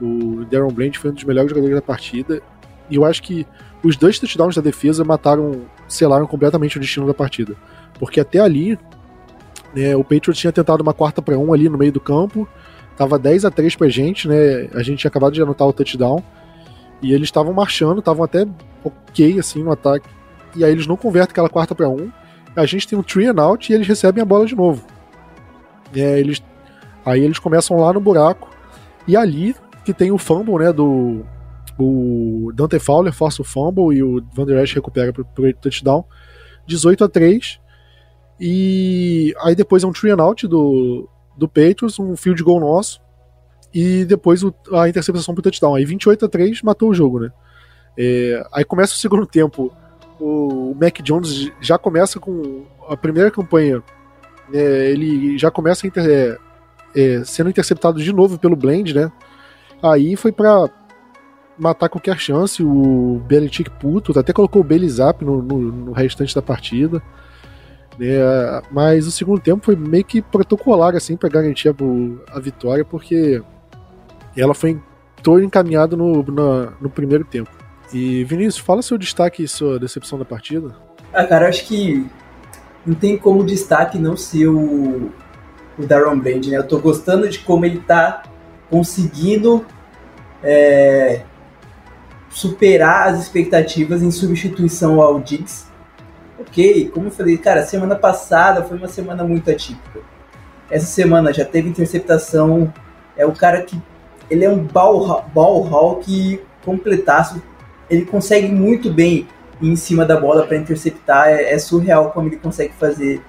o 0.00 0.44
Darren 0.50 0.72
Bland 0.72 0.98
foi 0.98 1.10
um 1.10 1.14
dos 1.14 1.24
melhores 1.24 1.48
jogadores 1.48 1.74
da 1.74 1.82
partida. 1.82 2.42
E 2.90 2.96
eu 2.96 3.04
acho 3.04 3.22
que 3.22 3.46
os 3.82 3.96
dois 3.96 4.18
touchdowns 4.18 4.56
da 4.56 4.62
defesa 4.62 5.04
mataram, 5.04 5.62
selaram 5.88 6.26
completamente 6.26 6.76
o 6.76 6.80
destino 6.80 7.06
da 7.06 7.14
partida. 7.14 7.54
Porque 7.98 8.20
até 8.20 8.40
ali, 8.40 8.78
né, 9.74 9.96
o 9.96 10.02
Patriots 10.02 10.38
tinha 10.38 10.52
tentado 10.52 10.82
uma 10.82 10.94
quarta 10.94 11.22
para 11.22 11.38
um 11.38 11.52
ali 11.52 11.68
no 11.68 11.78
meio 11.78 11.92
do 11.92 12.00
campo. 12.00 12.48
Tava 12.96 13.18
10 13.18 13.44
a 13.44 13.50
3 13.50 13.76
pra 13.76 13.88
gente, 13.88 14.26
né? 14.26 14.68
A 14.74 14.82
gente 14.82 15.00
tinha 15.00 15.08
acabado 15.08 15.32
de 15.32 15.42
anotar 15.42 15.66
o 15.66 15.72
touchdown. 15.72 16.22
E 17.02 17.12
eles 17.12 17.28
estavam 17.28 17.52
marchando, 17.52 17.98
estavam 17.98 18.24
até 18.24 18.46
ok 18.82 19.38
assim 19.38 19.62
no 19.62 19.72
ataque. 19.72 20.08
E 20.54 20.64
aí 20.64 20.72
eles 20.72 20.86
não 20.86 20.96
convertem 20.96 21.32
aquela 21.32 21.48
quarta 21.48 21.74
para 21.74 21.88
um. 21.88 22.10
A 22.54 22.64
gente 22.64 22.88
tem 22.88 22.98
um 22.98 23.02
three 23.02 23.26
and 23.26 23.40
out 23.40 23.70
e 23.70 23.74
eles 23.74 23.86
recebem 23.86 24.22
a 24.22 24.24
bola 24.24 24.46
de 24.46 24.54
novo. 24.54 24.82
É, 25.94 26.18
eles 26.18 26.40
Aí 27.06 27.22
eles 27.22 27.38
começam 27.38 27.78
lá 27.78 27.92
no 27.92 28.00
buraco. 28.00 28.50
E 29.06 29.16
ali 29.16 29.54
que 29.84 29.94
tem 29.94 30.10
o 30.10 30.18
fumble, 30.18 30.58
né? 30.58 30.72
Do. 30.72 31.24
O 31.78 32.50
Dante 32.54 32.78
Fowler 32.78 33.12
força 33.12 33.42
o 33.42 33.44
fumble 33.44 33.96
e 33.96 34.02
o 34.02 34.22
Van 34.32 34.46
Der 34.46 34.62
Esch 34.62 34.74
recupera 34.74 35.12
pro, 35.12 35.24
pro 35.24 35.52
touchdown. 35.54 36.04
18 36.66 37.04
a 37.04 37.08
3. 37.08 37.60
E 38.40 39.34
aí 39.40 39.54
depois 39.54 39.82
é 39.82 39.86
um 39.86 39.92
three 39.92 40.10
and 40.10 40.22
out 40.22 40.46
do, 40.46 41.08
do 41.36 41.48
Patriots, 41.48 41.98
um 41.98 42.16
field 42.16 42.42
goal 42.42 42.60
nosso. 42.60 43.00
E 43.74 44.04
depois 44.04 44.42
o, 44.42 44.54
a 44.72 44.88
interceptação 44.88 45.34
pro 45.34 45.42
touchdown. 45.42 45.74
Aí 45.74 45.84
28 45.84 46.24
a 46.24 46.28
3 46.28 46.62
matou 46.62 46.90
o 46.90 46.94
jogo, 46.94 47.20
né? 47.20 47.30
É, 47.98 48.46
aí 48.52 48.64
começa 48.64 48.94
o 48.94 48.96
segundo 48.96 49.26
tempo. 49.28 49.72
O, 50.18 50.74
Mac 50.80 51.00
Jones 51.02 51.50
já 51.60 51.76
começa 51.76 52.18
com 52.18 52.64
a 52.88 52.96
primeira 52.96 53.30
campanha. 53.30 53.82
É, 54.52 54.90
ele 54.90 55.36
já 55.36 55.50
começa 55.50 55.86
inter, 55.86 56.04
é, 56.08 56.38
é, 56.94 57.24
sendo 57.24 57.50
interceptado 57.50 58.02
de 58.02 58.12
novo 58.12 58.38
pelo 58.38 58.56
Blend, 58.56 58.94
né? 58.94 59.12
Aí 59.82 60.16
foi 60.16 60.32
para 60.32 60.68
matar 61.58 61.88
qualquer 61.88 62.18
chance. 62.18 62.62
O 62.62 63.20
Belichick 63.26 63.70
puto, 63.70 64.18
até 64.18 64.32
colocou 64.32 64.60
o 64.62 64.64
Belizap 64.64 65.24
no, 65.24 65.42
no, 65.42 65.58
no 65.58 65.92
restante 65.92 66.34
da 66.34 66.42
partida. 66.42 67.02
É, 68.00 68.62
mas 68.70 69.06
o 69.06 69.10
segundo 69.10 69.40
tempo 69.40 69.64
foi 69.64 69.74
meio 69.74 70.04
que 70.04 70.20
protocolar 70.20 70.94
assim 70.94 71.16
para 71.16 71.30
garantir 71.30 71.70
a, 71.70 71.74
a, 72.30 72.38
vitória, 72.38 72.84
porque 72.84 73.42
ela 74.36 74.54
foi 74.54 74.78
todo 75.22 75.42
encaminhada 75.42 75.96
no, 75.96 76.22
no, 76.22 76.72
no, 76.78 76.90
primeiro 76.90 77.24
tempo. 77.24 77.50
E 77.92 78.22
Vinícius, 78.24 78.58
fala 78.58 78.82
seu 78.82 78.98
destaque 78.98 79.42
e 79.42 79.48
sua 79.48 79.78
decepção 79.78 80.18
da 80.18 80.24
partida. 80.26 80.76
Ah, 81.12 81.24
cara, 81.24 81.48
acho 81.48 81.66
que 81.66 82.06
não 82.84 82.94
tem 82.94 83.16
como 83.16 83.44
destaque 83.44 83.98
não 83.98 84.16
ser 84.16 84.48
o, 84.48 85.10
o 85.78 85.86
Darren 85.86 86.18
Bland, 86.18 86.50
né? 86.50 86.58
Eu 86.58 86.68
tô 86.68 86.78
gostando 86.78 87.26
de 87.28 87.38
como 87.38 87.64
ele 87.64 87.78
tá 87.78 88.24
conseguindo 88.68 89.64
é, 90.42 91.22
superar 92.30 93.08
as 93.08 93.22
expectativas 93.22 94.02
em 94.02 94.10
substituição 94.10 95.00
ao 95.00 95.20
Diggs. 95.20 95.66
Ok, 96.38 96.90
como 96.92 97.06
eu 97.06 97.10
falei, 97.10 97.38
cara, 97.38 97.64
semana 97.64 97.96
passada 97.96 98.62
foi 98.62 98.76
uma 98.76 98.88
semana 98.88 99.24
muito 99.24 99.50
atípica. 99.50 100.00
Essa 100.70 100.86
semana 100.86 101.32
já 101.32 101.44
teve 101.44 101.68
interceptação. 101.68 102.72
É 103.16 103.24
o 103.24 103.32
cara 103.32 103.62
que. 103.62 103.80
Ele 104.28 104.44
é 104.44 104.50
um 104.50 104.58
ball, 104.58 105.24
ball 105.32 105.66
hawk 105.72 106.40
completaço. 106.64 107.40
Ele 107.88 108.04
consegue 108.04 108.48
muito 108.48 108.92
bem 108.92 109.28
ir 109.60 109.68
em 109.68 109.76
cima 109.76 110.04
da 110.04 110.20
bola 110.20 110.46
para 110.46 110.56
interceptar. 110.56 111.28
É, 111.28 111.54
é 111.54 111.58
surreal 111.58 112.10
como 112.10 112.28
ele 112.28 112.36
consegue 112.36 112.74
fazer 112.78 113.22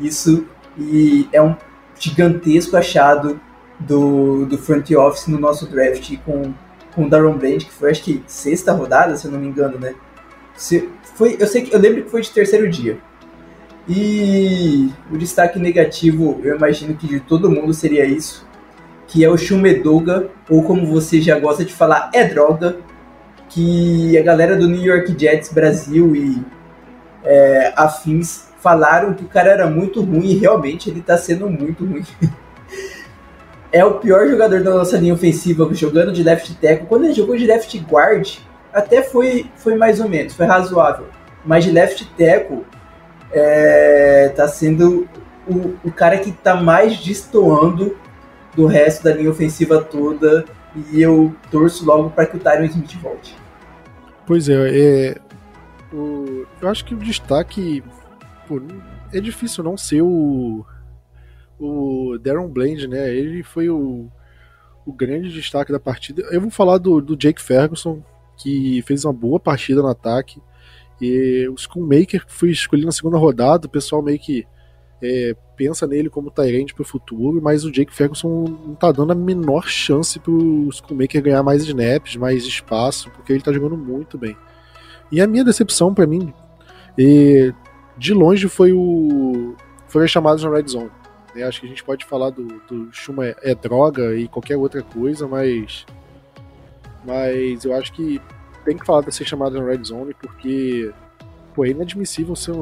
isso. 0.00 0.46
E 0.78 1.28
é 1.32 1.42
um 1.42 1.56
gigantesco 1.98 2.76
achado 2.76 3.40
do, 3.80 4.46
do 4.46 4.58
front 4.58 4.90
office 4.92 5.26
no 5.26 5.38
nosso 5.38 5.66
draft 5.66 6.16
com, 6.24 6.52
com 6.94 7.04
o 7.04 7.08
Darren 7.10 7.36
Bland, 7.36 7.64
que 7.64 7.72
foi 7.72 7.90
acho 7.90 8.02
que 8.02 8.22
sexta 8.26 8.72
rodada, 8.72 9.16
se 9.16 9.26
eu 9.26 9.30
não 9.30 9.40
me 9.40 9.46
engano, 9.46 9.78
né? 9.78 9.94
Se, 10.56 10.88
foi, 11.14 11.36
eu 11.38 11.46
sei 11.46 11.62
que 11.62 11.74
eu 11.74 11.80
lembro 11.80 12.02
que 12.02 12.10
foi 12.10 12.20
de 12.20 12.30
terceiro 12.30 12.68
dia. 12.68 12.98
E 13.88 14.90
o 15.10 15.16
destaque 15.16 15.58
negativo, 15.58 16.40
eu 16.44 16.56
imagino 16.56 16.94
que 16.94 17.06
de 17.06 17.20
todo 17.20 17.50
mundo 17.50 17.74
seria 17.74 18.04
isso, 18.04 18.46
que 19.08 19.24
é 19.24 19.28
o 19.28 19.36
Shumedoga, 19.36 20.28
ou 20.48 20.62
como 20.62 20.86
você 20.86 21.20
já 21.20 21.38
gosta 21.38 21.64
de 21.64 21.72
falar, 21.72 22.10
é 22.14 22.24
droga, 22.24 22.76
que 23.48 24.16
a 24.16 24.22
galera 24.22 24.56
do 24.56 24.68
New 24.68 24.82
York 24.82 25.14
Jets 25.18 25.52
Brasil 25.52 26.14
e 26.16 26.42
é, 27.24 27.72
afins 27.76 28.48
falaram 28.60 29.12
que 29.12 29.24
o 29.24 29.28
cara 29.28 29.50
era 29.50 29.68
muito 29.68 30.00
ruim 30.00 30.30
e 30.30 30.38
realmente 30.38 30.88
ele 30.88 31.02
tá 31.02 31.18
sendo 31.18 31.50
muito 31.50 31.84
ruim. 31.84 32.04
é 33.72 33.84
o 33.84 33.94
pior 33.94 34.28
jogador 34.28 34.62
da 34.62 34.70
nossa 34.70 34.98
linha 34.98 35.14
ofensiva 35.14 35.68
jogando 35.72 36.12
de 36.12 36.22
left 36.22 36.54
tackle. 36.56 36.86
Quando 36.86 37.04
ele 37.04 37.14
jogou 37.14 37.36
de 37.36 37.46
left 37.46 37.76
guard, 37.80 38.38
até 38.72 39.02
foi, 39.02 39.46
foi 39.56 39.74
mais 39.74 39.98
ou 40.00 40.08
menos, 40.08 40.34
foi 40.34 40.46
razoável. 40.46 41.06
Mas 41.44 41.64
de 41.64 41.70
left 41.70 42.04
tackle, 42.16 42.64
é, 43.32 44.28
tá 44.36 44.46
sendo 44.46 45.08
o, 45.48 45.74
o 45.84 45.90
cara 45.90 46.18
que 46.18 46.30
tá 46.30 46.54
mais 46.54 46.98
destoando 46.98 47.96
do 48.54 48.66
resto 48.66 49.04
da 49.04 49.14
linha 49.14 49.30
ofensiva 49.30 49.82
toda. 49.82 50.44
E 50.90 51.00
eu 51.00 51.34
torço 51.50 51.84
logo 51.84 52.10
para 52.10 52.26
que 52.26 52.36
o 52.36 52.40
Tyron 52.40 52.64
Smith 52.64 52.94
volte. 53.02 53.36
Pois 54.26 54.48
é, 54.48 54.54
é 54.54 55.16
o, 55.92 56.46
eu 56.60 56.68
acho 56.68 56.84
que 56.84 56.94
o 56.94 56.98
destaque 56.98 57.82
pô, 58.46 58.60
é 59.12 59.20
difícil 59.20 59.62
não 59.62 59.76
ser 59.76 60.02
o 60.02 60.64
o 61.62 62.18
Darren 62.18 62.48
Bland, 62.48 62.86
né? 62.88 63.14
Ele 63.14 63.42
foi 63.42 63.68
o, 63.68 64.08
o 64.84 64.92
grande 64.92 65.30
destaque 65.30 65.72
da 65.72 65.80
partida. 65.80 66.22
Eu 66.30 66.40
vou 66.40 66.50
falar 66.50 66.78
do, 66.78 67.00
do 67.00 67.16
Jake 67.16 67.40
Ferguson, 67.40 68.02
que 68.36 68.82
fez 68.82 69.04
uma 69.04 69.12
boa 69.12 69.38
partida 69.38 69.82
no 69.82 69.88
ataque. 69.88 70.40
E 71.00 71.48
o 71.48 71.56
Schoolmaker 71.56 72.24
foi 72.28 72.50
escolhido 72.50 72.86
na 72.86 72.92
segunda 72.92 73.18
rodada, 73.18 73.66
o 73.66 73.70
pessoal 73.70 74.02
meio 74.02 74.18
que 74.18 74.46
é, 75.02 75.34
pensa 75.56 75.86
nele 75.86 76.08
como 76.08 76.30
Tyrande 76.30 76.74
para 76.74 76.82
o 76.82 76.86
futuro, 76.86 77.40
mas 77.42 77.64
o 77.64 77.72
Jake 77.72 77.92
Ferguson 77.92 78.44
não 78.66 78.74
tá 78.74 78.92
dando 78.92 79.12
a 79.12 79.14
menor 79.14 79.66
chance 79.66 80.18
pro 80.20 80.68
Schoolmaker 80.70 81.22
ganhar 81.22 81.42
mais 81.42 81.64
snaps, 81.64 82.16
mais 82.16 82.44
espaço, 82.44 83.10
porque 83.10 83.32
ele 83.32 83.42
tá 83.42 83.52
jogando 83.52 83.76
muito 83.76 84.16
bem. 84.16 84.36
E 85.10 85.20
a 85.20 85.26
minha 85.26 85.44
decepção 85.44 85.92
para 85.92 86.06
mim, 86.06 86.32
é, 86.98 87.52
de 87.98 88.14
longe 88.14 88.48
foi 88.48 88.72
o 88.72 89.54
foi 89.88 90.04
as 90.04 90.10
chamadas 90.10 90.42
na 90.42 90.50
Red 90.50 90.68
Zone. 90.68 90.90
Né? 91.34 91.42
Acho 91.44 91.60
que 91.60 91.66
a 91.66 91.68
gente 91.68 91.84
pode 91.84 92.04
falar 92.04 92.30
do, 92.30 92.44
do 92.68 92.88
Chuma 92.92 93.26
é, 93.26 93.36
é 93.42 93.54
droga 93.54 94.14
e 94.16 94.28
qualquer 94.28 94.56
outra 94.56 94.82
coisa, 94.82 95.26
mas 95.26 95.86
Mas 97.04 97.64
eu 97.64 97.74
acho 97.74 97.92
que 97.92 98.20
tem 98.64 98.76
que 98.76 98.86
falar 98.86 99.02
dessa 99.02 99.24
chamada 99.24 99.58
no 99.58 99.66
Red 99.66 99.84
Zone, 99.84 100.14
porque 100.14 100.92
pô, 101.54 101.64
é 101.64 101.70
inadmissível 101.70 102.34
você 102.34 102.52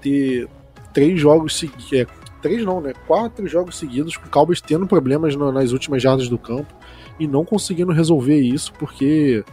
ter 0.00 0.48
três 0.92 1.20
jogos 1.20 1.56
seguidos. 1.56 1.92
É, 1.92 2.06
três 2.40 2.64
não, 2.64 2.80
né? 2.80 2.92
Quatro 3.06 3.46
jogos 3.46 3.76
seguidos 3.76 4.16
com 4.16 4.26
o 4.26 4.30
Cowboys 4.30 4.60
tendo 4.60 4.86
problemas 4.86 5.36
no, 5.36 5.52
nas 5.52 5.72
últimas 5.72 6.02
jardas 6.02 6.28
do 6.28 6.38
campo 6.38 6.74
e 7.18 7.26
não 7.26 7.44
conseguindo 7.44 7.92
resolver 7.92 8.40
isso 8.40 8.72
porque. 8.74 9.44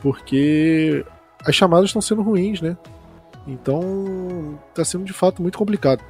Porque 0.00 1.04
as 1.44 1.54
chamadas 1.54 1.86
estão 1.86 2.00
sendo 2.00 2.22
ruins, 2.22 2.60
né? 2.62 2.76
Então 3.46 4.58
tá 4.74 4.84
sendo 4.84 5.04
de 5.04 5.12
fato 5.12 5.42
muito 5.42 5.58
complicado. 5.58 6.02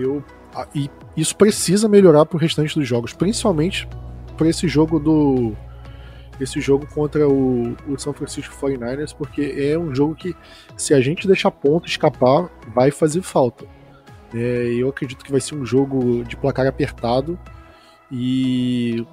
Eu, 0.00 0.24
e 0.74 0.90
isso 1.16 1.36
precisa 1.36 1.88
melhorar 1.88 2.26
pro 2.26 2.38
restante 2.38 2.78
dos 2.78 2.86
jogos, 2.86 3.12
principalmente 3.12 3.88
para 4.36 4.48
esse 4.48 4.66
jogo 4.66 4.98
do 4.98 5.52
esse 6.40 6.60
jogo 6.60 6.84
contra 6.92 7.28
o, 7.28 7.76
o 7.86 7.96
São 7.96 8.12
Francisco 8.12 8.54
49ers, 8.60 9.14
porque 9.16 9.54
é 9.56 9.78
um 9.78 9.94
jogo 9.94 10.16
que, 10.16 10.34
se 10.76 10.92
a 10.92 11.00
gente 11.00 11.28
deixar 11.28 11.50
ponto 11.52 11.86
escapar, 11.86 12.50
vai 12.74 12.90
fazer 12.90 13.22
falta. 13.22 13.64
É, 14.34 14.74
eu 14.76 14.88
acredito 14.88 15.24
que 15.24 15.30
vai 15.30 15.40
ser 15.40 15.54
um 15.54 15.64
jogo 15.64 16.24
de 16.24 16.36
placar 16.36 16.66
apertado 16.66 17.38
e, 18.10 19.06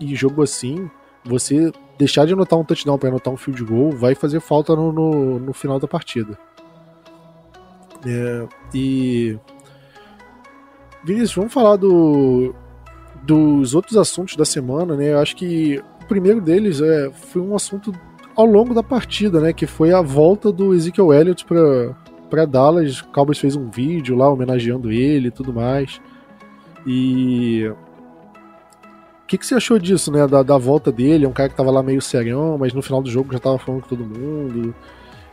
e 0.00 0.16
jogo 0.16 0.42
assim, 0.42 0.90
você 1.24 1.70
deixar 1.96 2.26
de 2.26 2.32
anotar 2.32 2.58
um 2.58 2.64
touchdown 2.64 2.98
para 2.98 3.08
anotar 3.08 3.32
um 3.32 3.36
field 3.36 3.62
goal 3.64 3.92
vai 3.92 4.16
fazer 4.16 4.40
falta 4.40 4.74
no, 4.74 4.92
no, 4.92 5.38
no 5.38 5.52
final 5.52 5.78
da 5.78 5.86
partida. 5.86 6.36
É, 8.06 8.48
e. 8.74 9.38
Vinícius, 11.04 11.34
vamos 11.34 11.52
falar 11.52 11.76
do, 11.76 12.54
dos 13.22 13.74
outros 13.74 13.96
assuntos 13.96 14.36
da 14.36 14.44
semana, 14.44 14.96
né? 14.96 15.12
Eu 15.12 15.18
acho 15.18 15.36
que 15.36 15.82
o 16.02 16.06
primeiro 16.06 16.40
deles 16.40 16.80
é, 16.80 17.10
foi 17.10 17.42
um 17.42 17.54
assunto 17.54 17.92
ao 18.34 18.46
longo 18.46 18.74
da 18.74 18.82
partida, 18.82 19.40
né? 19.40 19.52
Que 19.52 19.66
foi 19.66 19.92
a 19.92 20.00
volta 20.00 20.50
do 20.50 20.74
Ezekiel 20.74 21.12
Elliott 21.12 21.44
para 21.44 21.94
para 22.30 22.46
Dallas. 22.46 23.00
O 23.00 23.08
Cowboys 23.08 23.38
fez 23.38 23.54
um 23.54 23.70
vídeo 23.70 24.16
lá 24.16 24.28
homenageando 24.28 24.90
ele 24.90 25.28
e 25.28 25.30
tudo 25.30 25.52
mais. 25.52 26.00
E 26.86 27.66
o 29.22 29.26
que, 29.26 29.38
que 29.38 29.46
você 29.46 29.54
achou 29.54 29.78
disso, 29.78 30.10
né? 30.10 30.26
Da, 30.26 30.42
da 30.42 30.58
volta 30.58 30.90
dele, 30.90 31.24
é 31.24 31.28
um 31.28 31.32
cara 31.32 31.48
que 31.48 31.54
tava 31.54 31.70
lá 31.70 31.82
meio 31.82 32.02
serião, 32.02 32.58
mas 32.58 32.72
no 32.72 32.82
final 32.82 33.02
do 33.02 33.10
jogo 33.10 33.32
já 33.32 33.38
tava 33.38 33.58
falando 33.58 33.82
com 33.82 33.88
todo 33.88 34.04
mundo. 34.04 34.74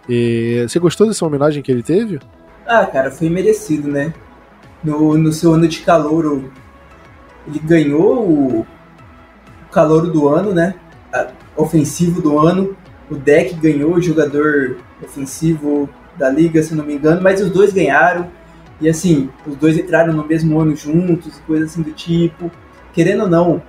E 0.07 0.65
você 0.67 0.79
gostou 0.79 1.07
dessa 1.07 1.25
homenagem 1.25 1.63
que 1.63 1.71
ele 1.71 1.84
teve? 1.84 2.19
Ah, 2.65 2.86
cara, 2.86 3.10
foi 3.10 3.29
merecido, 3.29 3.89
né? 3.89 4.13
No, 4.84 5.17
no 5.17 5.32
seu 5.32 5.54
ano 5.54 5.67
de 5.67 5.82
calor, 5.82 6.44
ele 7.48 7.60
ganhou 7.60 8.28
o, 8.28 8.67
calor 9.72 10.12
do 10.12 10.28
ano, 10.28 10.54
né? 10.54 10.76
ofensivo 11.56 12.22
do 12.22 12.38
ano. 12.38 12.76
O 13.10 13.15
deck 13.15 13.56
ganhou 13.56 13.96
o 13.96 14.02
jogador 14.02 14.78
ofensivo 15.04 15.89
da 16.17 16.30
liga, 16.30 16.62
se 16.62 16.76
não 16.76 16.86
me 16.86 16.96
engano, 16.96 17.22
mas 17.22 17.41
os 17.41 17.50
dois 17.50 17.74
ganharam. 17.74 18.30
E 18.80 18.89
assim, 18.89 19.30
os 19.46 19.56
dois 19.56 19.78
entraram 19.78 20.13
no 20.13 20.26
mesmo 20.26 20.60
ano 20.60 20.76
juntos, 20.76 21.39
coisas 21.46 21.72
assim 21.72 21.82
do 21.82 21.91
tipo. 21.91 22.52
Querendo 22.94 23.24
ou 23.24 23.30
não, 23.30 23.62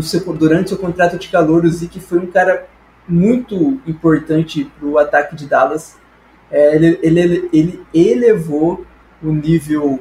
seu, 0.00 0.20
durante 0.32 0.70
seu 0.70 0.78
contrato 0.78 1.18
de 1.18 1.28
calor, 1.28 1.64
o 1.64 1.68
Zeke 1.68 2.00
foi 2.00 2.18
um 2.18 2.26
cara 2.26 2.66
muito 3.08 3.80
importante 3.86 4.70
para 4.78 4.88
o 4.88 4.98
ataque 4.98 5.34
de 5.34 5.46
Dallas. 5.46 5.98
É, 6.50 6.74
ele, 6.74 6.98
ele, 7.02 7.48
ele 7.52 7.82
elevou 7.92 8.84
o 9.22 9.32
nível 9.32 10.00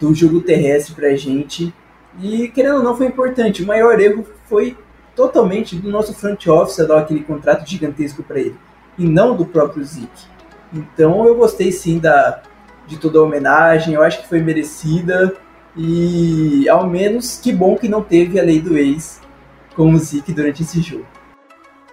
do 0.00 0.14
jogo 0.14 0.40
terrestre 0.40 0.94
para 0.94 1.08
a 1.08 1.16
gente. 1.16 1.72
E 2.20 2.48
querendo 2.48 2.76
ou 2.76 2.82
não, 2.82 2.96
foi 2.96 3.06
importante. 3.06 3.62
O 3.62 3.66
maior 3.66 3.98
erro 4.00 4.24
foi 4.44 4.76
totalmente 5.14 5.76
do 5.76 5.90
nosso 5.90 6.14
front 6.14 6.46
office 6.46 6.86
dar 6.86 6.98
aquele 6.98 7.22
contrato 7.22 7.68
gigantesco 7.68 8.22
para 8.22 8.40
ele, 8.40 8.56
e 8.98 9.04
não 9.04 9.36
do 9.36 9.44
próprio 9.44 9.84
Zeke. 9.84 10.26
Então 10.72 11.26
eu 11.26 11.36
gostei 11.36 11.70
sim 11.70 11.98
da, 11.98 12.42
de 12.86 12.98
toda 12.98 13.18
a 13.18 13.22
homenagem, 13.22 13.94
eu 13.94 14.02
acho 14.02 14.22
que 14.22 14.28
foi 14.28 14.40
merecida, 14.40 15.34
e 15.76 16.68
ao 16.68 16.88
menos 16.88 17.38
que 17.38 17.52
bom 17.52 17.76
que 17.76 17.88
não 17.88 18.02
teve 18.02 18.38
a 18.38 18.42
lei 18.42 18.60
do 18.60 18.76
ex 18.76 19.20
com 19.74 19.92
o 19.92 19.98
Zeke 19.98 20.32
durante 20.32 20.62
esse 20.62 20.80
jogo. 20.80 21.06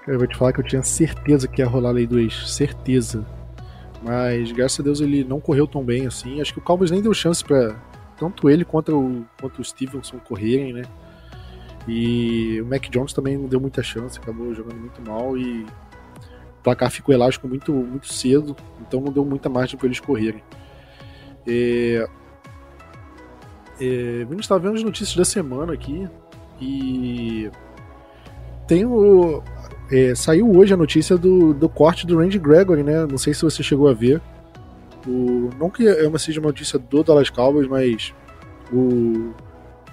Eu 0.07 0.17
vou 0.17 0.27
te 0.27 0.37
falar 0.37 0.53
que 0.53 0.59
eu 0.59 0.65
tinha 0.65 0.81
certeza 0.81 1.47
que 1.47 1.61
ia 1.61 1.67
rolar 1.67 1.89
a 1.89 1.93
lei 1.93 2.07
do 2.07 2.19
ex, 2.19 2.55
certeza. 2.55 3.25
Mas 4.01 4.51
graças 4.51 4.79
a 4.79 4.83
Deus 4.83 5.01
ele 5.01 5.23
não 5.23 5.41
correu 5.41 5.67
tão 5.67 5.83
bem 5.83 6.07
assim. 6.07 6.41
Acho 6.41 6.53
que 6.53 6.59
o 6.59 6.61
Cowboys 6.61 6.89
nem 6.89 7.01
deu 7.01 7.13
chance 7.13 7.43
para 7.43 7.75
tanto 8.19 8.49
ele 8.49 8.65
quanto 8.65 8.95
o, 8.95 9.25
quanto 9.39 9.61
o 9.61 9.63
Stevenson 9.63 10.19
correrem, 10.19 10.73
né? 10.73 10.83
E 11.87 12.61
o 12.61 12.65
Mac 12.65 12.87
Jones 12.89 13.13
também 13.13 13.37
não 13.37 13.47
deu 13.47 13.59
muita 13.59 13.81
chance, 13.81 14.19
acabou 14.19 14.53
jogando 14.53 14.77
muito 14.77 15.01
mal 15.01 15.37
e 15.37 15.63
o 15.63 16.61
placar 16.63 16.91
ficou 16.91 17.15
elástico 17.15 17.47
muito, 17.47 17.73
muito 17.73 18.13
cedo, 18.13 18.55
então 18.81 18.99
não 18.99 19.11
deu 19.11 19.25
muita 19.25 19.49
margem 19.49 19.77
para 19.77 19.87
eles 19.87 19.99
correrem. 19.99 20.43
É, 21.47 22.07
é, 23.79 24.25
vendo 24.25 24.75
as 24.75 24.83
notícias 24.83 25.15
da 25.15 25.25
semana 25.25 25.73
aqui 25.73 26.07
e 26.59 27.49
tem 28.67 28.85
o. 28.85 29.41
É, 29.91 30.13
saiu 30.13 30.55
hoje 30.55 30.73
a 30.73 30.77
notícia 30.77 31.17
do, 31.17 31.53
do 31.53 31.67
corte 31.67 32.05
do 32.05 32.17
Randy 32.19 32.37
Gregory, 32.37 32.83
né? 32.83 33.07
Não 33.07 33.17
sei 33.17 33.33
se 33.33 33.41
você 33.41 33.63
chegou 33.63 33.87
a 33.87 33.93
ver. 33.93 34.21
O, 35.09 35.49
não 35.57 35.71
que 35.71 35.87
é 35.87 36.07
uma, 36.07 36.19
seja 36.19 36.39
uma 36.39 36.49
notícia 36.49 36.77
do 36.77 37.03
Dallas 37.03 37.31
Cowboys, 37.31 37.67
mas 37.67 38.13
o, 38.71 39.33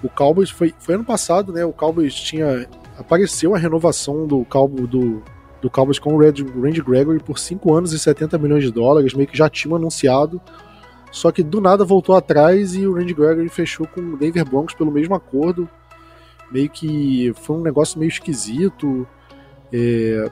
o 0.02 0.10
Cowboys 0.10 0.50
foi, 0.50 0.74
foi 0.78 0.94
ano 0.94 1.04
passado, 1.04 1.52
né? 1.52 1.64
O 1.64 1.72
Cowboys 1.72 2.14
tinha 2.14 2.68
apareceu 2.98 3.54
a 3.54 3.58
renovação 3.58 4.26
do 4.26 4.44
Cowboys 4.44 4.88
do, 4.88 5.22
do 5.62 5.70
Cowboys 5.70 5.98
com 5.98 6.14
o 6.14 6.18
Red, 6.18 6.42
Randy 6.60 6.82
Gregory 6.82 7.18
por 7.18 7.38
5 7.38 7.72
anos 7.74 7.92
e 7.92 7.98
70 7.98 8.36
milhões 8.36 8.64
de 8.64 8.70
dólares, 8.70 9.14
meio 9.14 9.28
que 9.28 9.36
já 9.36 9.48
tinham 9.48 9.76
anunciado. 9.76 10.40
Só 11.10 11.32
que 11.32 11.42
do 11.42 11.60
nada 11.60 11.82
voltou 11.82 12.14
atrás 12.14 12.74
e 12.74 12.86
o 12.86 12.94
Randy 12.94 13.14
Gregory 13.14 13.48
fechou 13.48 13.86
com 13.86 14.00
o 14.00 14.16
Denver 14.18 14.44
Broncos 14.44 14.74
pelo 14.74 14.90
mesmo 14.90 15.14
acordo. 15.14 15.68
Meio 16.50 16.68
que 16.68 17.32
foi 17.36 17.56
um 17.56 17.62
negócio 17.62 17.98
meio 17.98 18.10
esquisito. 18.10 19.06
É, 19.72 20.30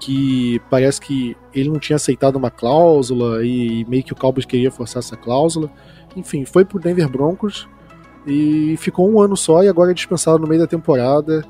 que 0.00 0.60
parece 0.70 1.00
que 1.00 1.36
ele 1.54 1.70
não 1.70 1.78
tinha 1.78 1.96
aceitado 1.96 2.36
uma 2.36 2.50
cláusula 2.50 3.44
e 3.44 3.84
meio 3.88 4.02
que 4.02 4.12
o 4.12 4.16
Cowboys 4.16 4.44
queria 4.44 4.70
forçar 4.70 5.00
essa 5.00 5.16
cláusula. 5.16 5.70
Enfim, 6.16 6.44
foi 6.44 6.64
pro 6.64 6.78
Denver 6.78 7.08
Broncos 7.08 7.68
e 8.26 8.76
ficou 8.78 9.10
um 9.10 9.20
ano 9.20 9.36
só 9.36 9.62
e 9.62 9.68
agora 9.68 9.90
é 9.90 9.94
dispensado 9.94 10.38
no 10.38 10.48
meio 10.48 10.60
da 10.60 10.66
temporada. 10.66 11.44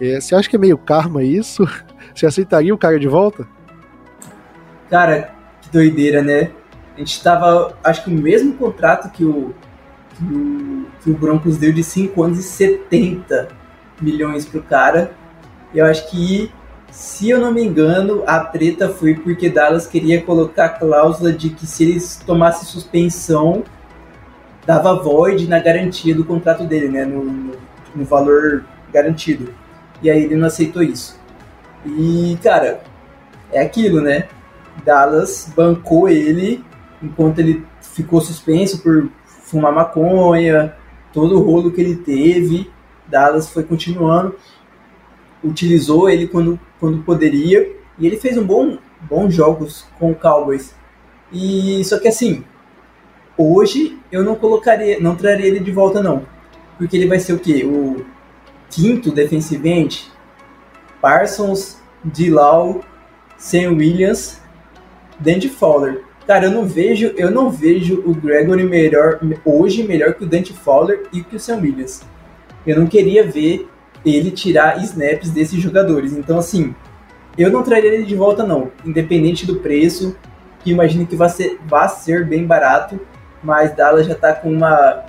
É, 0.00 0.20
você 0.20 0.34
acha 0.34 0.48
que 0.48 0.56
é 0.56 0.58
meio 0.58 0.78
karma 0.78 1.22
isso? 1.22 1.64
Você 2.14 2.26
aceitaria 2.26 2.74
o 2.74 2.78
cara 2.78 2.98
de 2.98 3.06
volta? 3.06 3.46
Cara, 4.90 5.34
que 5.60 5.70
doideira, 5.70 6.22
né? 6.22 6.50
A 6.96 6.98
gente 6.98 7.22
tava, 7.22 7.76
acho 7.84 8.02
que 8.04 8.10
o 8.10 8.14
mesmo 8.14 8.54
contrato 8.54 9.10
que 9.12 9.24
o, 9.24 9.54
que 10.16 10.24
o, 10.24 10.86
que 11.00 11.10
o 11.10 11.14
Broncos 11.14 11.58
deu 11.58 11.72
de 11.72 11.84
5 11.84 12.20
anos 12.22 12.38
e 12.40 12.42
70 12.42 13.48
milhões 14.00 14.46
pro 14.46 14.62
cara. 14.62 15.12
Eu 15.74 15.84
acho 15.84 16.10
que, 16.10 16.50
se 16.90 17.30
eu 17.30 17.40
não 17.40 17.52
me 17.52 17.62
engano, 17.62 18.22
a 18.26 18.40
treta 18.40 18.88
foi 18.88 19.14
porque 19.14 19.48
Dallas 19.48 19.86
queria 19.86 20.22
colocar 20.22 20.64
a 20.66 20.68
cláusula 20.70 21.32
de 21.32 21.50
que 21.50 21.66
se 21.66 21.84
eles 21.84 22.22
tomassem 22.26 22.66
suspensão, 22.66 23.62
dava 24.66 24.94
void 25.02 25.48
na 25.48 25.58
garantia 25.58 26.14
do 26.14 26.24
contrato 26.24 26.64
dele, 26.64 26.88
né? 26.88 27.04
No, 27.04 27.24
no, 27.24 27.52
no 27.94 28.04
valor 28.04 28.64
garantido. 28.92 29.52
E 30.02 30.10
aí 30.10 30.24
ele 30.24 30.36
não 30.36 30.46
aceitou 30.46 30.82
isso. 30.82 31.18
E, 31.86 32.38
cara, 32.42 32.80
é 33.52 33.60
aquilo, 33.60 34.00
né? 34.00 34.28
Dallas 34.84 35.50
bancou 35.54 36.08
ele 36.08 36.64
enquanto 37.02 37.38
ele 37.38 37.64
ficou 37.80 38.20
suspenso 38.20 38.82
por 38.82 39.08
fumar 39.24 39.72
maconha, 39.72 40.74
todo 41.12 41.38
o 41.38 41.42
rolo 41.42 41.70
que 41.70 41.80
ele 41.80 41.96
teve. 41.96 42.70
Dallas 43.06 43.48
foi 43.48 43.62
continuando, 43.62 44.36
utilizou 45.42 46.08
ele 46.08 46.26
quando, 46.26 46.58
quando 46.78 47.02
poderia, 47.02 47.72
e 47.98 48.06
ele 48.06 48.16
fez 48.16 48.36
um 48.36 48.44
bom 48.44 48.78
bons 49.08 49.32
jogos 49.32 49.86
com 49.98 50.10
o 50.10 50.14
Cowboys. 50.14 50.74
E 51.32 51.84
só 51.84 51.98
que 51.98 52.08
assim, 52.08 52.44
Hoje 53.40 53.96
eu 54.10 54.24
não 54.24 54.34
colocaria, 54.34 54.98
não 54.98 55.14
traria 55.14 55.46
ele 55.46 55.60
de 55.60 55.70
volta 55.70 56.02
não, 56.02 56.26
porque 56.76 56.96
ele 56.96 57.06
vai 57.06 57.20
ser 57.20 57.34
o 57.34 57.38
quê? 57.38 57.64
O 57.64 58.04
quinto 58.68 59.12
defensive? 59.12 60.08
Parsons, 61.00 61.78
Dilau, 62.04 62.80
Sam 63.36 63.76
Williams, 63.76 64.40
Dante 65.20 65.48
Fowler. 65.48 66.02
Cara, 66.26 66.46
eu 66.46 66.50
não 66.50 66.66
vejo, 66.66 67.14
eu 67.16 67.30
não 67.30 67.48
vejo 67.48 68.02
o 68.04 68.12
Gregory 68.12 68.64
melhor 68.64 69.20
hoje 69.44 69.84
melhor 69.84 70.14
que 70.14 70.24
o 70.24 70.26
Dante 70.26 70.52
Fowler 70.52 71.04
e 71.12 71.22
que 71.22 71.36
o 71.36 71.40
Sam 71.40 71.58
Williams. 71.58 72.02
Eu 72.66 72.76
não 72.76 72.88
queria 72.88 73.24
ver 73.24 73.68
ele 74.04 74.30
tirar 74.30 74.82
snaps 74.82 75.30
desses 75.30 75.60
jogadores. 75.60 76.12
Então 76.12 76.38
assim, 76.38 76.74
eu 77.36 77.50
não 77.50 77.62
traria 77.62 77.92
ele 77.92 78.04
de 78.04 78.14
volta 78.14 78.44
não, 78.44 78.70
independente 78.84 79.46
do 79.46 79.56
preço, 79.56 80.16
que 80.60 80.70
imagino 80.70 81.06
que 81.06 81.16
vai 81.16 81.28
ser, 81.28 81.58
vai 81.66 81.88
ser 81.88 82.26
bem 82.26 82.46
barato 82.46 82.98
mas 83.42 83.74
Dallas 83.74 84.06
já 84.06 84.12
está 84.12 84.32
com 84.34 84.50
uma, 84.50 85.04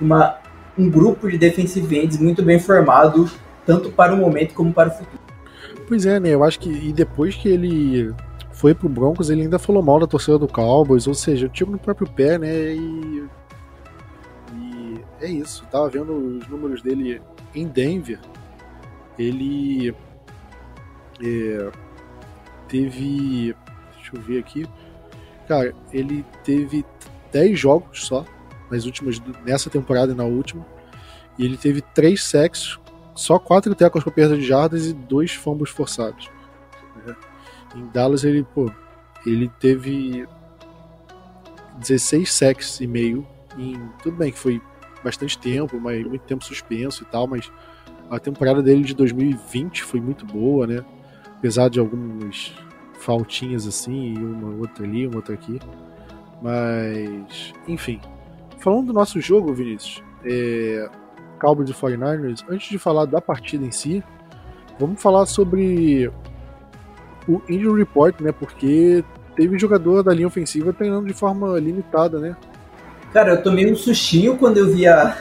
uma, 0.00 0.38
um 0.76 0.90
grupo 0.90 1.30
de 1.30 1.38
defensive 1.38 1.98
ends 1.98 2.18
muito 2.18 2.42
bem 2.42 2.58
formado 2.58 3.30
tanto 3.64 3.90
para 3.90 4.14
o 4.14 4.16
momento 4.16 4.54
como 4.54 4.72
para 4.72 4.88
o 4.88 4.92
futuro. 4.92 5.22
Pois 5.86 6.06
é, 6.06 6.18
né? 6.18 6.30
Eu 6.30 6.42
acho 6.42 6.58
que 6.58 6.70
e 6.70 6.92
depois 6.92 7.34
que 7.34 7.48
ele 7.48 8.14
foi 8.50 8.74
pro 8.74 8.88
Broncos, 8.88 9.30
ele 9.30 9.42
ainda 9.42 9.58
falou 9.58 9.82
mal 9.82 10.00
da 10.00 10.06
torcida 10.06 10.38
do 10.38 10.48
Cowboys, 10.48 11.06
ou 11.06 11.14
seja, 11.14 11.46
o 11.46 11.48
tiro 11.48 11.70
no 11.70 11.78
próprio 11.78 12.08
pé, 12.08 12.38
né? 12.38 12.72
E 12.72 13.24
é 15.20 15.26
isso. 15.26 15.64
Tava 15.66 15.88
vendo 15.88 16.12
os 16.12 16.48
números 16.48 16.82
dele 16.82 17.20
em 17.54 17.66
Denver. 17.66 18.20
Ele 19.18 19.94
é, 21.22 21.70
teve. 22.68 23.54
Deixa 23.96 24.16
eu 24.16 24.20
ver 24.20 24.38
aqui. 24.38 24.66
Cara, 25.46 25.74
ele 25.92 26.24
teve 26.44 26.84
10 27.32 27.58
jogos 27.58 28.06
só 28.06 28.24
nas 28.70 28.84
últimas 28.84 29.18
nessa 29.44 29.70
temporada 29.70 30.12
e 30.12 30.14
na 30.14 30.24
última. 30.24 30.66
E 31.38 31.44
ele 31.44 31.56
teve 31.56 31.80
3 31.80 32.22
sacks, 32.22 32.78
só 33.14 33.38
4 33.38 33.74
tecos 33.74 34.02
para 34.02 34.12
perda 34.12 34.36
de 34.36 34.44
jardas 34.44 34.86
e 34.86 34.92
2 34.92 35.32
fumbles 35.32 35.70
forçados. 35.70 36.30
Né? 37.06 37.16
Em 37.74 37.86
Dallas 37.86 38.24
ele, 38.24 38.44
pô, 38.44 38.70
ele 39.24 39.50
teve 39.60 40.26
16 41.78 42.30
sacks 42.32 42.80
e 42.80 42.86
meio 42.86 43.26
em 43.56 43.78
tudo 44.02 44.16
bem 44.16 44.32
que 44.32 44.38
foi 44.38 44.60
bastante 45.08 45.38
tempo, 45.38 45.80
mas 45.80 46.04
muito 46.06 46.22
tempo 46.22 46.44
suspenso 46.44 47.02
e 47.02 47.06
tal, 47.06 47.26
mas 47.26 47.50
a 48.10 48.18
temporada 48.18 48.62
dele 48.62 48.82
de 48.82 48.94
2020 48.94 49.82
foi 49.82 50.00
muito 50.00 50.26
boa, 50.26 50.66
né? 50.66 50.84
Apesar 51.38 51.70
de 51.70 51.80
algumas 51.80 52.52
faltinhas 53.00 53.66
assim, 53.66 54.16
uma 54.18 54.54
outra 54.56 54.84
ali, 54.84 55.06
uma 55.06 55.16
outra 55.16 55.34
aqui. 55.34 55.58
Mas, 56.42 57.54
enfim. 57.66 58.00
Falando 58.58 58.88
do 58.88 58.92
nosso 58.92 59.20
jogo, 59.20 59.54
Vinícius, 59.54 60.02
é, 60.24 60.90
Cowboys 61.40 61.70
e 61.70 61.74
49ers, 61.74 62.44
antes 62.48 62.68
de 62.68 62.78
falar 62.78 63.06
da 63.06 63.20
partida 63.20 63.64
em 63.64 63.70
si, 63.70 64.02
vamos 64.78 65.00
falar 65.00 65.24
sobre 65.26 66.10
o 67.26 67.40
injury 67.48 67.80
report, 67.80 68.20
né? 68.20 68.32
Porque 68.32 69.02
teve 69.36 69.58
jogador 69.58 70.02
da 70.02 70.12
linha 70.12 70.26
ofensiva 70.26 70.72
treinando 70.72 71.06
de 71.06 71.14
forma 71.14 71.58
limitada, 71.58 72.18
né? 72.18 72.36
Cara, 73.12 73.30
eu 73.30 73.42
tomei 73.42 73.70
um 73.70 73.76
sustinho 73.76 74.36
quando 74.36 74.58
eu 74.58 74.70
vi 74.70 74.86
a, 74.86 75.16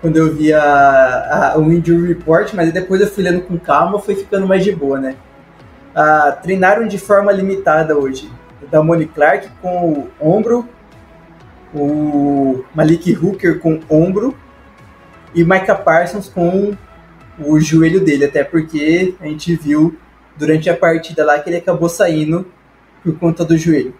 quando 0.00 0.16
eu 0.16 0.34
vi 0.34 0.52
a, 0.52 1.52
a, 1.54 1.58
o 1.58 1.72
injury 1.72 2.06
report, 2.08 2.52
mas 2.54 2.72
depois 2.72 3.00
eu 3.00 3.06
fui 3.08 3.24
lendo 3.24 3.40
com 3.40 3.58
calma, 3.58 3.98
foi 3.98 4.14
ficando 4.14 4.46
mais 4.46 4.62
de 4.62 4.70
boa, 4.70 5.00
né? 5.00 5.16
Ah, 5.94 6.38
treinaram 6.42 6.86
de 6.86 6.98
forma 6.98 7.32
limitada 7.32 7.98
hoje. 7.98 8.30
O 8.62 8.66
Damone 8.66 9.06
Clark 9.06 9.48
com 9.62 9.92
o 9.92 10.10
ombro, 10.20 10.68
o 11.74 12.64
Malik 12.74 13.16
Hooker 13.16 13.58
com 13.58 13.80
o 13.88 13.96
ombro 13.96 14.36
e 15.34 15.42
Micah 15.42 15.74
Parsons 15.74 16.28
com 16.28 16.76
o 17.38 17.58
joelho 17.58 18.04
dele, 18.04 18.26
até 18.26 18.44
porque 18.44 19.14
a 19.20 19.26
gente 19.26 19.56
viu 19.56 19.96
durante 20.36 20.70
a 20.70 20.76
partida 20.76 21.24
lá 21.24 21.38
que 21.38 21.50
ele 21.50 21.56
acabou 21.56 21.88
saindo 21.88 22.46
por 23.02 23.18
conta 23.18 23.44
do 23.44 23.56
joelho. 23.56 23.94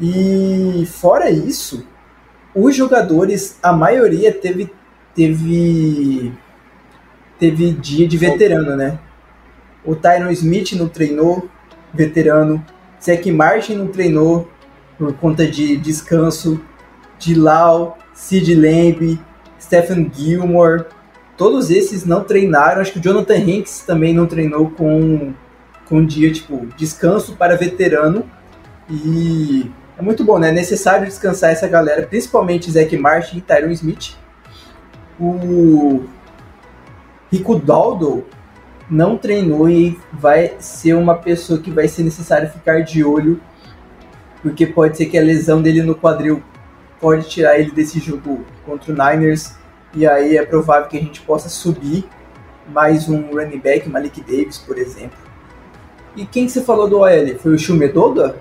E 0.00 0.86
fora 0.86 1.30
isso, 1.30 1.86
os 2.56 2.74
jogadores, 2.74 3.58
a 3.62 3.72
maioria 3.72 4.32
teve 4.32 4.72
teve 5.14 6.32
teve 7.38 7.72
dia 7.72 8.08
de 8.08 8.16
veterano, 8.16 8.74
né? 8.74 8.98
O 9.84 9.94
Tyron 9.94 10.30
Smith 10.30 10.72
não 10.72 10.88
treinou, 10.88 11.48
veterano. 11.92 12.64
Zach 13.02 13.30
Martin 13.30 13.74
não 13.74 13.88
treinou 13.88 14.48
por 14.98 15.12
conta 15.14 15.46
de 15.46 15.76
descanso. 15.76 16.60
De 17.18 17.34
Lau, 17.34 17.96
Sid 18.12 18.54
Lamb, 18.54 19.18
Stephen 19.58 20.10
Gilmore, 20.14 20.84
todos 21.36 21.70
esses 21.70 22.04
não 22.04 22.22
treinaram. 22.24 22.82
Acho 22.82 22.92
que 22.92 22.98
o 22.98 23.02
Jonathan 23.02 23.36
Hanks 23.36 23.84
também 23.86 24.12
não 24.12 24.26
treinou 24.26 24.70
com, 24.70 25.32
com 25.86 26.04
dia, 26.04 26.30
tipo, 26.30 26.66
descanso 26.76 27.34
para 27.36 27.56
veterano. 27.56 28.24
E 28.90 29.70
é 29.98 30.02
muito 30.02 30.24
bom, 30.24 30.38
né? 30.38 30.50
É 30.50 30.52
necessário 30.52 31.06
descansar 31.06 31.50
essa 31.50 31.66
galera, 31.66 32.06
principalmente 32.06 32.70
Zach 32.70 32.96
Martin 32.96 33.38
e 33.38 33.40
Tyron 33.40 33.70
Smith. 33.70 34.16
O 35.18 36.04
Rico 37.32 37.58
Daldo 37.58 38.24
não 38.90 39.16
treinou 39.16 39.68
e 39.68 39.98
vai 40.12 40.56
ser 40.58 40.94
uma 40.94 41.14
pessoa 41.14 41.58
que 41.58 41.70
vai 41.70 41.88
ser 41.88 42.02
necessário 42.02 42.48
ficar 42.50 42.82
de 42.82 43.02
olho, 43.02 43.40
porque 44.42 44.66
pode 44.66 44.96
ser 44.96 45.06
que 45.06 45.18
a 45.18 45.22
lesão 45.22 45.62
dele 45.62 45.82
no 45.82 45.94
quadril 45.94 46.42
pode 47.00 47.28
tirar 47.28 47.58
ele 47.58 47.70
desse 47.70 47.98
jogo 47.98 48.44
contra 48.64 48.92
o 48.92 48.94
Niners, 48.94 49.54
e 49.94 50.06
aí 50.06 50.36
é 50.36 50.44
provável 50.44 50.88
que 50.88 50.96
a 50.96 51.00
gente 51.00 51.20
possa 51.22 51.48
subir 51.48 52.06
mais 52.68 53.08
um 53.08 53.30
running 53.32 53.58
back, 53.58 53.88
Malik 53.88 54.20
Davis, 54.20 54.58
por 54.58 54.76
exemplo. 54.76 55.18
E 56.14 56.26
quem 56.26 56.46
que 56.46 56.52
você 56.52 56.62
falou 56.62 56.88
do 56.88 56.98
OL? 57.00 57.38
Foi 57.38 57.54
o 57.54 57.58
Shumedoga? 57.58 58.36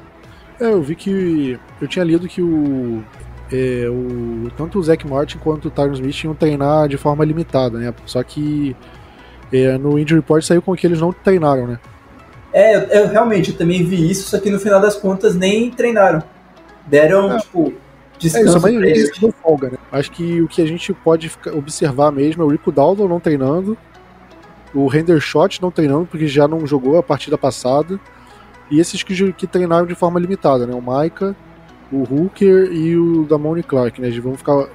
É, 0.59 0.65
eu 0.65 0.81
vi 0.81 0.95
que. 0.95 1.59
Eu 1.81 1.87
tinha 1.87 2.05
lido 2.05 2.27
que 2.27 2.41
o. 2.41 3.03
É, 3.51 3.87
o 3.89 4.49
tanto 4.57 4.79
o 4.79 4.83
Zach 4.83 5.07
Martin 5.07 5.37
quanto 5.37 5.67
o 5.67 5.71
Tyron 5.71 5.93
Smith 5.93 6.23
iam 6.23 6.33
treinar 6.33 6.87
de 6.87 6.97
forma 6.97 7.23
limitada, 7.23 7.77
né? 7.77 7.93
Só 8.05 8.23
que 8.23 8.75
é, 9.53 9.77
no 9.77 9.99
Injury 9.99 10.15
Report 10.15 10.43
saiu 10.43 10.61
com 10.61 10.75
que 10.75 10.87
eles 10.87 10.99
não 10.99 11.13
treinaram, 11.13 11.67
né? 11.67 11.79
É, 12.51 12.75
eu, 12.75 12.81
eu, 12.81 13.07
realmente 13.09 13.51
eu 13.51 13.57
também 13.57 13.83
vi 13.83 14.09
isso, 14.09 14.29
só 14.29 14.39
que 14.39 14.49
no 14.49 14.59
final 14.59 14.81
das 14.81 14.95
contas 14.95 15.35
nem 15.35 15.69
treinaram. 15.69 16.23
Deram, 16.87 17.33
é. 17.33 17.37
tipo, 17.39 17.73
descanso. 18.17 18.47
É 18.47 18.49
isso, 18.49 18.57
a 18.57 18.61
maioria 18.61 19.11
deu 19.19 19.33
folga, 19.43 19.69
né? 19.71 19.77
Acho 19.91 20.11
que 20.11 20.41
o 20.41 20.47
que 20.47 20.61
a 20.61 20.65
gente 20.65 20.93
pode 20.93 21.31
observar 21.53 22.11
mesmo 22.11 22.43
é 22.43 22.45
o 22.45 22.49
Rico 22.49 22.71
Dalton 22.71 23.07
não 23.07 23.19
treinando, 23.19 23.77
o 24.73 25.19
Shot 25.19 25.61
não 25.61 25.71
treinando, 25.71 26.05
porque 26.05 26.27
já 26.27 26.47
não 26.47 26.65
jogou 26.65 26.97
a 26.97 27.03
partida 27.03 27.37
passada, 27.37 27.99
e 28.69 28.79
esses 28.79 29.03
que, 29.03 29.33
que 29.33 29.47
treinaram 29.47 29.85
de 29.85 29.95
forma 29.95 30.19
limitada, 30.19 30.65
né? 30.65 30.73
O 30.73 30.81
Maika, 30.81 31.35
o 31.91 32.01
Hooker 32.01 32.71
e 32.71 32.97
o 32.97 33.25
Damone 33.25 33.63
Clark, 33.63 34.01
né? 34.01 34.07
Eles 34.07 34.23
vão 34.23 34.35
ficar 34.35 34.67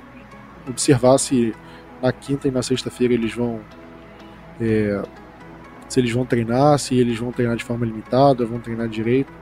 observar 0.69 1.19
se 1.19 1.55
na 2.01 2.13
quinta 2.13 2.49
e 2.49 2.51
na 2.51 2.63
sexta-feira 2.63 3.15
eles 3.15 3.35
vão 3.35 3.61
é, 4.61 5.03
se 5.89 5.99
eles 5.99 6.13
vão 6.13 6.25
treinar, 6.25 6.79
se 6.79 6.97
eles 6.97 7.19
vão 7.19 7.33
treinar 7.33 7.57
de 7.57 7.65
forma 7.65 7.85
limitada, 7.85 8.47
vão 8.47 8.61
treinar 8.61 8.89
direito. 8.89 9.33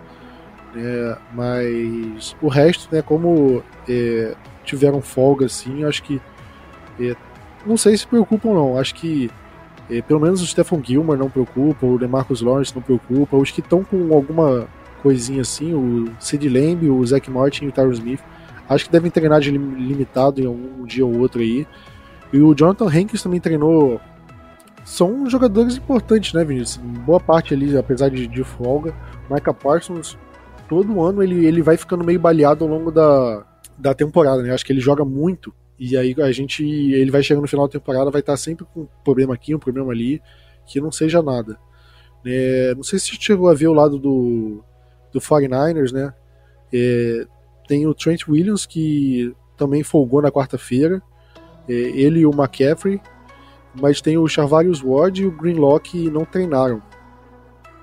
É, 0.75 1.19
mas 1.33 2.35
o 2.41 2.49
resto, 2.49 2.95
né, 2.95 3.03
como 3.03 3.63
é, 3.89 4.35
tiveram 4.65 5.01
folga 5.01 5.47
assim, 5.47 5.85
acho 5.85 6.03
que 6.03 6.21
é, 7.01 7.15
não 7.67 7.77
sei 7.77 7.97
se 7.97 8.07
preocupam 8.07 8.55
não. 8.55 8.79
Acho 8.79 8.95
que 8.95 9.31
pelo 10.07 10.21
menos 10.21 10.43
o 10.43 10.47
Stephen 10.47 10.83
Gilmer 10.85 11.17
não 11.17 11.31
preocupa, 11.31 11.87
o 11.87 11.99
DeMarcus 11.99 12.43
Lawrence 12.43 12.75
não 12.75 12.83
preocupa, 12.83 13.37
os 13.37 13.51
que 13.51 13.61
estão 13.61 13.83
com 13.83 14.13
alguma 14.15 14.69
coisinha 15.03 15.43
assim, 15.43 15.73
o 15.73 16.13
Sid 16.21 16.49
Lamb, 16.49 16.91
o 16.91 17.07
Zach 17.07 17.31
Martin 17.31 17.65
e 17.65 17.69
o 17.69 17.73
Tyron 17.73 17.93
Smith, 17.93 18.21
acho 18.69 18.85
que 18.85 18.93
devem 18.93 19.11
treinar 19.11 19.41
de 19.41 19.51
limitado 19.51 20.41
em 20.41 20.47
algum 20.47 20.85
dia 20.85 21.07
ou 21.07 21.19
outro 21.19 21.41
aí. 21.41 21.67
E 22.33 22.39
o 22.39 22.55
Jonathan 22.55 22.87
Hankins 22.87 23.23
também 23.23 23.41
treinou 23.41 24.01
são 24.85 25.29
jogadores 25.29 25.77
importantes, 25.77 26.33
né, 26.33 26.45
Vinícius? 26.45 26.79
Boa 27.05 27.21
parte 27.21 27.53
ali, 27.53 27.77
apesar 27.77 28.09
de, 28.09 28.27
de 28.27 28.43
folga. 28.43 28.95
Micah 29.31 29.53
Parsons, 29.53 30.19
todo 30.67 31.03
ano 31.03 31.23
ele, 31.23 31.45
ele 31.47 31.61
vai 31.61 31.77
ficando 31.77 32.03
meio 32.03 32.19
baleado 32.19 32.65
ao 32.65 32.71
longo 32.71 32.91
da, 32.91 33.45
da 33.77 33.95
temporada, 33.95 34.43
né? 34.43 34.53
Acho 34.53 34.65
que 34.65 34.73
ele 34.73 34.81
joga 34.81 35.05
muito 35.05 35.53
e 35.79 35.97
aí 35.97 36.15
a 36.19 36.33
gente, 36.33 36.65
ele 36.65 37.11
vai 37.11 37.23
chegando 37.23 37.43
no 37.43 37.49
final 37.49 37.67
da 37.67 37.73
temporada, 37.73 38.11
vai 38.11 38.21
estar 38.21 38.37
sempre 38.37 38.67
com 38.73 38.83
um 38.83 38.89
problema 39.05 39.35
aqui, 39.35 39.55
um 39.55 39.59
problema 39.59 39.93
ali, 39.93 40.21
que 40.67 40.81
não 40.81 40.91
seja 40.91 41.23
nada. 41.23 41.59
É, 42.25 42.75
não 42.75 42.83
sei 42.83 42.99
se 42.99 43.17
chegou 43.21 43.49
a 43.49 43.55
ver 43.55 43.69
o 43.69 43.73
lado 43.73 43.99
do, 43.99 44.63
do 45.13 45.21
49ers, 45.21 45.93
né? 45.93 46.13
É, 46.73 47.27
tem 47.67 47.87
o 47.87 47.95
Trent 47.95 48.27
Williams, 48.29 48.67
que 48.67 49.35
também 49.57 49.83
folgou 49.83 50.21
na 50.21 50.31
quarta-feira. 50.31 51.01
É, 51.69 51.73
ele 51.73 52.21
e 52.21 52.27
o 52.27 52.31
McCaffrey 52.31 53.01
mas 53.81 54.01
tem 54.01 54.19
o 54.19 54.29
Charvarius 54.29 54.83
Ward 54.83 55.23
e 55.23 55.27
o 55.27 55.31
Greenlock 55.31 55.91
que 55.91 56.11
não 56.11 56.25
treinaram. 56.25 56.83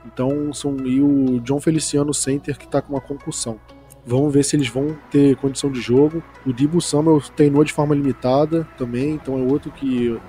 Então 0.06 0.54
são 0.54 0.78
e 0.86 1.02
o 1.02 1.40
John 1.40 1.60
Feliciano 1.60 2.14
Center 2.14 2.58
que 2.58 2.66
está 2.66 2.82
com 2.82 2.94
uma 2.94 3.02
concussão. 3.02 3.60
Vamos 4.06 4.32
ver 4.32 4.44
se 4.44 4.56
eles 4.56 4.68
vão 4.68 4.96
ter 5.10 5.36
condição 5.38 5.72
de 5.72 5.82
jogo. 5.82 6.22
O 6.46 6.54
Dibu 6.54 6.80
Samuel 6.80 7.20
treinou 7.36 7.64
de 7.64 7.74
forma 7.74 7.96
limitada 7.96 8.68
também, 8.78 9.12
então 9.12 9.40
é 9.40 9.42
outro 9.42 9.72
que 9.72 10.20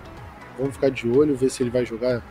vamos 0.58 0.74
ficar 0.74 0.90
de 0.90 1.06
olho, 1.08 1.36
ver 1.36 1.50
se 1.50 1.62
ele 1.62 1.68
vai 1.68 1.84
jogar 1.84 2.22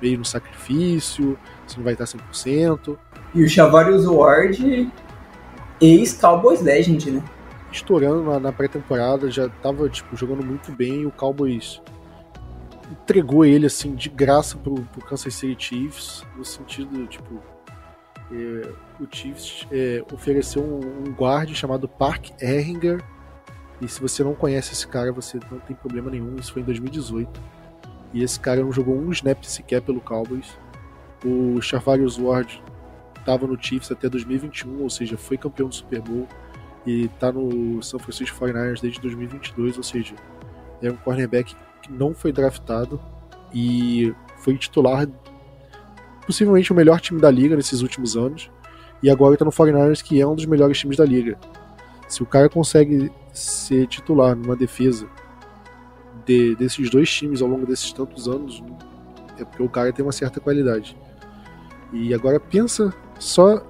meio 0.00 0.18
no 0.18 0.24
sacrifício, 0.24 1.36
se 1.66 1.76
não 1.76 1.84
vai 1.84 1.94
estar 1.94 2.04
100%. 2.04 2.96
E 3.34 3.42
o 3.42 3.48
Charvarius 3.48 4.06
Ward, 4.06 4.88
ex-Cowboys 5.80 6.62
Legend, 6.62 7.10
né? 7.10 7.24
Estourando 7.72 8.22
na, 8.22 8.38
na 8.38 8.52
pré-temporada, 8.52 9.28
já 9.28 9.46
estava 9.46 9.88
tipo, 9.88 10.16
jogando 10.16 10.44
muito 10.44 10.70
bem. 10.70 11.04
O 11.04 11.10
Cowboys 11.10 11.82
entregou 12.92 13.44
ele 13.44 13.66
assim 13.66 13.96
de 13.96 14.08
graça 14.08 14.56
pro, 14.56 14.74
pro 14.74 15.04
Kansas 15.04 15.34
City 15.34 15.56
Chiefs, 15.58 16.24
no 16.36 16.44
sentido, 16.44 17.04
tipo, 17.08 17.42
é, 18.32 18.72
o 19.00 19.06
Chiefs 19.10 19.66
é, 19.70 20.04
ofereceu 20.12 20.62
um, 20.62 21.08
um 21.08 21.12
guarde 21.12 21.54
chamado 21.54 21.88
Park 21.88 22.30
Erringer, 22.40 23.02
e 23.80 23.88
se 23.88 24.00
você 24.00 24.22
não 24.22 24.34
conhece 24.34 24.72
esse 24.72 24.86
cara, 24.86 25.12
você 25.12 25.38
não 25.50 25.58
tem 25.58 25.74
problema 25.76 26.10
nenhum, 26.10 26.36
isso 26.36 26.52
foi 26.52 26.62
em 26.62 26.64
2018. 26.64 27.40
E 28.12 28.22
esse 28.22 28.38
cara 28.38 28.62
não 28.62 28.72
jogou 28.72 28.96
um 28.96 29.10
snap 29.10 29.42
sequer 29.44 29.82
pelo 29.82 30.00
Cowboys. 30.00 30.56
O 31.24 31.60
Charvarius 31.60 32.16
Ward 32.16 32.62
estava 33.18 33.46
no 33.46 33.60
Chiefs 33.60 33.90
até 33.90 34.08
2021, 34.08 34.82
ou 34.82 34.88
seja, 34.88 35.16
foi 35.16 35.36
campeão 35.36 35.68
do 35.68 35.74
Super 35.74 36.00
Bowl 36.00 36.28
e 36.86 37.06
está 37.06 37.32
no 37.32 37.82
San 37.82 37.98
Francisco 37.98 38.38
49ers 38.38 38.80
desde 38.80 39.00
2022, 39.00 39.76
ou 39.76 39.82
seja, 39.82 40.14
é 40.82 40.90
um 40.90 40.96
cornerback 40.96 41.56
que 41.82 41.92
não 41.92 42.14
foi 42.14 42.30
draftado 42.30 43.00
e 43.52 44.14
foi 44.36 44.56
titular 44.56 45.06
possivelmente 46.26 46.72
o 46.72 46.74
melhor 46.74 47.00
time 47.00 47.20
da 47.20 47.30
liga 47.30 47.56
nesses 47.56 47.80
últimos 47.80 48.16
anos 48.16 48.50
e 49.02 49.10
agora 49.10 49.34
está 49.34 49.44
no 49.44 49.50
49ers 49.50 50.02
que 50.02 50.20
é 50.20 50.26
um 50.26 50.34
dos 50.34 50.46
melhores 50.46 50.78
times 50.78 50.96
da 50.96 51.04
liga. 51.04 51.38
Se 52.08 52.22
o 52.22 52.26
cara 52.26 52.48
consegue 52.48 53.10
ser 53.32 53.86
titular 53.86 54.34
numa 54.34 54.56
defesa 54.56 55.06
de, 56.24 56.54
desses 56.56 56.88
dois 56.90 57.10
times 57.10 57.42
ao 57.42 57.48
longo 57.48 57.66
desses 57.66 57.92
tantos 57.92 58.28
anos, 58.28 58.62
é 59.38 59.44
porque 59.44 59.62
o 59.62 59.68
cara 59.68 59.92
tem 59.92 60.04
uma 60.04 60.12
certa 60.12 60.40
qualidade. 60.40 60.96
E 61.92 62.14
agora 62.14 62.40
pensa 62.40 62.92
só 63.18 63.64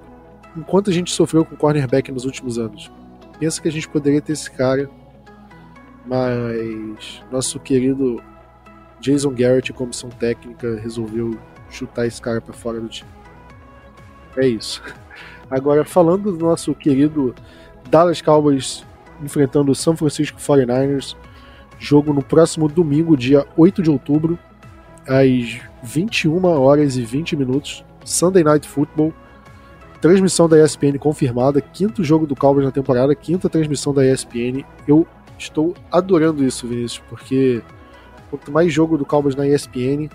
enquanto 0.55 0.89
a 0.89 0.93
gente 0.93 1.11
sofreu 1.11 1.43
com 1.43 1.55
cornerback 1.55 2.11
nos 2.11 2.25
últimos 2.25 2.57
anos. 2.57 2.91
Pensa 3.39 3.61
que 3.61 3.67
a 3.67 3.71
gente 3.71 3.89
poderia 3.89 4.21
ter 4.21 4.33
esse 4.33 4.49
cara, 4.49 4.89
mas 6.05 7.21
nosso 7.31 7.59
querido 7.59 8.23
Jason 9.01 9.31
Garrett, 9.31 9.73
comissão 9.73 10.09
técnica, 10.09 10.79
resolveu 10.79 11.37
chutar 11.69 12.05
esse 12.05 12.21
cara 12.21 12.41
para 12.41 12.53
fora 12.53 12.79
do 12.79 12.87
time. 12.87 13.09
É 14.37 14.47
isso. 14.47 14.81
Agora, 15.49 15.85
falando 15.85 16.31
do 16.31 16.45
nosso 16.45 16.73
querido 16.73 17.33
Dallas 17.89 18.21
Cowboys 18.21 18.83
enfrentando 19.23 19.71
o 19.71 19.75
São 19.75 19.95
Francisco 19.95 20.39
49ers, 20.39 21.15
jogo 21.79 22.13
no 22.13 22.21
próximo 22.21 22.67
domingo, 22.67 23.15
dia 23.15 23.45
8 23.55 23.81
de 23.81 23.89
outubro, 23.89 24.37
às 25.07 25.59
21 25.83 26.43
horas 26.45 26.97
e 26.97 27.03
20 27.03 27.35
minutos, 27.35 27.85
Sunday 28.03 28.43
Night 28.43 28.67
Football. 28.67 29.13
Transmissão 30.01 30.47
da 30.47 30.63
ESPN 30.63 30.97
confirmada, 30.99 31.59
quinto 31.61 32.03
jogo 32.03 32.27
do 32.27 32.35
Cowboys 32.35 32.65
na 32.65 32.71
temporada, 32.71 33.15
quinta 33.15 33.49
transmissão 33.49 33.93
da 33.93 34.05
ESPN. 34.05 34.63
Eu 34.87 35.07
estou 35.37 35.73
adorando 35.91 36.43
isso, 36.43 36.67
Vinícius, 36.67 37.01
porque 37.09 37.63
quanto 38.29 38.51
mais 38.51 38.71
jogo 38.71 38.97
do 38.97 39.05
Cowboys 39.05 39.35
na 39.35 39.47
ESPN, 39.47 40.09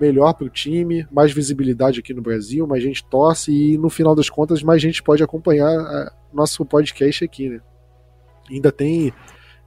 melhor 0.00 0.34
para 0.34 0.46
o 0.46 0.50
time, 0.50 1.06
mais 1.10 1.32
visibilidade 1.32 2.00
aqui 2.00 2.12
no 2.12 2.22
Brasil, 2.22 2.66
mais 2.66 2.82
gente 2.82 3.04
torce 3.04 3.52
e 3.52 3.78
no 3.78 3.88
final 3.88 4.14
das 4.14 4.28
contas 4.28 4.62
mais 4.62 4.82
gente 4.82 5.02
pode 5.02 5.22
acompanhar 5.22 5.68
a, 5.68 6.12
nosso 6.32 6.64
podcast 6.64 7.24
aqui, 7.24 7.48
né? 7.48 7.60
Ainda 8.50 8.70
tem 8.70 9.12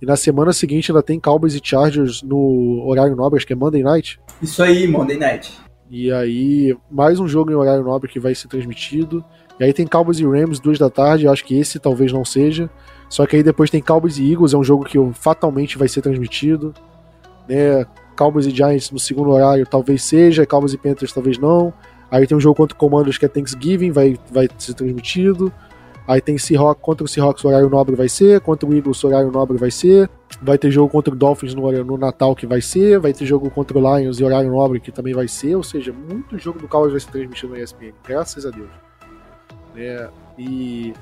e 0.01 0.05
na 0.05 0.15
semana 0.15 0.53
seguinte 0.53 0.91
ainda 0.91 1.01
tem 1.01 1.19
Cowboys 1.19 1.55
e 1.55 1.61
Chargers 1.63 2.21
no 2.21 2.83
horário 2.85 3.15
nobre, 3.15 3.37
acho 3.37 3.47
que 3.47 3.53
é 3.53 3.55
Monday 3.55 3.81
Night. 3.81 4.19
Isso 4.41 4.61
aí, 4.61 4.87
Monday 4.87 5.17
Night. 5.17 5.57
E 5.89 6.11
aí, 6.11 6.77
mais 6.91 7.19
um 7.19 7.27
jogo 7.27 7.51
em 7.51 7.55
horário 7.55 7.83
nobre 7.83 8.09
que 8.09 8.19
vai 8.19 8.35
ser 8.35 8.47
transmitido. 8.47 9.23
E 9.59 9.63
aí 9.63 9.73
tem 9.73 9.87
Cowboys 9.87 10.19
e 10.19 10.25
Rams, 10.25 10.59
duas 10.59 10.77
da 10.77 10.89
tarde, 10.89 11.27
acho 11.27 11.43
que 11.43 11.57
esse 11.57 11.79
talvez 11.79 12.11
não 12.11 12.23
seja. 12.23 12.69
Só 13.09 13.25
que 13.25 13.37
aí 13.37 13.43
depois 13.43 13.69
tem 13.69 13.81
Cowboys 13.81 14.19
e 14.19 14.31
Eagles, 14.31 14.53
é 14.53 14.57
um 14.57 14.63
jogo 14.63 14.83
que 14.83 14.97
fatalmente 15.13 15.77
vai 15.77 15.87
ser 15.87 16.01
transmitido. 16.01 16.73
Né? 17.47 17.85
Cowboys 18.17 18.45
e 18.45 18.51
Giants 18.51 18.91
no 18.91 18.99
segundo 18.99 19.29
horário 19.29 19.65
talvez 19.65 20.03
seja, 20.03 20.45
Cowboys 20.45 20.73
e 20.73 20.77
Panthers 20.77 21.13
talvez 21.13 21.37
não. 21.37 21.73
Aí 22.09 22.25
tem 22.25 22.37
um 22.37 22.39
jogo 22.39 22.55
contra 22.55 22.75
o 22.75 22.79
Commanders 22.79 23.17
que 23.17 23.25
é 23.25 23.27
Thanksgiving, 23.27 23.91
vai, 23.91 24.17
vai 24.31 24.49
ser 24.57 24.73
transmitido. 24.73 25.51
Aí 26.07 26.21
tem 26.21 26.37
Seahawks 26.37 26.81
contra 26.81 27.03
o 27.03 27.07
Seahawks, 27.07 27.43
o 27.43 27.49
horário 27.49 27.69
nobre 27.69 27.93
vai 27.93 28.07
ser, 28.07 28.39
contra 28.39 28.67
o 28.67 28.73
Eagles, 28.73 29.03
o 29.03 29.07
horário 29.07 29.29
nobre 29.29 29.57
vai 29.57 29.69
ser. 29.69 30.09
Vai 30.41 30.57
ter 30.57 30.71
jogo 30.71 30.89
contra 30.89 31.13
o 31.13 31.17
Dolphins 31.17 31.53
no, 31.53 31.69
no 31.83 31.97
Natal 31.97 32.35
que 32.35 32.45
vai 32.45 32.61
ser, 32.61 32.99
vai 32.99 33.11
ter 33.11 33.25
jogo 33.25 33.49
contra 33.49 33.77
o 33.77 33.97
Lions 33.97 34.19
e 34.19 34.23
horário 34.23 34.49
nobre 34.49 34.79
que 34.79 34.91
também 34.91 35.13
vai 35.13 35.27
ser, 35.27 35.55
ou 35.55 35.63
seja, 35.63 35.91
muito 35.91 36.37
jogo 36.37 36.59
do 36.59 36.67
Cowboys 36.67 36.91
vai 36.91 37.01
ser 37.01 37.11
transmitido 37.11 37.53
na 37.53 37.59
ESPN, 37.59 37.93
graças 38.05 38.45
a 38.45 38.49
Deus. 38.49 38.69
Né? 39.75 40.09
E... 40.37 40.93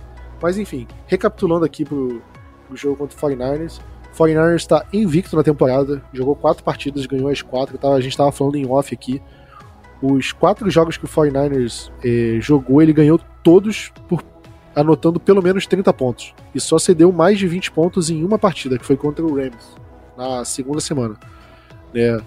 Mas 0.42 0.58
enfim, 0.58 0.88
recapitulando 1.08 1.66
aqui 1.66 1.86
pro, 1.86 2.22
pro 2.68 2.76
jogo 2.76 2.98
contra 2.98 3.16
o 3.16 3.32
49ers. 3.32 3.80
49ers 4.16 4.56
está 4.56 4.86
invicto 4.94 5.36
na 5.36 5.44
temporada, 5.44 6.02
jogou 6.14 6.36
quatro 6.36 6.64
partidas, 6.64 7.06
ganhou 7.06 7.30
as 7.30 7.42
quatro. 7.42 7.78
Tá? 7.78 7.90
A 7.90 8.02
gente 8.02 8.12
estava 8.12 8.32
falando 8.32 8.56
em 8.56 8.68
off 8.70 8.94
aqui. 8.94 9.22
Os 10.02 10.32
quatro 10.32 10.70
jogos 10.70 10.98
que 10.98 11.06
o 11.06 11.08
49ers 11.08 11.92
eh, 12.04 12.40
jogou, 12.42 12.82
ele 12.82 12.94
ganhou 12.94 13.20
todos 13.44 13.92
por 14.08 14.24
anotando 14.76 15.20
pelo 15.20 15.42
menos 15.42 15.66
30 15.66 15.94
pontos. 15.94 16.34
E 16.54 16.60
só 16.60 16.78
cedeu 16.78 17.12
mais 17.12 17.40
de 17.40 17.48
20 17.48 17.72
pontos 17.72 18.10
em 18.10 18.24
uma 18.24 18.38
partida, 18.38 18.78
que 18.78 18.86
foi 18.86 18.98
contra 18.98 19.26
o 19.26 19.34
Rams, 19.34 19.76
na 20.18 20.44
segunda 20.44 20.82
semana. 20.82 21.16
Né? 21.94 22.20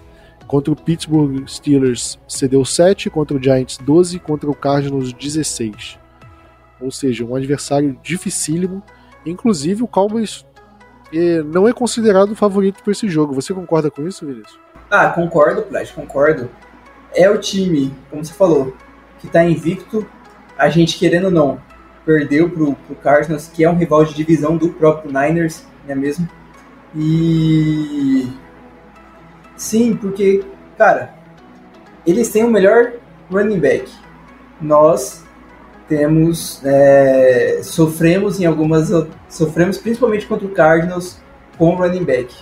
Contra 0.47 0.73
o 0.73 0.75
Pittsburgh 0.75 1.47
Steelers 1.47 2.17
cedeu 2.27 2.65
7, 2.65 3.09
contra 3.11 3.37
o 3.37 3.41
Giants 3.43 3.77
12, 3.77 4.17
contra 4.19 4.49
o 4.49 4.55
Cardinals 4.55 5.13
16. 5.13 5.99
Ou 6.81 6.91
seja, 6.91 7.23
um 7.23 7.35
adversário 7.35 7.97
dificílimo. 8.01 8.81
Inclusive 9.25 9.83
o 9.83 9.87
Cowboys 9.87 10.43
eh, 11.13 11.43
não 11.43 11.67
é 11.67 11.73
considerado 11.73 12.35
favorito 12.35 12.83
para 12.83 12.91
esse 12.91 13.07
jogo. 13.07 13.33
Você 13.33 13.53
concorda 13.53 13.89
com 13.89 14.07
isso, 14.07 14.25
Vinícius? 14.25 14.59
Ah, 14.89 15.09
concordo, 15.09 15.63
Plat, 15.63 15.91
concordo. 15.93 16.49
É 17.13 17.29
o 17.29 17.37
time, 17.37 17.93
como 18.09 18.23
você 18.23 18.33
falou, 18.33 18.73
que 19.19 19.27
está 19.27 19.43
invicto. 19.43 20.05
A 20.57 20.69
gente, 20.69 20.97
querendo 20.97 21.25
ou 21.25 21.31
não, 21.31 21.61
perdeu 22.05 22.49
pro, 22.49 22.73
pro 22.73 22.95
Cardinals, 22.95 23.47
que 23.47 23.63
é 23.63 23.69
um 23.69 23.75
rival 23.75 24.03
de 24.03 24.13
divisão 24.13 24.57
do 24.57 24.69
próprio 24.69 25.11
Niners, 25.11 25.65
não 25.85 25.91
é 25.91 25.95
mesmo? 25.95 26.27
E 26.95 28.27
sim, 29.55 29.95
porque, 29.95 30.43
cara, 30.77 31.13
eles 32.05 32.29
têm 32.29 32.43
o 32.43 32.49
melhor 32.49 32.93
running 33.31 33.59
back. 33.59 33.91
Nós 34.59 35.23
temos 35.89 36.61
é, 36.63 37.59
sofremos 37.63 38.39
em 38.39 38.45
algumas 38.45 38.89
sofremos 39.27 39.77
principalmente 39.77 40.27
contra 40.27 40.45
o 40.45 40.51
Cardinals 40.51 41.19
com 41.57 41.73
o 41.73 41.75
running 41.75 42.05
back, 42.05 42.33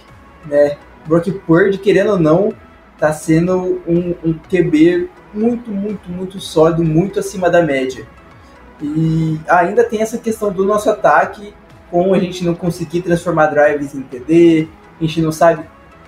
né? 0.46 0.78
Brock 1.08 1.32
Purdy, 1.48 1.78
querendo 1.78 2.12
ou 2.12 2.20
não, 2.20 2.54
está 2.94 3.14
sendo 3.14 3.82
um, 3.88 4.14
um 4.24 4.34
QB 4.34 5.10
muito, 5.34 5.72
muito, 5.72 6.12
muito 6.12 6.40
sólido, 6.40 6.84
muito 6.84 7.20
acima 7.20 7.50
da 7.50 7.64
média. 7.64 8.06
E 8.82 9.40
ainda 9.48 9.84
tem 9.84 10.02
essa 10.02 10.18
questão 10.18 10.52
do 10.52 10.66
nosso 10.66 10.90
ataque, 10.90 11.54
com 11.90 12.14
a 12.14 12.20
gente 12.20 12.44
não 12.44 12.54
conseguir 12.54 13.02
transformar 13.02 13.48
drives 13.48 13.96
em 13.96 14.02
TD, 14.02 14.68
a 15.00 15.04
gente 15.04 15.22
não 15.22 15.32
sabe 15.32 15.64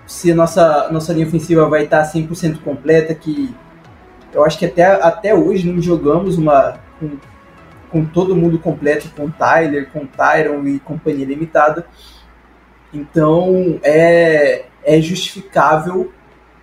se 0.06 0.32
a 0.32 0.36
nossa, 0.36 0.90
nossa 0.92 1.14
linha 1.14 1.26
ofensiva 1.26 1.68
vai 1.70 1.86
estar 1.86 2.04
100% 2.04 2.62
completa, 2.62 3.16
que 3.16 3.56
eu 4.34 4.44
acho 4.44 4.60
que 4.60 4.66
até, 4.66 4.86
até 4.86 5.34
hoje 5.34 5.72
não 5.72 5.82
jogamos 5.82 6.38
uma 6.38 6.78
com, 7.00 7.18
com 7.90 8.06
todo 8.06 8.36
mundo 8.36 8.60
completo, 8.60 9.10
com 9.16 9.30
Tyler, 9.30 9.90
com 9.92 10.06
Tyron 10.06 10.66
e 10.68 10.80
companhia 10.80 11.26
limitada. 11.26 11.86
Então 12.94 13.80
é, 13.84 14.66
é 14.84 15.02
justificável 15.02 16.12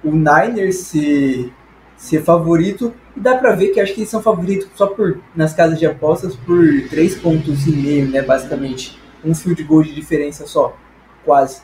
o 0.03 0.11
Niners 0.11 0.77
ser, 0.77 1.53
ser 1.97 2.23
favorito 2.23 2.93
e 3.17 3.21
dá 3.21 3.37
pra 3.37 3.55
ver 3.55 3.69
que 3.69 3.81
acho 3.81 3.95
que 3.95 4.01
eles 4.01 4.11
são 4.11 4.23
favoritos 4.23 4.69
só 4.75 4.87
por 4.87 5.21
nas 5.35 5.55
casas 5.55 5.79
de 5.79 5.87
apostas 5.87 6.37
por 6.37 6.65
3 6.89 7.17
pontos 7.17 7.67
e 7.67 7.73
meio, 7.73 8.09
né, 8.09 8.23
basicamente. 8.23 9.01
Um 9.25 9.35
field 9.35 9.63
goal 9.65 9.83
de 9.83 9.95
diferença 9.95 10.47
só, 10.47 10.77
quase. 11.25 11.63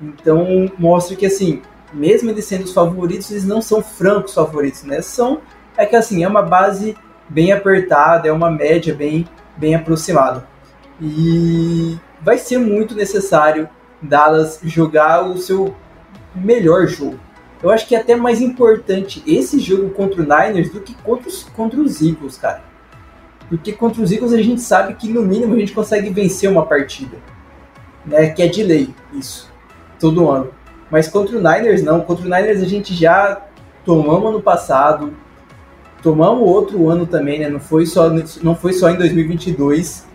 Então 0.00 0.70
mostra 0.78 1.14
que 1.14 1.26
assim, 1.26 1.62
mesmo 1.92 2.30
eles 2.30 2.44
sendo 2.44 2.64
os 2.64 2.72
favoritos, 2.72 3.30
eles 3.30 3.44
não 3.44 3.62
são 3.62 3.82
francos 3.82 4.34
favoritos, 4.34 4.82
né? 4.82 5.00
São 5.02 5.40
é 5.76 5.86
que 5.86 5.96
assim, 5.96 6.22
é 6.24 6.28
uma 6.28 6.42
base 6.42 6.96
bem 7.28 7.52
apertada, 7.52 8.28
é 8.28 8.32
uma 8.32 8.50
média 8.50 8.94
bem 8.94 9.26
bem 9.56 9.74
aproximada. 9.74 10.46
E 11.00 11.98
vai 12.20 12.38
ser 12.38 12.58
muito 12.58 12.94
necessário 12.94 13.68
Dallas 14.00 14.60
jogar 14.64 15.22
o 15.22 15.38
seu 15.38 15.74
melhor 16.34 16.86
jogo. 16.86 17.18
Eu 17.62 17.70
acho 17.70 17.86
que 17.86 17.94
é 17.94 18.00
até 18.00 18.14
mais 18.14 18.40
importante 18.40 19.22
esse 19.26 19.58
jogo 19.58 19.90
contra 19.90 20.20
o 20.20 20.24
Niners 20.24 20.70
do 20.70 20.80
que 20.80 20.94
contra 20.94 21.28
os, 21.28 21.44
contra 21.44 21.80
os 21.80 22.02
Eagles, 22.02 22.36
cara. 22.36 22.62
Porque 23.48 23.72
contra 23.72 24.02
os 24.02 24.12
Eagles 24.12 24.32
a 24.32 24.42
gente 24.42 24.60
sabe 24.60 24.94
que 24.94 25.08
no 25.08 25.22
mínimo 25.22 25.54
a 25.54 25.58
gente 25.58 25.72
consegue 25.72 26.10
vencer 26.10 26.50
uma 26.50 26.66
partida. 26.66 27.16
Né? 28.04 28.30
Que 28.30 28.42
é 28.42 28.48
de 28.48 28.62
lei, 28.62 28.94
isso. 29.14 29.50
Todo 29.98 30.28
ano. 30.28 30.50
Mas 30.90 31.08
contra 31.08 31.38
o 31.38 31.40
Niners 31.40 31.82
não. 31.82 32.02
Contra 32.02 32.26
o 32.26 32.28
Niners 32.28 32.62
a 32.62 32.66
gente 32.66 32.94
já 32.94 33.42
tomamos 33.84 34.28
ano 34.28 34.42
passado. 34.42 35.14
Tomamos 36.04 36.46
outro 36.46 36.90
ano 36.90 37.06
também, 37.06 37.38
né? 37.38 37.48
Não 37.48 37.58
foi 37.58 37.86
só, 37.86 38.10
não 38.42 38.54
foi 38.54 38.74
só 38.74 38.90
em 38.90 38.96
2022. 38.98 40.06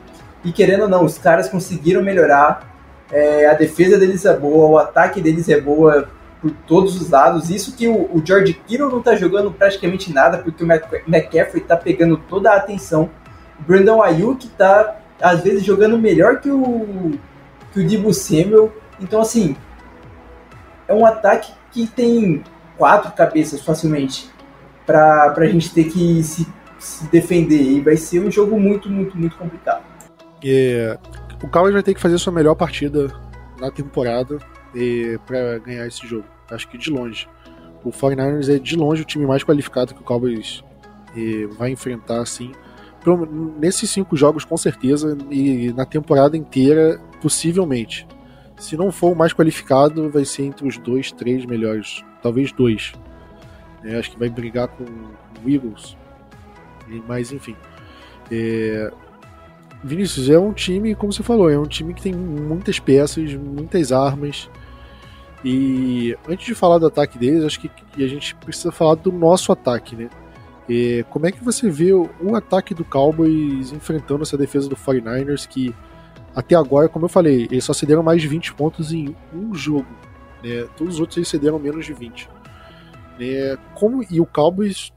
E 0.46 0.52
querendo 0.52 0.84
ou 0.84 0.88
não, 0.88 1.04
os 1.04 1.18
caras 1.18 1.50
conseguiram 1.50 2.04
melhorar. 2.04 2.76
É, 3.12 3.48
a 3.48 3.56
defesa 3.56 3.98
deles 3.98 4.24
é 4.24 4.38
boa, 4.38 4.68
o 4.68 4.78
ataque 4.78 5.20
deles 5.20 5.50
é 5.50 5.60
boa 5.60 6.08
por 6.40 6.52
todos 6.68 7.02
os 7.02 7.10
lados. 7.10 7.50
Isso 7.50 7.76
que 7.76 7.88
o, 7.88 8.04
o 8.16 8.22
George 8.24 8.54
Kittle 8.68 8.88
não 8.88 9.00
está 9.00 9.16
jogando 9.16 9.52
praticamente 9.52 10.14
nada, 10.14 10.38
porque 10.38 10.64
o 10.64 10.68
McCaffrey 10.68 11.64
está 11.64 11.76
pegando 11.76 12.18
toda 12.18 12.52
a 12.52 12.58
atenção. 12.58 13.10
O 13.60 13.64
Brandon 13.64 14.04
Ayuk 14.04 14.46
está, 14.46 14.96
às 15.20 15.42
vezes, 15.42 15.66
jogando 15.66 15.98
melhor 15.98 16.40
que 16.40 16.52
o, 16.52 17.14
que 17.74 17.80
o 17.80 17.88
Debo 17.88 18.14
Samuel. 18.14 18.72
Então, 19.02 19.22
assim, 19.22 19.56
é 20.88 20.94
um 20.94 21.04
ataque 21.04 21.52
que 21.72 21.88
tem 21.88 22.44
quatro 22.78 23.12
cabeças 23.14 23.60
facilmente 23.60 24.30
para 24.90 25.34
a 25.38 25.46
gente 25.46 25.72
ter 25.72 25.84
que 25.86 26.24
se, 26.24 26.48
se, 26.80 27.08
defender. 27.10 27.62
E 27.62 27.82
vai 27.82 27.96
ser 27.96 28.20
um 28.20 28.32
jogo 28.32 28.60
muito, 28.60 28.90
muito, 28.90 29.16
muito 29.16 29.36
complicado. 29.38 29.84
É, 30.44 30.98
o 31.44 31.48
Cowboys 31.48 31.74
vai 31.74 31.84
ter 31.84 31.94
que 31.94 32.02
fazer 32.02 32.18
sua 32.18 32.34
melhor 32.34 32.56
partida 32.56 33.14
na 33.60 33.70
temporada 33.70 34.40
para 35.28 35.60
ganhar 35.60 35.86
esse 35.86 36.08
jogo. 36.08 36.26
Acho 36.50 36.68
que 36.68 36.78
de 36.78 36.90
longe. 36.90 37.28
O 37.84 37.92
49ers 37.92 38.54
é 38.54 38.58
de 38.58 38.76
longe 38.76 39.04
o 39.04 39.06
time 39.06 39.26
mais 39.26 39.44
qualificado 39.44 39.94
que 39.94 40.02
o 40.02 40.04
Cowboys 40.04 40.64
é, 41.16 41.46
vai 41.58 41.70
enfrentar, 41.70 42.22
assim. 42.22 42.52
Nesses 43.60 43.90
cinco 43.92 44.18
jogos, 44.18 44.44
com 44.44 44.58
certeza, 44.58 45.18
e 45.30 45.72
na 45.74 45.86
temporada 45.86 46.36
inteira, 46.36 47.00
possivelmente. 47.22 48.08
Se 48.58 48.76
não 48.76 48.92
for 48.92 49.14
o 49.14 49.16
mais 49.16 49.34
qualificado, 49.34 50.10
vai 50.10 50.26
ser 50.26 50.44
entre 50.44 50.68
os 50.68 50.78
dois, 50.78 51.12
três 51.12 51.46
melhores. 51.46 52.04
Talvez 52.22 52.52
dois. 52.52 52.92
É, 53.84 53.98
acho 53.98 54.12
que 54.12 54.20
vai 54.20 54.30
brigar 54.30 54.68
com 54.68 54.84
o 54.84 55.50
Eagles. 55.50 55.96
Mas 57.08 57.32
enfim. 57.32 57.56
É... 58.32 58.92
Vinícius 59.84 60.30
é 60.30 60.38
um 60.38 60.52
time, 60.52 60.94
como 60.94 61.14
você 61.14 61.24
falou, 61.24 61.50
é 61.50 61.58
um 61.58 61.66
time 61.66 61.94
que 61.94 62.02
tem 62.02 62.14
muitas 62.14 62.80
peças, 62.80 63.34
muitas 63.34 63.92
armas. 63.92 64.50
E 65.44 66.18
antes 66.28 66.46
de 66.46 66.54
falar 66.54 66.80
do 66.80 66.88
ataque 66.88 67.18
deles, 67.18 67.46
acho 67.46 67.62
que 67.62 67.72
a 67.96 68.08
gente 68.08 68.36
precisa 68.36 68.72
falar 68.72 68.96
do 68.96 69.12
nosso 69.12 69.52
ataque, 69.52 69.96
né? 69.96 70.10
E 70.68 71.06
como 71.10 71.26
é 71.26 71.32
que 71.32 71.44
você 71.44 71.70
vê 71.70 71.94
o, 71.94 72.10
o 72.22 72.36
ataque 72.36 72.74
do 72.74 72.84
Cowboys 72.84 73.72
enfrentando 73.72 74.24
essa 74.24 74.38
defesa 74.38 74.68
do 74.68 74.76
49ers 74.76 75.48
que 75.48 75.74
até 76.36 76.56
agora, 76.56 76.88
como 76.88 77.06
eu 77.06 77.10
falei, 77.10 77.48
eles 77.50 77.64
só 77.64 77.74
cederam 77.74 78.04
mais 78.04 78.22
de 78.22 78.28
20 78.28 78.54
pontos 78.54 78.92
em 78.92 79.16
um 79.34 79.54
jogo. 79.56 79.88
Né? 80.44 80.68
Todos 80.78 80.96
os 80.96 81.00
outros 81.00 81.18
eles 81.18 81.28
cederam 81.28 81.58
menos 81.58 81.86
de 81.86 81.94
20. 81.94 82.30
É, 83.20 83.58
como, 83.76 84.04
e 84.10 84.22
o 84.22 84.26
Cowboys 84.26 84.92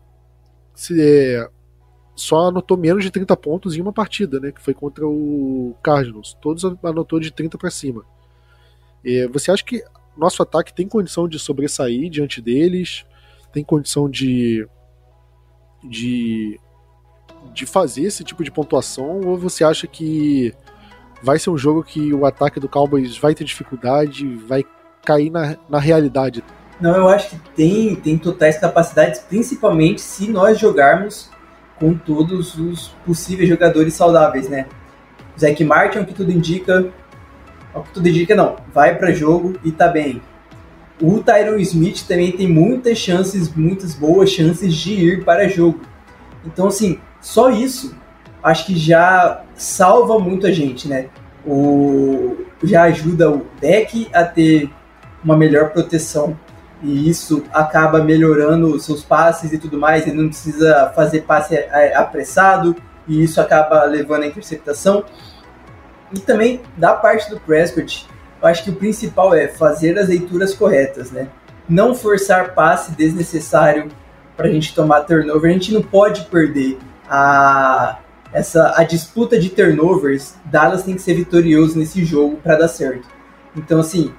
se, 0.74 1.00
é, 1.00 1.48
só 2.14 2.48
anotou 2.48 2.76
menos 2.76 3.02
de 3.02 3.10
30 3.10 3.36
pontos 3.36 3.76
em 3.76 3.80
uma 3.80 3.92
partida, 3.92 4.38
né, 4.38 4.52
que 4.52 4.60
foi 4.60 4.74
contra 4.74 5.06
o 5.06 5.74
Cardinals. 5.82 6.36
Todos 6.40 6.64
anotou 6.82 7.18
de 7.18 7.30
30 7.30 7.58
para 7.58 7.70
cima. 7.70 8.04
É, 9.04 9.26
você 9.28 9.50
acha 9.50 9.64
que 9.64 9.82
nosso 10.16 10.42
ataque 10.42 10.72
tem 10.72 10.86
condição 10.86 11.26
de 11.26 11.38
sobressair 11.38 12.10
diante 12.10 12.40
deles? 12.40 13.04
Tem 13.52 13.64
condição 13.64 14.08
de, 14.08 14.66
de, 15.82 16.58
de 17.52 17.66
fazer 17.66 18.02
esse 18.04 18.22
tipo 18.22 18.44
de 18.44 18.50
pontuação? 18.50 19.20
Ou 19.22 19.36
você 19.36 19.64
acha 19.64 19.86
que 19.86 20.54
vai 21.22 21.38
ser 21.38 21.50
um 21.50 21.58
jogo 21.58 21.82
que 21.82 22.12
o 22.12 22.26
ataque 22.26 22.60
do 22.60 22.68
Cowboys 22.68 23.16
vai 23.16 23.34
ter 23.34 23.44
dificuldade, 23.44 24.26
vai 24.36 24.64
cair 25.04 25.30
na, 25.30 25.56
na 25.68 25.78
realidade 25.78 26.44
não, 26.82 26.96
eu 26.96 27.08
acho 27.08 27.30
que 27.30 27.36
tem, 27.54 27.94
tem 27.94 28.18
totais 28.18 28.58
capacidades, 28.58 29.20
principalmente 29.20 30.00
se 30.00 30.28
nós 30.28 30.58
jogarmos 30.58 31.30
com 31.78 31.94
todos 31.94 32.58
os 32.58 32.88
possíveis 33.06 33.48
jogadores 33.48 33.94
saudáveis, 33.94 34.48
né? 34.48 34.66
O 35.36 35.40
Zac 35.40 35.62
Martin, 35.62 35.98
o 36.00 36.04
que 36.04 36.12
tudo 36.12 36.32
indica, 36.32 36.90
o 37.72 37.82
que 37.82 37.92
tudo 37.92 38.08
indica 38.08 38.34
não, 38.34 38.56
vai 38.74 38.98
para 38.98 39.12
jogo 39.12 39.54
e 39.62 39.70
tá 39.70 39.86
bem. 39.86 40.20
O 41.00 41.22
Tyron 41.22 41.56
Smith 41.58 42.04
também 42.04 42.32
tem 42.32 42.48
muitas 42.48 42.98
chances, 42.98 43.54
muitas 43.54 43.94
boas 43.94 44.30
chances 44.30 44.74
de 44.74 44.92
ir 44.92 45.24
para 45.24 45.48
jogo. 45.48 45.80
Então, 46.44 46.66
assim, 46.66 46.98
só 47.20 47.48
isso 47.48 47.94
acho 48.42 48.66
que 48.66 48.76
já 48.76 49.44
salva 49.54 50.18
muito 50.18 50.48
a 50.48 50.50
gente, 50.50 50.88
né? 50.88 51.06
O, 51.46 52.38
já 52.64 52.82
ajuda 52.82 53.30
o 53.30 53.46
deck 53.60 54.08
a 54.12 54.24
ter 54.24 54.68
uma 55.22 55.36
melhor 55.36 55.70
proteção 55.70 56.36
e 56.82 57.08
isso 57.08 57.44
acaba 57.52 58.02
melhorando 58.02 58.78
seus 58.80 59.04
passes 59.04 59.52
e 59.52 59.58
tudo 59.58 59.78
mais, 59.78 60.06
ele 60.06 60.20
não 60.20 60.28
precisa 60.28 60.92
fazer 60.94 61.22
passe 61.22 61.56
apressado, 61.94 62.74
e 63.06 63.22
isso 63.22 63.40
acaba 63.40 63.84
levando 63.84 64.24
a 64.24 64.26
interceptação. 64.26 65.04
E 66.12 66.18
também, 66.18 66.60
da 66.76 66.92
parte 66.94 67.30
do 67.30 67.40
Prescott, 67.40 68.06
eu 68.40 68.48
acho 68.48 68.64
que 68.64 68.70
o 68.70 68.74
principal 68.74 69.34
é 69.34 69.48
fazer 69.48 69.98
as 69.98 70.08
leituras 70.08 70.54
corretas, 70.54 71.10
né? 71.10 71.28
Não 71.68 71.94
forçar 71.94 72.54
passe 72.54 72.92
desnecessário 72.92 73.88
para 74.36 74.48
a 74.48 74.50
gente 74.50 74.74
tomar 74.74 75.02
turnover. 75.02 75.50
A 75.50 75.54
gente 75.54 75.72
não 75.72 75.82
pode 75.82 76.22
perder 76.22 76.78
a, 77.08 77.98
essa, 78.32 78.74
a 78.76 78.82
disputa 78.82 79.38
de 79.38 79.48
turnovers. 79.48 80.34
Dallas 80.44 80.82
tem 80.82 80.94
que 80.94 81.02
ser 81.02 81.14
vitorioso 81.14 81.78
nesse 81.78 82.04
jogo 82.04 82.36
para 82.36 82.56
dar 82.56 82.68
certo. 82.68 83.08
Então, 83.56 83.80
assim, 83.80 84.12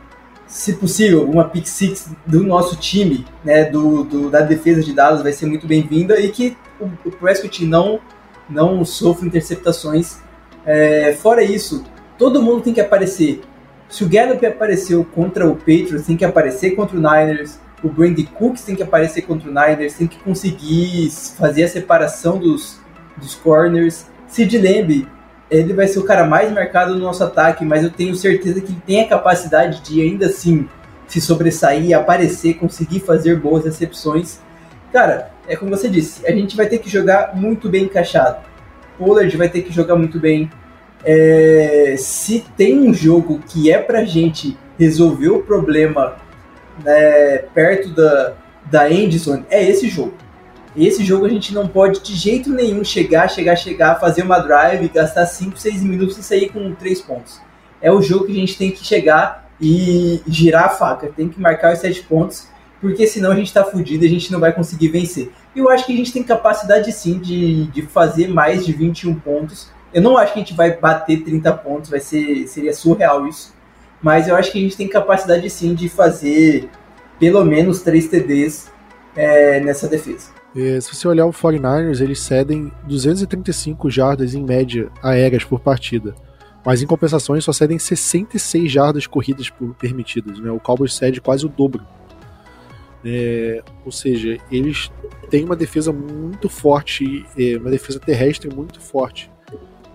se 0.53 0.73
possível, 0.73 1.27
uma 1.27 1.45
pick 1.45 1.65
six 1.65 2.11
do 2.27 2.43
nosso 2.43 2.75
time, 2.75 3.25
né, 3.43 3.65
do, 3.65 4.03
do 4.03 4.29
da 4.29 4.41
defesa 4.41 4.83
de 4.83 4.93
Dallas 4.93 5.23
vai 5.23 5.33
ser 5.33 5.47
muito 5.47 5.65
bem-vinda 5.65 6.19
e 6.19 6.29
que 6.29 6.55
o, 6.79 6.85
o, 7.03 7.11
Prescott 7.11 7.65
não, 7.65 7.99
não 8.47 8.85
sofra 8.85 9.25
interceptações. 9.25 10.19
É, 10.63 11.13
fora 11.13 11.41
isso, 11.41 11.83
todo 12.19 12.39
mundo 12.39 12.61
tem 12.61 12.71
que 12.71 12.79
aparecer. 12.79 13.41
Se 13.89 14.03
o 14.03 14.07
Gallup 14.07 14.45
apareceu 14.45 15.03
contra 15.03 15.49
o 15.49 15.55
Patriots, 15.55 16.05
tem 16.05 16.15
que 16.15 16.23
aparecer 16.23 16.75
contra 16.75 16.95
o 16.95 16.99
Niners. 16.99 17.59
O 17.83 17.89
Brandy 17.89 18.25
Cooks 18.25 18.63
tem 18.63 18.75
que 18.75 18.83
aparecer 18.83 19.23
contra 19.23 19.49
o 19.49 19.51
Niners, 19.51 19.95
tem 19.95 20.05
que 20.05 20.19
conseguir 20.19 21.09
fazer 21.35 21.63
a 21.63 21.67
separação 21.67 22.37
dos, 22.37 22.79
dos 23.17 23.33
corners. 23.33 24.05
Sid 24.27 24.55
Lamb 24.59 25.07
ele 25.49 25.73
vai 25.73 25.87
ser 25.87 25.99
o 25.99 26.05
cara 26.05 26.25
mais 26.25 26.51
marcado 26.51 26.93
no 26.93 26.99
nosso 26.99 27.23
ataque, 27.23 27.63
mas 27.63 27.83
eu 27.83 27.89
tenho 27.89 28.15
certeza 28.15 28.61
que 28.61 28.71
ele 28.71 28.81
tem 28.85 29.01
a 29.01 29.07
capacidade 29.07 29.81
de 29.81 30.01
ainda 30.01 30.27
assim 30.27 30.67
se 31.07 31.21
sobressair, 31.21 31.95
aparecer, 31.97 32.55
conseguir 32.55 33.01
fazer 33.01 33.39
boas 33.39 33.65
recepções. 33.65 34.39
Cara, 34.91 35.31
é 35.47 35.55
como 35.55 35.71
você 35.71 35.89
disse, 35.89 36.25
a 36.25 36.31
gente 36.31 36.55
vai 36.55 36.67
ter 36.67 36.79
que 36.79 36.89
jogar 36.89 37.35
muito 37.35 37.69
bem 37.69 37.83
encaixado. 37.83 38.37
Pollard 38.97 39.35
vai 39.37 39.49
ter 39.49 39.61
que 39.61 39.73
jogar 39.73 39.95
muito 39.95 40.19
bem. 40.19 40.49
É, 41.03 41.95
se 41.97 42.45
tem 42.55 42.79
um 42.79 42.93
jogo 42.93 43.39
que 43.47 43.71
é 43.71 43.77
pra 43.77 44.05
gente 44.05 44.57
resolver 44.79 45.29
o 45.29 45.43
problema 45.43 46.15
né, 46.83 47.39
perto 47.53 47.89
da, 47.89 48.33
da 48.65 48.85
Anderson, 48.85 49.43
é 49.49 49.63
esse 49.67 49.89
jogo. 49.89 50.13
Esse 50.75 51.03
jogo 51.05 51.25
a 51.25 51.29
gente 51.29 51.53
não 51.53 51.67
pode 51.67 52.01
de 52.01 52.15
jeito 52.15 52.49
nenhum 52.49 52.83
chegar, 52.83 53.27
chegar, 53.29 53.55
chegar, 53.55 53.99
fazer 53.99 54.23
uma 54.23 54.39
drive, 54.39 54.89
gastar 54.89 55.25
5, 55.25 55.57
6 55.57 55.83
minutos 55.83 56.17
e 56.17 56.23
sair 56.23 56.49
com 56.49 56.73
3 56.73 57.01
pontos. 57.01 57.39
É 57.81 57.91
o 57.91 58.01
jogo 58.01 58.25
que 58.25 58.31
a 58.31 58.35
gente 58.35 58.57
tem 58.57 58.71
que 58.71 58.83
chegar 58.83 59.49
e 59.61 60.21
girar 60.27 60.65
a 60.65 60.69
faca, 60.69 61.07
tem 61.15 61.29
que 61.29 61.39
marcar 61.39 61.73
os 61.73 61.79
7 61.79 62.03
pontos, 62.03 62.47
porque 62.81 63.05
senão 63.05 63.31
a 63.31 63.35
gente 63.35 63.47
está 63.47 63.63
fudido 63.63 64.03
e 64.03 64.07
a 64.07 64.09
gente 64.09 64.31
não 64.31 64.39
vai 64.39 64.51
conseguir 64.51 64.89
vencer. 64.89 65.31
Eu 65.55 65.69
acho 65.69 65.85
que 65.85 65.93
a 65.93 65.95
gente 65.95 66.11
tem 66.11 66.23
capacidade 66.23 66.91
sim 66.91 67.19
de, 67.19 67.67
de 67.67 67.83
fazer 67.83 68.27
mais 68.27 68.65
de 68.65 68.73
21 68.73 69.15
pontos. 69.15 69.69
Eu 69.93 70.01
não 70.01 70.17
acho 70.17 70.33
que 70.33 70.39
a 70.39 70.41
gente 70.41 70.55
vai 70.55 70.75
bater 70.75 71.23
30 71.23 71.53
pontos, 71.53 71.89
vai 71.89 71.99
ser 71.99 72.47
seria 72.47 72.73
surreal 72.73 73.27
isso. 73.27 73.53
Mas 74.01 74.27
eu 74.27 74.35
acho 74.35 74.51
que 74.51 74.57
a 74.57 74.61
gente 74.61 74.75
tem 74.75 74.87
capacidade 74.87 75.47
sim 75.49 75.75
de 75.75 75.87
fazer 75.87 76.67
pelo 77.19 77.45
menos 77.45 77.81
3 77.81 78.07
TDs 78.07 78.71
é, 79.15 79.59
nessa 79.61 79.87
defesa. 79.87 80.42
É, 80.55 80.79
se 80.79 80.93
você 80.93 81.07
olhar 81.07 81.25
o 81.25 81.31
49ers, 81.31 81.99
eles 82.01 82.19
cedem 82.19 82.71
235 82.87 83.89
jardas 83.89 84.35
em 84.35 84.43
média 84.43 84.91
aéreas 85.01 85.43
por 85.43 85.59
partida. 85.59 86.13
Mas 86.65 86.81
em 86.81 86.87
compensação, 86.87 87.35
eles 87.35 87.43
só 87.43 87.51
cedem 87.51 87.77
66 87.77 88.71
jardas 88.71 89.07
corridas 89.07 89.49
por 89.49 89.73
permitidas. 89.75 90.39
Né? 90.39 90.49
O 90.51 90.59
Cowboys 90.59 90.93
cede 90.93 91.19
quase 91.19 91.45
o 91.45 91.49
dobro. 91.49 91.85
É, 93.03 93.61
ou 93.83 93.91
seja, 93.91 94.37
eles 94.49 94.89
têm 95.29 95.43
uma 95.43 95.57
defesa 95.57 95.91
muito 95.91 96.47
forte, 96.47 97.25
é, 97.37 97.57
uma 97.57 97.69
defesa 97.69 97.99
terrestre 97.99 98.53
muito 98.53 98.79
forte. 98.79 99.29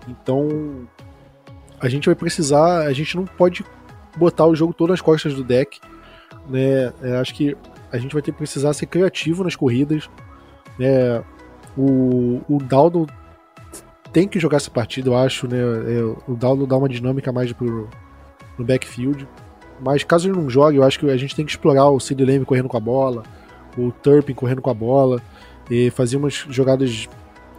Então, 0.07 0.87
a 1.79 1.89
gente 1.89 2.05
vai 2.05 2.15
precisar, 2.15 2.85
a 2.85 2.93
gente 2.93 3.15
não 3.15 3.25
pode 3.25 3.65
botar 4.15 4.45
o 4.45 4.55
jogo 4.55 4.73
todo 4.73 4.89
nas 4.89 5.01
costas 5.01 5.33
do 5.33 5.43
deck. 5.43 5.79
Né? 6.47 6.93
É, 7.01 7.17
acho 7.17 7.33
que 7.33 7.57
a 7.91 7.97
gente 7.97 8.13
vai 8.13 8.21
ter 8.21 8.31
que 8.31 8.37
precisar 8.37 8.73
ser 8.73 8.85
criativo 8.85 9.43
nas 9.43 9.55
corridas, 9.55 10.07
é, 10.79 11.21
o, 11.77 12.41
o 12.47 12.57
Daldo 12.57 13.07
tem 14.11 14.27
que 14.27 14.39
jogar 14.39 14.57
essa 14.57 14.71
partida, 14.71 15.09
eu 15.09 15.17
acho, 15.17 15.47
né? 15.47 15.57
É, 15.57 16.31
o 16.31 16.35
Daldo 16.35 16.65
dá 16.65 16.77
uma 16.77 16.89
dinâmica 16.89 17.31
mais 17.31 17.51
pro, 17.53 17.87
no 18.57 18.65
backfield. 18.65 19.27
Mas 19.81 20.03
caso 20.03 20.27
ele 20.27 20.37
não 20.37 20.49
jogue, 20.49 20.77
eu 20.77 20.83
acho 20.83 20.99
que 20.99 21.09
a 21.09 21.17
gente 21.17 21.35
tem 21.35 21.45
que 21.45 21.51
explorar 21.51 21.89
o 21.89 21.99
Sid 21.99 22.23
Lamb 22.23 22.45
correndo 22.45 22.67
com 22.67 22.75
a 22.75 22.81
bola, 22.81 23.23
o 23.77 23.91
Turpin 23.91 24.33
correndo 24.33 24.61
com 24.61 24.69
a 24.69 24.73
bola, 24.73 25.21
e 25.69 25.89
fazer 25.91 26.17
umas 26.17 26.33
jogadas 26.33 27.07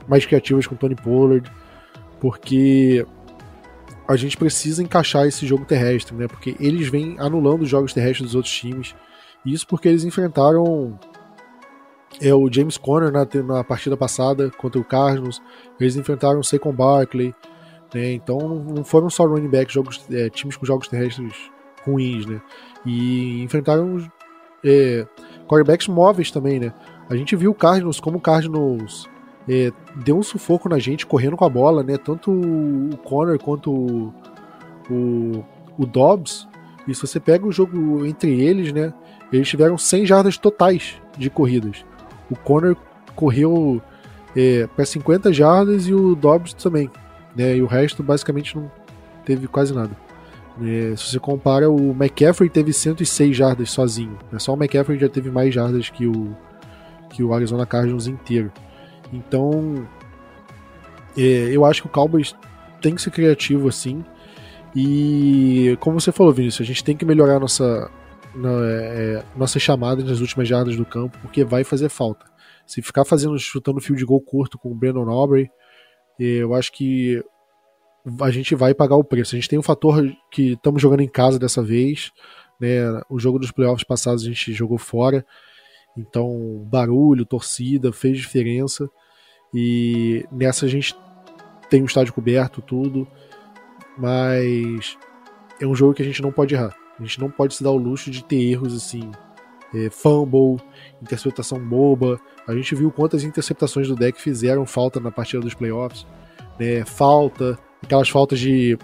mais 0.06 0.26
criativas 0.26 0.66
com 0.66 0.74
o 0.74 0.78
Tony 0.78 0.94
Pollard, 0.94 1.50
porque 2.20 3.06
a 4.06 4.16
gente 4.16 4.36
precisa 4.36 4.82
encaixar 4.82 5.26
esse 5.26 5.46
jogo 5.46 5.64
terrestre, 5.64 6.14
né? 6.14 6.26
Porque 6.26 6.56
eles 6.60 6.88
vêm 6.88 7.16
anulando 7.18 7.62
os 7.62 7.68
jogos 7.68 7.94
terrestres 7.94 8.28
dos 8.28 8.34
outros 8.34 8.52
times. 8.52 8.94
Isso 9.46 9.66
porque 9.66 9.88
eles 9.88 10.04
enfrentaram 10.04 10.98
é 12.20 12.34
o 12.34 12.50
James 12.50 12.76
Conner 12.76 13.12
na, 13.12 13.26
na 13.44 13.62
partida 13.62 13.96
passada 13.96 14.50
contra 14.50 14.80
o 14.80 14.84
Cardinals. 14.84 15.40
Eles 15.78 15.96
enfrentaram 15.96 16.40
o 16.40 16.44
Saquon 16.44 16.72
Barkley. 16.72 17.34
Né? 17.94 18.12
Então 18.12 18.38
não 18.38 18.84
foram 18.84 19.10
só 19.10 19.26
running 19.26 19.48
back, 19.48 19.72
jogos, 19.72 20.04
é, 20.10 20.28
times 20.30 20.56
com 20.56 20.64
jogos 20.64 20.88
terrestres 20.88 21.50
ruins, 21.84 22.26
né? 22.26 22.40
E 22.86 23.42
enfrentaram 23.42 24.10
é, 24.64 25.06
quarterbacks 25.46 25.88
móveis 25.88 26.30
também, 26.30 26.60
né? 26.60 26.72
A 27.08 27.16
gente 27.16 27.34
viu 27.34 27.50
o 27.50 27.54
Cardinals 27.54 27.98
como 27.98 28.18
o 28.18 28.20
Cardinals 28.20 29.08
é, 29.48 29.72
deu 29.96 30.16
um 30.16 30.22
sufoco 30.22 30.68
na 30.68 30.78
gente 30.78 31.06
correndo 31.06 31.36
com 31.36 31.44
a 31.44 31.48
bola, 31.48 31.82
né? 31.82 31.96
Tanto 31.96 32.30
o 32.30 32.96
Connor 32.98 33.38
quanto 33.38 33.72
o, 33.72 34.14
o, 34.90 35.44
o 35.76 35.86
Dobbs. 35.86 36.46
E 36.86 36.94
se 36.94 37.00
você 37.00 37.18
pega 37.18 37.46
o 37.46 37.52
jogo 37.52 38.06
entre 38.06 38.40
eles, 38.40 38.72
né? 38.72 38.92
Eles 39.32 39.48
tiveram 39.48 39.78
100 39.78 40.06
jardas 40.06 40.36
totais 40.36 41.00
de 41.16 41.30
corridas. 41.30 41.84
O 42.30 42.36
Connor 42.36 42.76
correu 43.14 43.82
é, 44.36 44.66
para 44.68 44.84
50 44.84 45.32
jardas 45.32 45.86
e 45.86 45.94
o 45.94 46.14
Dobbs 46.14 46.54
também. 46.54 46.90
Né? 47.34 47.56
E 47.56 47.62
o 47.62 47.66
resto 47.66 48.02
basicamente 48.02 48.56
não 48.56 48.70
teve 49.24 49.46
quase 49.46 49.74
nada. 49.74 49.96
É, 50.62 50.94
se 50.96 51.10
você 51.10 51.18
compara, 51.18 51.70
o 51.70 51.90
McCaffrey 51.92 52.50
teve 52.50 52.72
106 52.72 53.36
jardas 53.36 53.70
sozinho. 53.70 54.18
Né? 54.30 54.38
Só 54.38 54.52
o 54.52 54.56
McCaffrey 54.56 54.98
já 54.98 55.08
teve 55.08 55.30
mais 55.30 55.54
jardas 55.54 55.88
que 55.90 56.06
o, 56.06 56.36
que 57.10 57.22
o 57.22 57.32
Arizona 57.32 57.66
Cardinals 57.66 58.06
inteiro. 58.06 58.52
Então, 59.12 59.86
é, 61.16 61.50
eu 61.50 61.64
acho 61.64 61.82
que 61.82 61.88
o 61.88 61.90
Cowboys 61.90 62.34
tem 62.80 62.94
que 62.94 63.02
ser 63.02 63.10
criativo 63.10 63.68
assim. 63.68 64.04
E 64.74 65.76
como 65.80 66.00
você 66.00 66.12
falou, 66.12 66.32
Vinícius, 66.32 66.64
a 66.64 66.68
gente 66.68 66.84
tem 66.84 66.96
que 66.96 67.04
melhorar 67.04 67.40
nossa, 67.40 67.90
na, 68.34 68.50
é, 68.64 69.24
nossa 69.36 69.58
chamada 69.58 70.04
nas 70.04 70.20
últimas 70.20 70.48
jardas 70.48 70.76
do 70.76 70.84
campo, 70.84 71.18
porque 71.20 71.44
vai 71.44 71.64
fazer 71.64 71.88
falta. 71.88 72.26
Se 72.66 72.80
ficar 72.82 73.04
fazendo, 73.04 73.38
chutando 73.38 73.80
fio 73.80 73.96
de 73.96 74.04
gol 74.04 74.20
curto 74.20 74.58
com 74.58 74.70
o 74.70 74.74
Brandon 74.74 75.08
Aubrey, 75.10 75.50
é, 76.18 76.24
eu 76.24 76.54
acho 76.54 76.72
que 76.72 77.22
a 78.20 78.30
gente 78.30 78.54
vai 78.54 78.74
pagar 78.74 78.96
o 78.96 79.04
preço. 79.04 79.34
A 79.34 79.38
gente 79.38 79.48
tem 79.48 79.58
um 79.58 79.62
fator 79.62 80.02
que 80.30 80.52
estamos 80.52 80.80
jogando 80.80 81.00
em 81.00 81.08
casa 81.08 81.38
dessa 81.38 81.62
vez, 81.62 82.12
né? 82.60 83.00
O 83.08 83.18
jogo 83.18 83.38
dos 83.38 83.50
playoffs 83.50 83.84
passados 83.84 84.22
a 84.22 84.26
gente 84.26 84.52
jogou 84.52 84.78
fora. 84.78 85.24
Então, 85.96 86.64
barulho, 86.70 87.26
torcida, 87.26 87.92
fez 87.92 88.18
diferença. 88.18 88.88
E 89.52 90.24
nessa 90.30 90.66
a 90.66 90.68
gente 90.68 90.94
tem 91.68 91.82
um 91.82 91.86
estádio 91.86 92.12
coberto, 92.12 92.62
tudo. 92.62 93.06
Mas 93.98 94.96
é 95.60 95.66
um 95.66 95.74
jogo 95.74 95.94
que 95.94 96.02
a 96.02 96.06
gente 96.06 96.22
não 96.22 96.32
pode 96.32 96.54
errar. 96.54 96.79
A 97.00 97.02
gente 97.02 97.18
não 97.18 97.30
pode 97.30 97.54
se 97.54 97.64
dar 97.64 97.70
o 97.70 97.76
luxo 97.76 98.10
de 98.10 98.22
ter 98.22 98.36
erros 98.36 98.74
assim. 98.74 99.10
É, 99.74 99.88
fumble, 99.88 100.62
interceptação 101.00 101.58
boba. 101.58 102.20
A 102.46 102.54
gente 102.54 102.74
viu 102.74 102.90
quantas 102.90 103.24
interceptações 103.24 103.88
do 103.88 103.96
deck 103.96 104.20
fizeram 104.20 104.66
falta 104.66 105.00
na 105.00 105.10
partida 105.10 105.42
dos 105.42 105.54
playoffs. 105.54 106.06
Né? 106.58 106.84
Falta, 106.84 107.58
aquelas 107.82 108.08
faltas 108.08 108.38
de, 108.38 108.76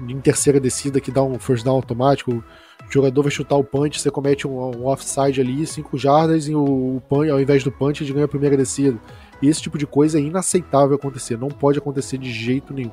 de 0.00 0.14
terceira 0.16 0.58
descida 0.58 1.00
que 1.00 1.10
dá 1.10 1.22
um 1.22 1.38
first 1.38 1.64
down 1.64 1.76
automático 1.76 2.42
o 2.90 2.92
jogador 2.92 3.22
vai 3.22 3.30
chutar 3.30 3.56
o 3.56 3.62
punch, 3.62 4.00
você 4.00 4.10
comete 4.10 4.48
um, 4.48 4.58
um 4.76 4.86
offside 4.86 5.40
ali, 5.40 5.64
5 5.64 5.96
jardas, 5.96 6.48
e 6.48 6.54
o, 6.56 6.96
o 6.96 7.02
punch, 7.08 7.30
ao 7.30 7.40
invés 7.40 7.62
do 7.62 7.70
punch, 7.70 8.02
ele 8.02 8.12
ganha 8.12 8.24
a 8.24 8.28
primeira 8.28 8.56
descida. 8.56 8.98
Esse 9.40 9.62
tipo 9.62 9.78
de 9.78 9.86
coisa 9.86 10.18
é 10.18 10.22
inaceitável 10.22 10.96
acontecer, 10.96 11.38
não 11.38 11.48
pode 11.48 11.78
acontecer 11.78 12.18
de 12.18 12.32
jeito 12.32 12.74
nenhum. 12.74 12.90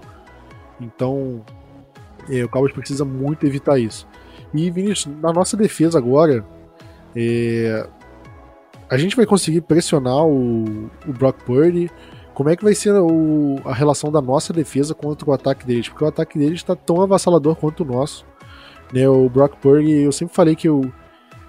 Então, 0.80 1.44
é, 2.30 2.44
o 2.44 2.50
Cowboys 2.50 2.74
precisa 2.74 3.04
muito 3.04 3.48
evitar 3.48 3.80
isso. 3.80 4.08
E, 4.54 4.70
Vinícius, 4.72 5.14
na 5.22 5.32
nossa 5.32 5.58
defesa 5.58 5.98
agora, 5.98 6.46
é, 7.16 7.88
a 8.90 8.98
gente 8.98 9.16
vai 9.16 9.26
conseguir 9.26 9.62
pressionar 9.62 10.26
o, 10.26 10.90
o 11.08 11.14
Brock 11.14 11.44
Purdy. 11.44 11.90
Como 12.34 12.50
é 12.50 12.56
que 12.56 12.64
vai 12.64 12.76
ser 12.76 12.94
o, 12.94 13.60
a 13.66 13.74
relação 13.74 14.12
da 14.12 14.22
nossa 14.22 14.54
defesa 14.54 14.94
contra 14.94 15.30
o 15.30 15.34
ataque 15.34 15.66
deles? 15.66 15.90
Porque 15.90 16.04
o 16.04 16.08
ataque 16.08 16.38
deles 16.38 16.60
está 16.60 16.76
tão 16.76 17.02
avassalador 17.02 17.56
quanto 17.56 17.84
o 17.84 17.86
nosso. 17.86 18.26
Né, 18.94 19.08
o 19.08 19.28
Brock 19.28 19.58
Purdy, 19.58 20.04
eu 20.04 20.12
sempre 20.12 20.34
falei 20.34 20.56
que 20.56 20.70
eu 20.70 20.90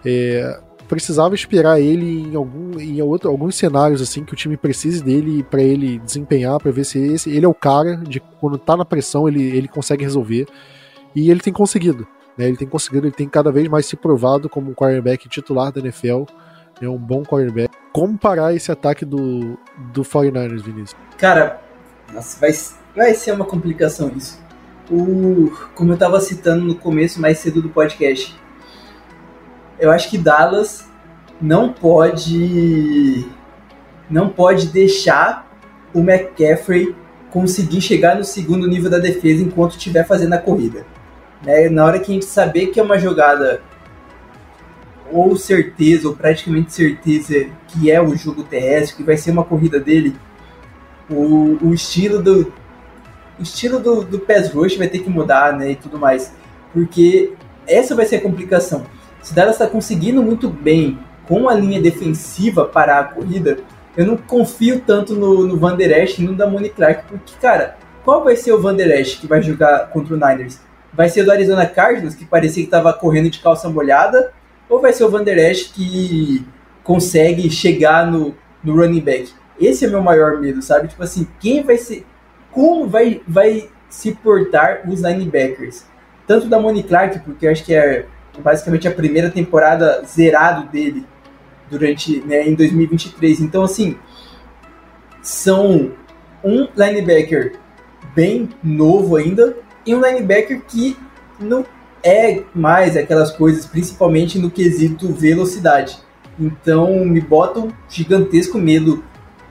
é, 0.04 0.60
precisava 0.88 1.34
esperar 1.34 1.80
ele 1.80 2.30
em, 2.30 2.34
algum, 2.34 2.80
em 2.80 3.00
outro, 3.02 3.30
alguns 3.30 3.54
cenários 3.54 4.02
assim 4.02 4.24
que 4.24 4.32
o 4.32 4.36
time 4.36 4.56
precise 4.56 5.04
dele 5.04 5.44
para 5.44 5.62
ele 5.62 5.98
desempenhar, 6.00 6.58
para 6.58 6.72
ver 6.72 6.84
se 6.84 6.98
esse, 6.98 7.30
ele 7.30 7.44
é 7.44 7.48
o 7.48 7.54
cara 7.54 7.96
de 7.96 8.18
quando 8.40 8.58
tá 8.58 8.76
na 8.76 8.84
pressão 8.84 9.28
ele, 9.28 9.42
ele 9.42 9.68
consegue 9.68 10.02
resolver. 10.02 10.48
E 11.14 11.30
ele 11.30 11.40
tem 11.40 11.52
conseguido. 11.52 12.06
Né, 12.38 12.46
ele 12.46 12.56
tem 12.56 12.68
conseguido, 12.68 13.06
ele 13.06 13.14
tem 13.14 13.28
cada 13.28 13.50
vez 13.50 13.68
mais 13.68 13.86
se 13.86 13.96
provado 13.96 14.48
como 14.48 14.70
um 14.70 14.74
quarterback 14.74 15.28
titular 15.28 15.72
da 15.72 15.80
NFL. 15.80 16.24
É 16.80 16.84
né, 16.84 16.88
um 16.88 16.98
bom 16.98 17.24
quarterback. 17.24 17.74
Como 17.92 18.16
parar 18.16 18.54
esse 18.54 18.70
ataque 18.70 19.04
do, 19.04 19.58
do 19.92 20.02
49ers, 20.02 20.62
Vinícius? 20.62 20.96
Cara, 21.16 21.60
nossa, 22.14 22.38
vai, 22.38 22.52
vai 22.94 23.14
ser 23.14 23.32
uma 23.32 23.44
complicação 23.44 24.12
isso 24.16 24.48
o, 24.90 25.52
como 25.74 25.90
eu 25.90 25.94
estava 25.94 26.20
citando 26.20 26.64
no 26.64 26.74
começo 26.74 27.20
mais 27.20 27.38
cedo 27.38 27.60
do 27.60 27.68
podcast, 27.68 28.34
eu 29.78 29.90
acho 29.90 30.08
que 30.10 30.18
Dallas 30.18 30.86
não 31.40 31.72
pode 31.72 33.26
não 34.10 34.28
pode 34.30 34.68
deixar 34.68 35.46
o 35.92 36.00
McCaffrey 36.00 36.96
conseguir 37.30 37.80
chegar 37.80 38.16
no 38.16 38.24
segundo 38.24 38.66
nível 38.66 38.90
da 38.90 38.98
defesa 38.98 39.42
enquanto 39.42 39.72
estiver 39.72 40.06
fazendo 40.06 40.32
a 40.32 40.38
corrida. 40.38 40.86
Né? 41.42 41.68
Na 41.68 41.84
hora 41.84 41.98
que 41.98 42.10
a 42.10 42.14
gente 42.14 42.26
saber 42.26 42.68
que 42.68 42.80
é 42.80 42.82
uma 42.82 42.98
jogada 42.98 43.62
ou 45.10 45.36
certeza, 45.36 46.08
ou 46.08 46.14
praticamente 46.14 46.72
certeza 46.72 47.46
que 47.68 47.90
é 47.90 48.00
o 48.00 48.14
jogo 48.16 48.42
terrestre, 48.42 48.96
que 48.96 49.02
vai 49.02 49.16
ser 49.16 49.30
uma 49.30 49.44
corrida 49.44 49.80
dele, 49.80 50.14
o, 51.08 51.56
o 51.62 51.72
estilo 51.72 52.22
do, 52.22 52.52
o 53.38 53.42
estilo 53.42 53.78
do, 53.78 54.02
do 54.02 54.18
pass 54.18 54.52
rush 54.52 54.76
vai 54.76 54.88
ter 54.88 54.98
que 54.98 55.08
mudar, 55.08 55.56
né, 55.56 55.72
e 55.72 55.76
tudo 55.76 55.98
mais. 55.98 56.32
Porque 56.72 57.32
essa 57.66 57.94
vai 57.94 58.04
ser 58.04 58.16
a 58.16 58.20
complicação. 58.20 58.84
Se 59.22 59.34
Dallas 59.34 59.54
está 59.54 59.66
conseguindo 59.66 60.22
muito 60.22 60.48
bem 60.48 60.98
com 61.26 61.48
a 61.48 61.54
linha 61.54 61.80
defensiva 61.80 62.64
parar 62.64 63.00
a 63.00 63.04
corrida, 63.04 63.58
eu 63.96 64.06
não 64.06 64.16
confio 64.16 64.80
tanto 64.80 65.14
no, 65.14 65.46
no 65.46 65.56
Van 65.56 65.76
Der 65.76 65.90
Esch 66.02 66.18
e 66.18 66.22
no 66.22 66.34
Damone 66.34 66.68
Clark, 66.68 67.04
porque, 67.08 67.34
cara, 67.40 67.76
qual 68.04 68.22
vai 68.22 68.36
ser 68.36 68.52
o 68.52 68.60
Van 68.60 68.74
Der 68.74 68.88
Esch 69.00 69.20
que 69.20 69.26
vai 69.26 69.42
jogar 69.42 69.90
contra 69.90 70.14
o 70.14 70.16
Niners? 70.16 70.60
Vai 70.92 71.08
ser 71.08 71.22
o 71.22 71.24
do 71.24 71.32
Arizona 71.32 71.66
Cardinals, 71.66 72.14
que 72.14 72.24
parecia 72.24 72.62
que 72.62 72.68
estava 72.68 72.92
correndo 72.92 73.30
de 73.30 73.38
calça 73.40 73.68
molhada, 73.68 74.32
ou 74.68 74.80
vai 74.80 74.92
ser 74.92 75.04
o 75.04 75.10
Van 75.10 75.24
Esch 75.24 75.72
que 75.72 76.44
consegue 76.82 77.50
chegar 77.50 78.10
no, 78.10 78.34
no 78.62 78.74
running 78.74 79.00
back? 79.00 79.32
Esse 79.60 79.84
é 79.84 79.88
meu 79.88 80.02
maior 80.02 80.40
medo, 80.40 80.62
sabe? 80.62 80.88
Tipo 80.88 81.02
assim, 81.02 81.26
quem 81.40 81.62
vai 81.62 81.76
ser 81.76 82.06
como 82.50 82.88
vai, 82.88 83.20
vai 83.26 83.68
se 83.88 84.12
portar 84.12 84.82
os 84.88 85.00
linebackers. 85.00 85.84
Tanto 86.26 86.48
da 86.48 86.58
Moni 86.58 86.82
Clark, 86.82 87.20
porque 87.20 87.46
eu 87.46 87.50
acho 87.50 87.64
que 87.64 87.74
é 87.74 88.06
basicamente 88.38 88.86
a 88.86 88.90
primeira 88.90 89.30
temporada 89.30 90.02
zerado 90.06 90.68
dele 90.68 91.06
durante 91.70 92.20
né, 92.20 92.46
em 92.46 92.54
2023. 92.54 93.40
Então, 93.40 93.62
assim, 93.62 93.96
são 95.22 95.92
um 96.44 96.68
linebacker 96.76 97.56
bem 98.14 98.48
novo 98.62 99.16
ainda 99.16 99.56
e 99.88 99.94
um 99.94 100.04
linebacker 100.04 100.60
que 100.68 100.98
não 101.40 101.64
é 102.04 102.42
mais 102.54 102.94
aquelas 102.94 103.30
coisas, 103.30 103.64
principalmente 103.64 104.38
no 104.38 104.50
quesito 104.50 105.10
velocidade. 105.14 105.98
Então, 106.38 107.06
me 107.06 107.22
bota 107.22 107.60
um 107.60 107.72
gigantesco 107.88 108.58
medo 108.58 109.02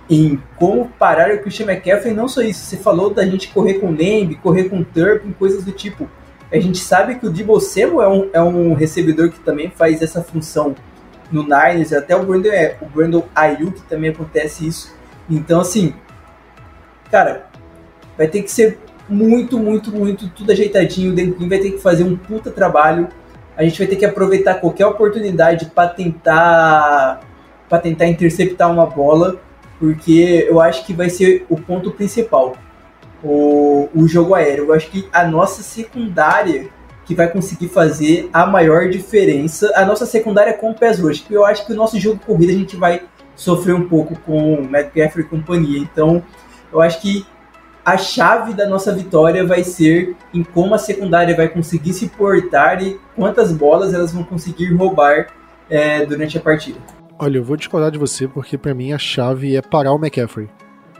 em 0.07 0.39
como 0.55 0.89
parar 0.99 1.33
o 1.33 1.39
Christian 1.39 1.65
McCaffrey, 1.65 2.13
não 2.13 2.27
só 2.27 2.41
isso, 2.41 2.63
você 2.63 2.77
falou 2.77 3.09
da 3.09 3.25
gente 3.25 3.49
correr 3.49 3.75
com 3.79 3.87
Lamb, 3.87 4.35
correr 4.35 4.65
com 4.65 4.83
Turpin, 4.83 5.31
coisas 5.31 5.65
do 5.65 5.71
tipo. 5.71 6.07
A 6.51 6.59
gente 6.59 6.77
sabe 6.77 7.15
que 7.15 7.25
o 7.25 7.31
Debo 7.31 7.59
é 7.99 8.07
um, 8.07 8.29
é 8.31 8.41
um 8.41 8.75
recebedor 8.75 9.31
que 9.31 9.39
também 9.39 9.71
faz 9.71 10.03
essa 10.03 10.21
função 10.21 10.75
no 11.31 11.41
Niners, 11.41 11.91
até 11.91 12.15
o 12.15 12.23
Brandon, 12.23 12.49
é, 12.49 12.77
o 12.79 12.85
Brandon 12.85 13.23
Ayuk 13.35 13.81
também 13.89 14.11
acontece 14.11 14.67
isso. 14.67 14.95
Então, 15.27 15.59
assim, 15.59 15.95
cara, 17.09 17.47
vai 18.15 18.27
ter 18.27 18.43
que 18.43 18.51
ser 18.51 18.79
muito, 19.09 19.57
muito, 19.57 19.91
muito 19.91 20.29
tudo 20.29 20.51
ajeitadinho. 20.51 21.11
O 21.11 21.15
Denklin 21.15 21.49
vai 21.49 21.59
ter 21.59 21.71
que 21.71 21.79
fazer 21.79 22.03
um 22.03 22.15
puta 22.15 22.51
trabalho. 22.51 23.07
A 23.55 23.63
gente 23.63 23.77
vai 23.77 23.87
ter 23.87 23.95
que 23.95 24.05
aproveitar 24.05 24.55
qualquer 24.55 24.85
oportunidade 24.85 25.67
para 25.67 25.89
tentar 25.89 27.21
para 27.67 27.79
tentar 27.79 28.07
interceptar 28.07 28.71
uma 28.71 28.85
bola 28.85 29.41
porque 29.79 30.47
eu 30.49 30.59
acho 30.59 30.85
que 30.85 30.93
vai 30.93 31.09
ser 31.09 31.45
o 31.49 31.57
ponto 31.57 31.91
principal, 31.91 32.55
o, 33.23 33.89
o 33.93 34.07
jogo 34.07 34.33
aéreo. 34.33 34.65
Eu 34.65 34.73
acho 34.73 34.89
que 34.89 35.07
a 35.11 35.25
nossa 35.25 35.61
secundária 35.61 36.69
que 37.05 37.15
vai 37.15 37.29
conseguir 37.29 37.69
fazer 37.69 38.29
a 38.33 38.45
maior 38.45 38.89
diferença, 38.89 39.71
a 39.75 39.85
nossa 39.85 40.05
secundária 40.05 40.53
com 40.53 40.71
o 40.71 40.75
PES 40.75 40.99
rush, 40.99 41.19
porque 41.21 41.37
eu 41.37 41.45
acho 41.45 41.65
que 41.65 41.71
o 41.71 41.75
nosso 41.75 41.97
jogo 41.99 42.19
corrida 42.25 42.51
a 42.51 42.55
gente 42.55 42.75
vai 42.75 43.01
sofrer 43.35 43.73
um 43.73 43.87
pouco 43.87 44.17
com 44.25 44.55
o 44.55 44.63
McCaffrey 44.65 45.23
e 45.23 45.29
companhia. 45.29 45.79
Então, 45.79 46.21
eu 46.71 46.81
acho 46.81 46.99
que 46.99 47.25
a 47.87 47.97
chave 47.97 48.53
da 48.53 48.67
nossa 48.67 48.93
vitória 48.93 49.45
vai 49.45 49.63
ser 49.63 50.13
em 50.33 50.43
como 50.43 50.75
a 50.75 50.77
secundária 50.77 51.33
vai 51.33 51.47
conseguir 51.47 51.93
se 51.93 52.09
portar 52.09 52.83
e 52.83 52.99
quantas 53.15 53.49
bolas 53.49 53.93
elas 53.93 54.11
vão 54.11 54.25
conseguir 54.25 54.73
roubar 54.75 55.27
é, 55.69 56.05
durante 56.05 56.37
a 56.37 56.41
partida. 56.41 56.77
Olha, 57.17 57.37
eu 57.37 57.43
vou 57.45 57.55
discordar 57.55 57.89
de 57.89 57.97
você 57.97 58.27
porque 58.27 58.57
para 58.57 58.73
mim 58.73 58.91
a 58.91 58.97
chave 58.97 59.55
é 59.55 59.61
parar 59.61 59.93
o 59.93 59.95
McCaffrey. 59.95 60.49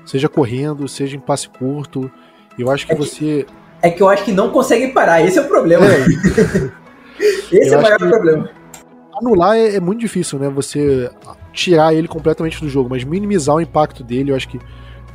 Seja 0.06 0.30
correndo, 0.30 0.88
seja 0.88 1.18
em 1.18 1.20
passe 1.20 1.50
curto. 1.50 2.10
Eu 2.58 2.72
acho 2.72 2.88
que, 2.88 2.94
é 2.94 2.96
que 2.96 3.02
você. 3.02 3.46
É 3.82 3.90
que 3.90 4.02
eu 4.02 4.08
acho 4.08 4.24
que 4.24 4.32
não 4.32 4.50
consegue 4.50 4.94
parar, 4.94 5.22
esse 5.22 5.38
é 5.38 5.42
o 5.42 5.48
problema. 5.50 5.86
É. 5.86 6.06
esse 7.52 7.74
é 7.74 7.78
o 7.78 7.82
maior 7.82 8.00
problema. 8.00 8.50
anular 9.22 9.58
é, 9.58 9.76
é, 9.76 9.80
muito 9.82 10.00
difícil, 10.00 10.40
né? 10.40 10.48
Você 10.48 11.12
tirar 11.52 11.94
ele 11.94 12.08
completamente 12.08 12.62
do 12.62 12.70
jogo, 12.70 12.90
mas 12.90 13.04
minimizar 13.04 13.58
o 13.58 13.62
impacto 13.62 14.06
dele, 14.06 14.32
eu 14.32 14.38
acho 14.38 14.48
que 14.48 14.58
é, 14.58 14.62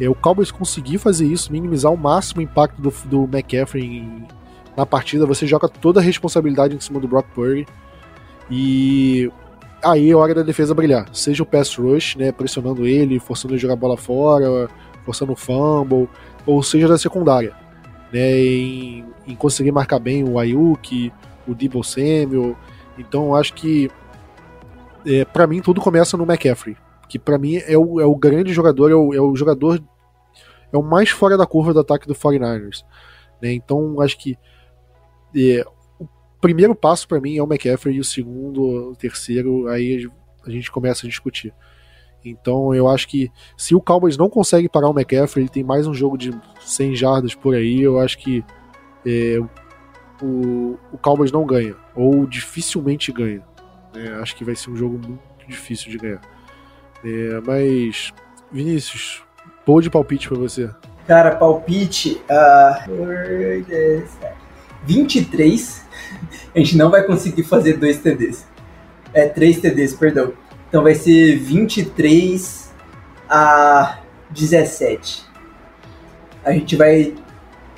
o 0.01 0.15
Cowboys 0.15 0.51
conseguir 0.51 0.99
fazer 0.99 1.27
isso, 1.27 1.53
minimizar 1.53 1.93
o 1.93 1.97
máximo 1.97 2.41
o 2.41 2.45
impacto 2.45 2.81
do, 2.81 2.93
do 3.07 3.25
McCaffrey 3.25 4.27
na 4.77 4.87
partida, 4.87 5.27
você 5.27 5.47
joga 5.47 5.69
toda 5.69 6.01
a 6.01 6.03
responsabilidade 6.03 6.75
em 6.75 6.81
cima 6.81 6.99
do 6.99 7.07
Brock 7.07 7.27
Purdy 7.35 7.67
e 8.51 9.31
aí 9.85 10.11
é 10.11 10.15
hora 10.15 10.35
da 10.35 10.43
defesa 10.43 10.75
brilhar. 10.75 11.09
Seja 11.13 11.43
o 11.43 11.47
pass 11.47 11.75
rush, 11.77 12.17
né, 12.17 12.33
pressionando 12.33 12.87
ele, 12.87 13.19
forçando 13.19 13.55
ele 13.55 13.61
jogar 13.61 13.75
a 13.75 13.77
bola 13.77 13.97
fora, 13.97 14.69
forçando 15.05 15.33
o 15.33 15.37
fumble, 15.37 16.09
ou 16.47 16.63
seja 16.63 16.89
da 16.89 16.97
secundária, 16.99 17.55
né, 18.13 18.39
em, 18.41 19.05
em 19.27 19.35
conseguir 19.35 19.73
marcar 19.73 19.99
bem 19.99 20.25
o 20.25 20.39
Ayuk, 20.39 21.13
o 21.47 21.55
Debo 21.55 21.83
Samuel. 21.83 22.57
Então 22.99 23.35
acho 23.35 23.55
que 23.55 23.91
é, 25.05 25.25
para 25.25 25.47
mim 25.47 25.61
tudo 25.61 25.81
começa 25.81 26.17
no 26.17 26.25
McCaffrey, 26.25 26.77
que 27.13 27.19
para 27.19 27.37
mim 27.37 27.57
é 27.57 27.77
o, 27.77 28.01
é 28.01 28.07
o 28.07 28.17
grande 28.17 28.55
jogador, 28.55 28.91
é 28.91 28.95
o, 28.95 29.13
é 29.13 29.21
o 29.21 29.37
jogador 29.37 29.83
é 30.73 30.79
o 30.79 30.83
mais 30.83 31.11
fora 31.11 31.37
da 31.37 31.45
curva 31.45 31.75
do 31.75 31.81
ataque 31.81 32.07
do 32.07 32.15
49ers. 32.15 32.83
Né? 33.43 33.53
Então 33.53 34.01
acho 34.01 34.17
que 34.17 34.39
é, 35.37 35.63
o 36.01 36.09
primeiro 36.41 36.75
passo 36.75 37.07
para 37.07 37.21
mim 37.21 37.37
é 37.37 37.43
o 37.43 37.47
McCaffrey 37.47 37.97
e 37.97 38.01
o 38.01 38.05
segundo, 38.05 38.63
o 38.93 38.97
terceiro, 38.97 39.69
aí 39.69 40.11
a 40.43 40.51
gente 40.51 40.71
começa 40.71 41.07
a 41.07 41.09
discutir. 41.11 41.53
Então 42.25 42.75
eu 42.75 42.89
acho 42.89 43.07
que 43.07 43.31
se 43.59 43.75
o 43.75 43.81
Cowboys 43.81 44.17
não 44.17 44.31
consegue 44.31 44.67
parar 44.67 44.89
o 44.89 44.99
McCaffrey, 44.99 45.43
ele 45.43 45.53
tem 45.53 45.63
mais 45.63 45.87
um 45.87 45.93
jogo 45.93 46.17
de 46.17 46.33
100 46.63 46.97
jardas 46.97 47.35
por 47.35 47.55
aí, 47.55 47.83
eu 47.83 48.01
acho 48.01 48.17
que 48.17 48.43
é, 49.05 49.39
o, 50.23 50.79
o 50.91 50.97
Cowboys 50.97 51.31
não 51.31 51.45
ganha, 51.45 51.77
ou 51.95 52.25
dificilmente 52.27 53.13
ganha. 53.13 53.45
É, 53.95 54.15
acho 54.15 54.35
que 54.35 54.45
vai 54.45 54.57
ser 54.57 54.71
um 54.71 54.77
jogo 54.77 54.99
muito 54.99 55.47
difícil 55.47 55.91
de 55.91 55.99
ganhar. 55.99 56.32
É, 57.05 57.41
mas, 57.45 58.13
Vinícius, 58.51 59.23
pô 59.65 59.81
de 59.81 59.91
palpite 59.91 60.29
para 60.29 60.39
você. 60.39 60.71
Cara, 61.07 61.33
palpite. 61.37 62.23
Uh, 62.31 64.03
23. 64.85 65.83
A 66.55 66.59
gente 66.59 66.77
não 66.77 66.91
vai 66.91 67.03
conseguir 67.03 67.43
fazer 67.43 67.79
dois 67.79 67.99
TDs. 67.99 68.47
É, 69.13 69.27
três 69.27 69.61
TDs, 69.61 69.95
perdão. 69.95 70.33
Então 70.69 70.83
vai 70.83 70.95
ser 70.95 71.37
23 71.37 72.73
a 73.29 73.99
17. 74.31 75.25
A 76.45 76.53
gente 76.53 76.77
vai. 76.77 77.15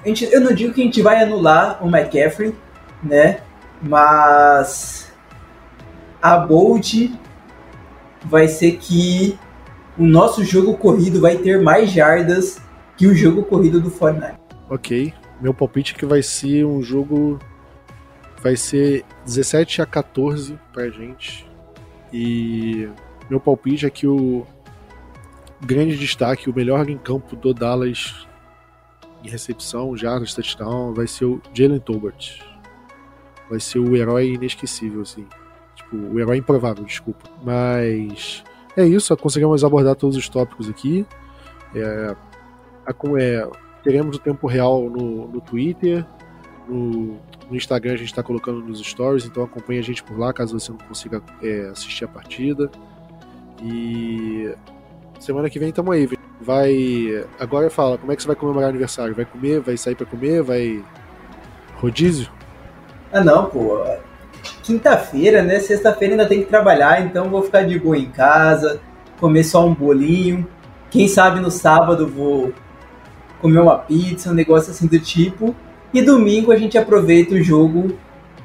A 0.04 0.08
gente, 0.08 0.24
eu 0.32 0.40
não 0.40 0.52
digo 0.52 0.72
que 0.72 0.80
a 0.80 0.84
gente 0.84 1.02
vai 1.02 1.22
anular 1.22 1.84
o 1.84 1.88
McCaffrey, 1.88 2.54
né? 3.02 3.40
Mas 3.82 5.12
a 6.22 6.36
Bold 6.38 7.18
vai 8.24 8.48
ser 8.48 8.76
que 8.78 9.38
o 9.98 10.04
nosso 10.04 10.44
jogo 10.44 10.76
corrido 10.76 11.20
vai 11.20 11.36
ter 11.36 11.60
mais 11.62 11.90
jardas 11.90 12.60
que 12.96 13.06
o 13.06 13.14
jogo 13.14 13.44
corrido 13.44 13.80
do 13.80 13.90
Fortnite. 13.90 14.38
Ok. 14.68 15.12
Meu 15.40 15.52
palpite 15.52 15.94
é 15.94 15.98
que 15.98 16.06
vai 16.06 16.22
ser 16.22 16.64
um 16.64 16.82
jogo. 16.82 17.38
Vai 18.42 18.56
ser 18.56 19.04
17 19.24 19.82
a 19.82 19.86
14 19.86 20.58
pra 20.72 20.88
gente. 20.88 21.46
E 22.12 22.88
meu 23.28 23.40
palpite 23.40 23.86
é 23.86 23.90
que 23.90 24.06
o 24.06 24.46
grande 25.60 25.96
destaque, 25.96 26.50
o 26.50 26.54
melhor 26.54 26.88
em 26.88 26.98
campo 26.98 27.34
do 27.34 27.52
Dallas 27.52 28.26
em 29.24 29.28
recepção, 29.28 29.96
jardas, 29.96 30.34
touchdown, 30.34 30.92
vai 30.92 31.06
ser 31.06 31.24
o 31.24 31.40
Jalen 31.54 31.80
Tolbert. 31.80 32.40
Vai 33.48 33.58
ser 33.58 33.78
o 33.78 33.96
herói 33.96 34.34
inesquecível, 34.34 35.00
assim. 35.00 35.26
Tipo, 35.84 35.96
o 35.96 36.20
herói 36.20 36.38
improvável, 36.38 36.84
desculpa. 36.84 37.28
Mas 37.42 38.42
é 38.76 38.84
isso, 38.84 39.16
conseguimos 39.16 39.64
abordar 39.64 39.94
todos 39.94 40.16
os 40.16 40.28
tópicos 40.28 40.68
aqui. 40.68 41.06
É, 41.74 42.14
é, 43.18 43.48
teremos 43.82 44.16
o 44.16 44.18
tempo 44.18 44.46
real 44.46 44.88
no, 44.88 45.28
no 45.28 45.40
Twitter, 45.40 46.04
no, 46.68 47.18
no 47.50 47.56
Instagram 47.56 47.92
a 47.92 47.96
gente 47.96 48.08
está 48.08 48.22
colocando 48.22 48.60
nos 48.60 48.80
stories, 48.80 49.26
então 49.26 49.42
acompanhe 49.44 49.78
a 49.78 49.82
gente 49.82 50.02
por 50.02 50.18
lá 50.18 50.32
caso 50.32 50.58
você 50.58 50.70
não 50.70 50.78
consiga 50.78 51.22
é, 51.42 51.68
assistir 51.70 52.04
a 52.04 52.08
partida. 52.08 52.70
E 53.62 54.52
semana 55.20 55.48
que 55.48 55.58
vem 55.58 55.72
tamo 55.72 55.92
aí. 55.92 56.08
Vai. 56.40 57.24
Agora 57.38 57.70
fala, 57.70 57.96
como 57.96 58.12
é 58.12 58.16
que 58.16 58.22
você 58.22 58.26
vai 58.28 58.36
comemorar 58.36 58.66
o 58.66 58.70
aniversário? 58.70 59.14
Vai 59.14 59.24
comer? 59.24 59.60
Vai 59.60 59.76
sair 59.76 59.94
para 59.94 60.06
comer? 60.06 60.42
Vai. 60.42 60.84
Rodízio? 61.76 62.30
Ah 63.12 63.22
não, 63.22 63.46
pô. 63.46 63.78
Quinta-feira, 64.62 65.42
né? 65.42 65.60
Sexta-feira 65.60 66.14
ainda 66.14 66.26
tem 66.26 66.40
que 66.40 66.46
trabalhar, 66.46 67.04
então 67.04 67.28
vou 67.28 67.42
ficar 67.42 67.62
de 67.62 67.78
boa 67.78 67.96
em 67.96 68.10
casa, 68.10 68.80
comer 69.20 69.44
só 69.44 69.66
um 69.66 69.74
bolinho. 69.74 70.46
Quem 70.90 71.08
sabe 71.08 71.40
no 71.40 71.50
sábado 71.50 72.06
vou 72.06 72.52
comer 73.40 73.60
uma 73.60 73.78
pizza, 73.78 74.30
um 74.30 74.34
negócio 74.34 74.70
assim 74.70 74.86
do 74.86 74.98
tipo. 74.98 75.54
E 75.92 76.02
domingo 76.02 76.50
a 76.50 76.56
gente 76.56 76.78
aproveita 76.78 77.34
o 77.34 77.42
jogo 77.42 77.96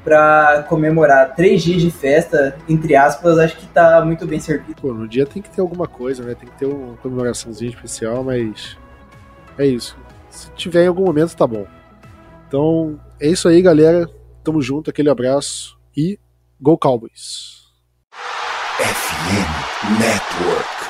para 0.04 0.64
comemorar 0.68 1.34
três 1.34 1.62
dias 1.62 1.82
de 1.82 1.90
festa, 1.90 2.56
entre 2.68 2.94
aspas, 2.96 3.38
acho 3.38 3.56
que 3.56 3.66
tá 3.66 4.02
muito 4.04 4.26
bem 4.26 4.40
servido. 4.40 4.80
Pô, 4.80 4.94
no 4.94 5.06
dia 5.06 5.26
tem 5.26 5.42
que 5.42 5.50
ter 5.50 5.60
alguma 5.60 5.86
coisa, 5.86 6.22
né? 6.22 6.34
Tem 6.34 6.48
que 6.48 6.58
ter 6.58 6.66
uma 6.66 6.96
comemoraçãozinha 6.96 7.70
especial, 7.70 8.24
mas 8.24 8.78
é 9.58 9.66
isso. 9.66 9.96
Se 10.30 10.50
tiver 10.52 10.84
em 10.84 10.88
algum 10.88 11.04
momento, 11.04 11.36
tá 11.36 11.46
bom. 11.46 11.66
Então, 12.46 12.98
é 13.20 13.28
isso 13.28 13.48
aí, 13.48 13.60
galera. 13.60 14.08
Tamo 14.42 14.62
junto, 14.62 14.90
aquele 14.90 15.10
abraço 15.10 15.79
e 15.96 16.18
Go 16.60 16.76
Cowboys! 16.76 17.68
FM 18.78 19.98
Network. 19.98 20.89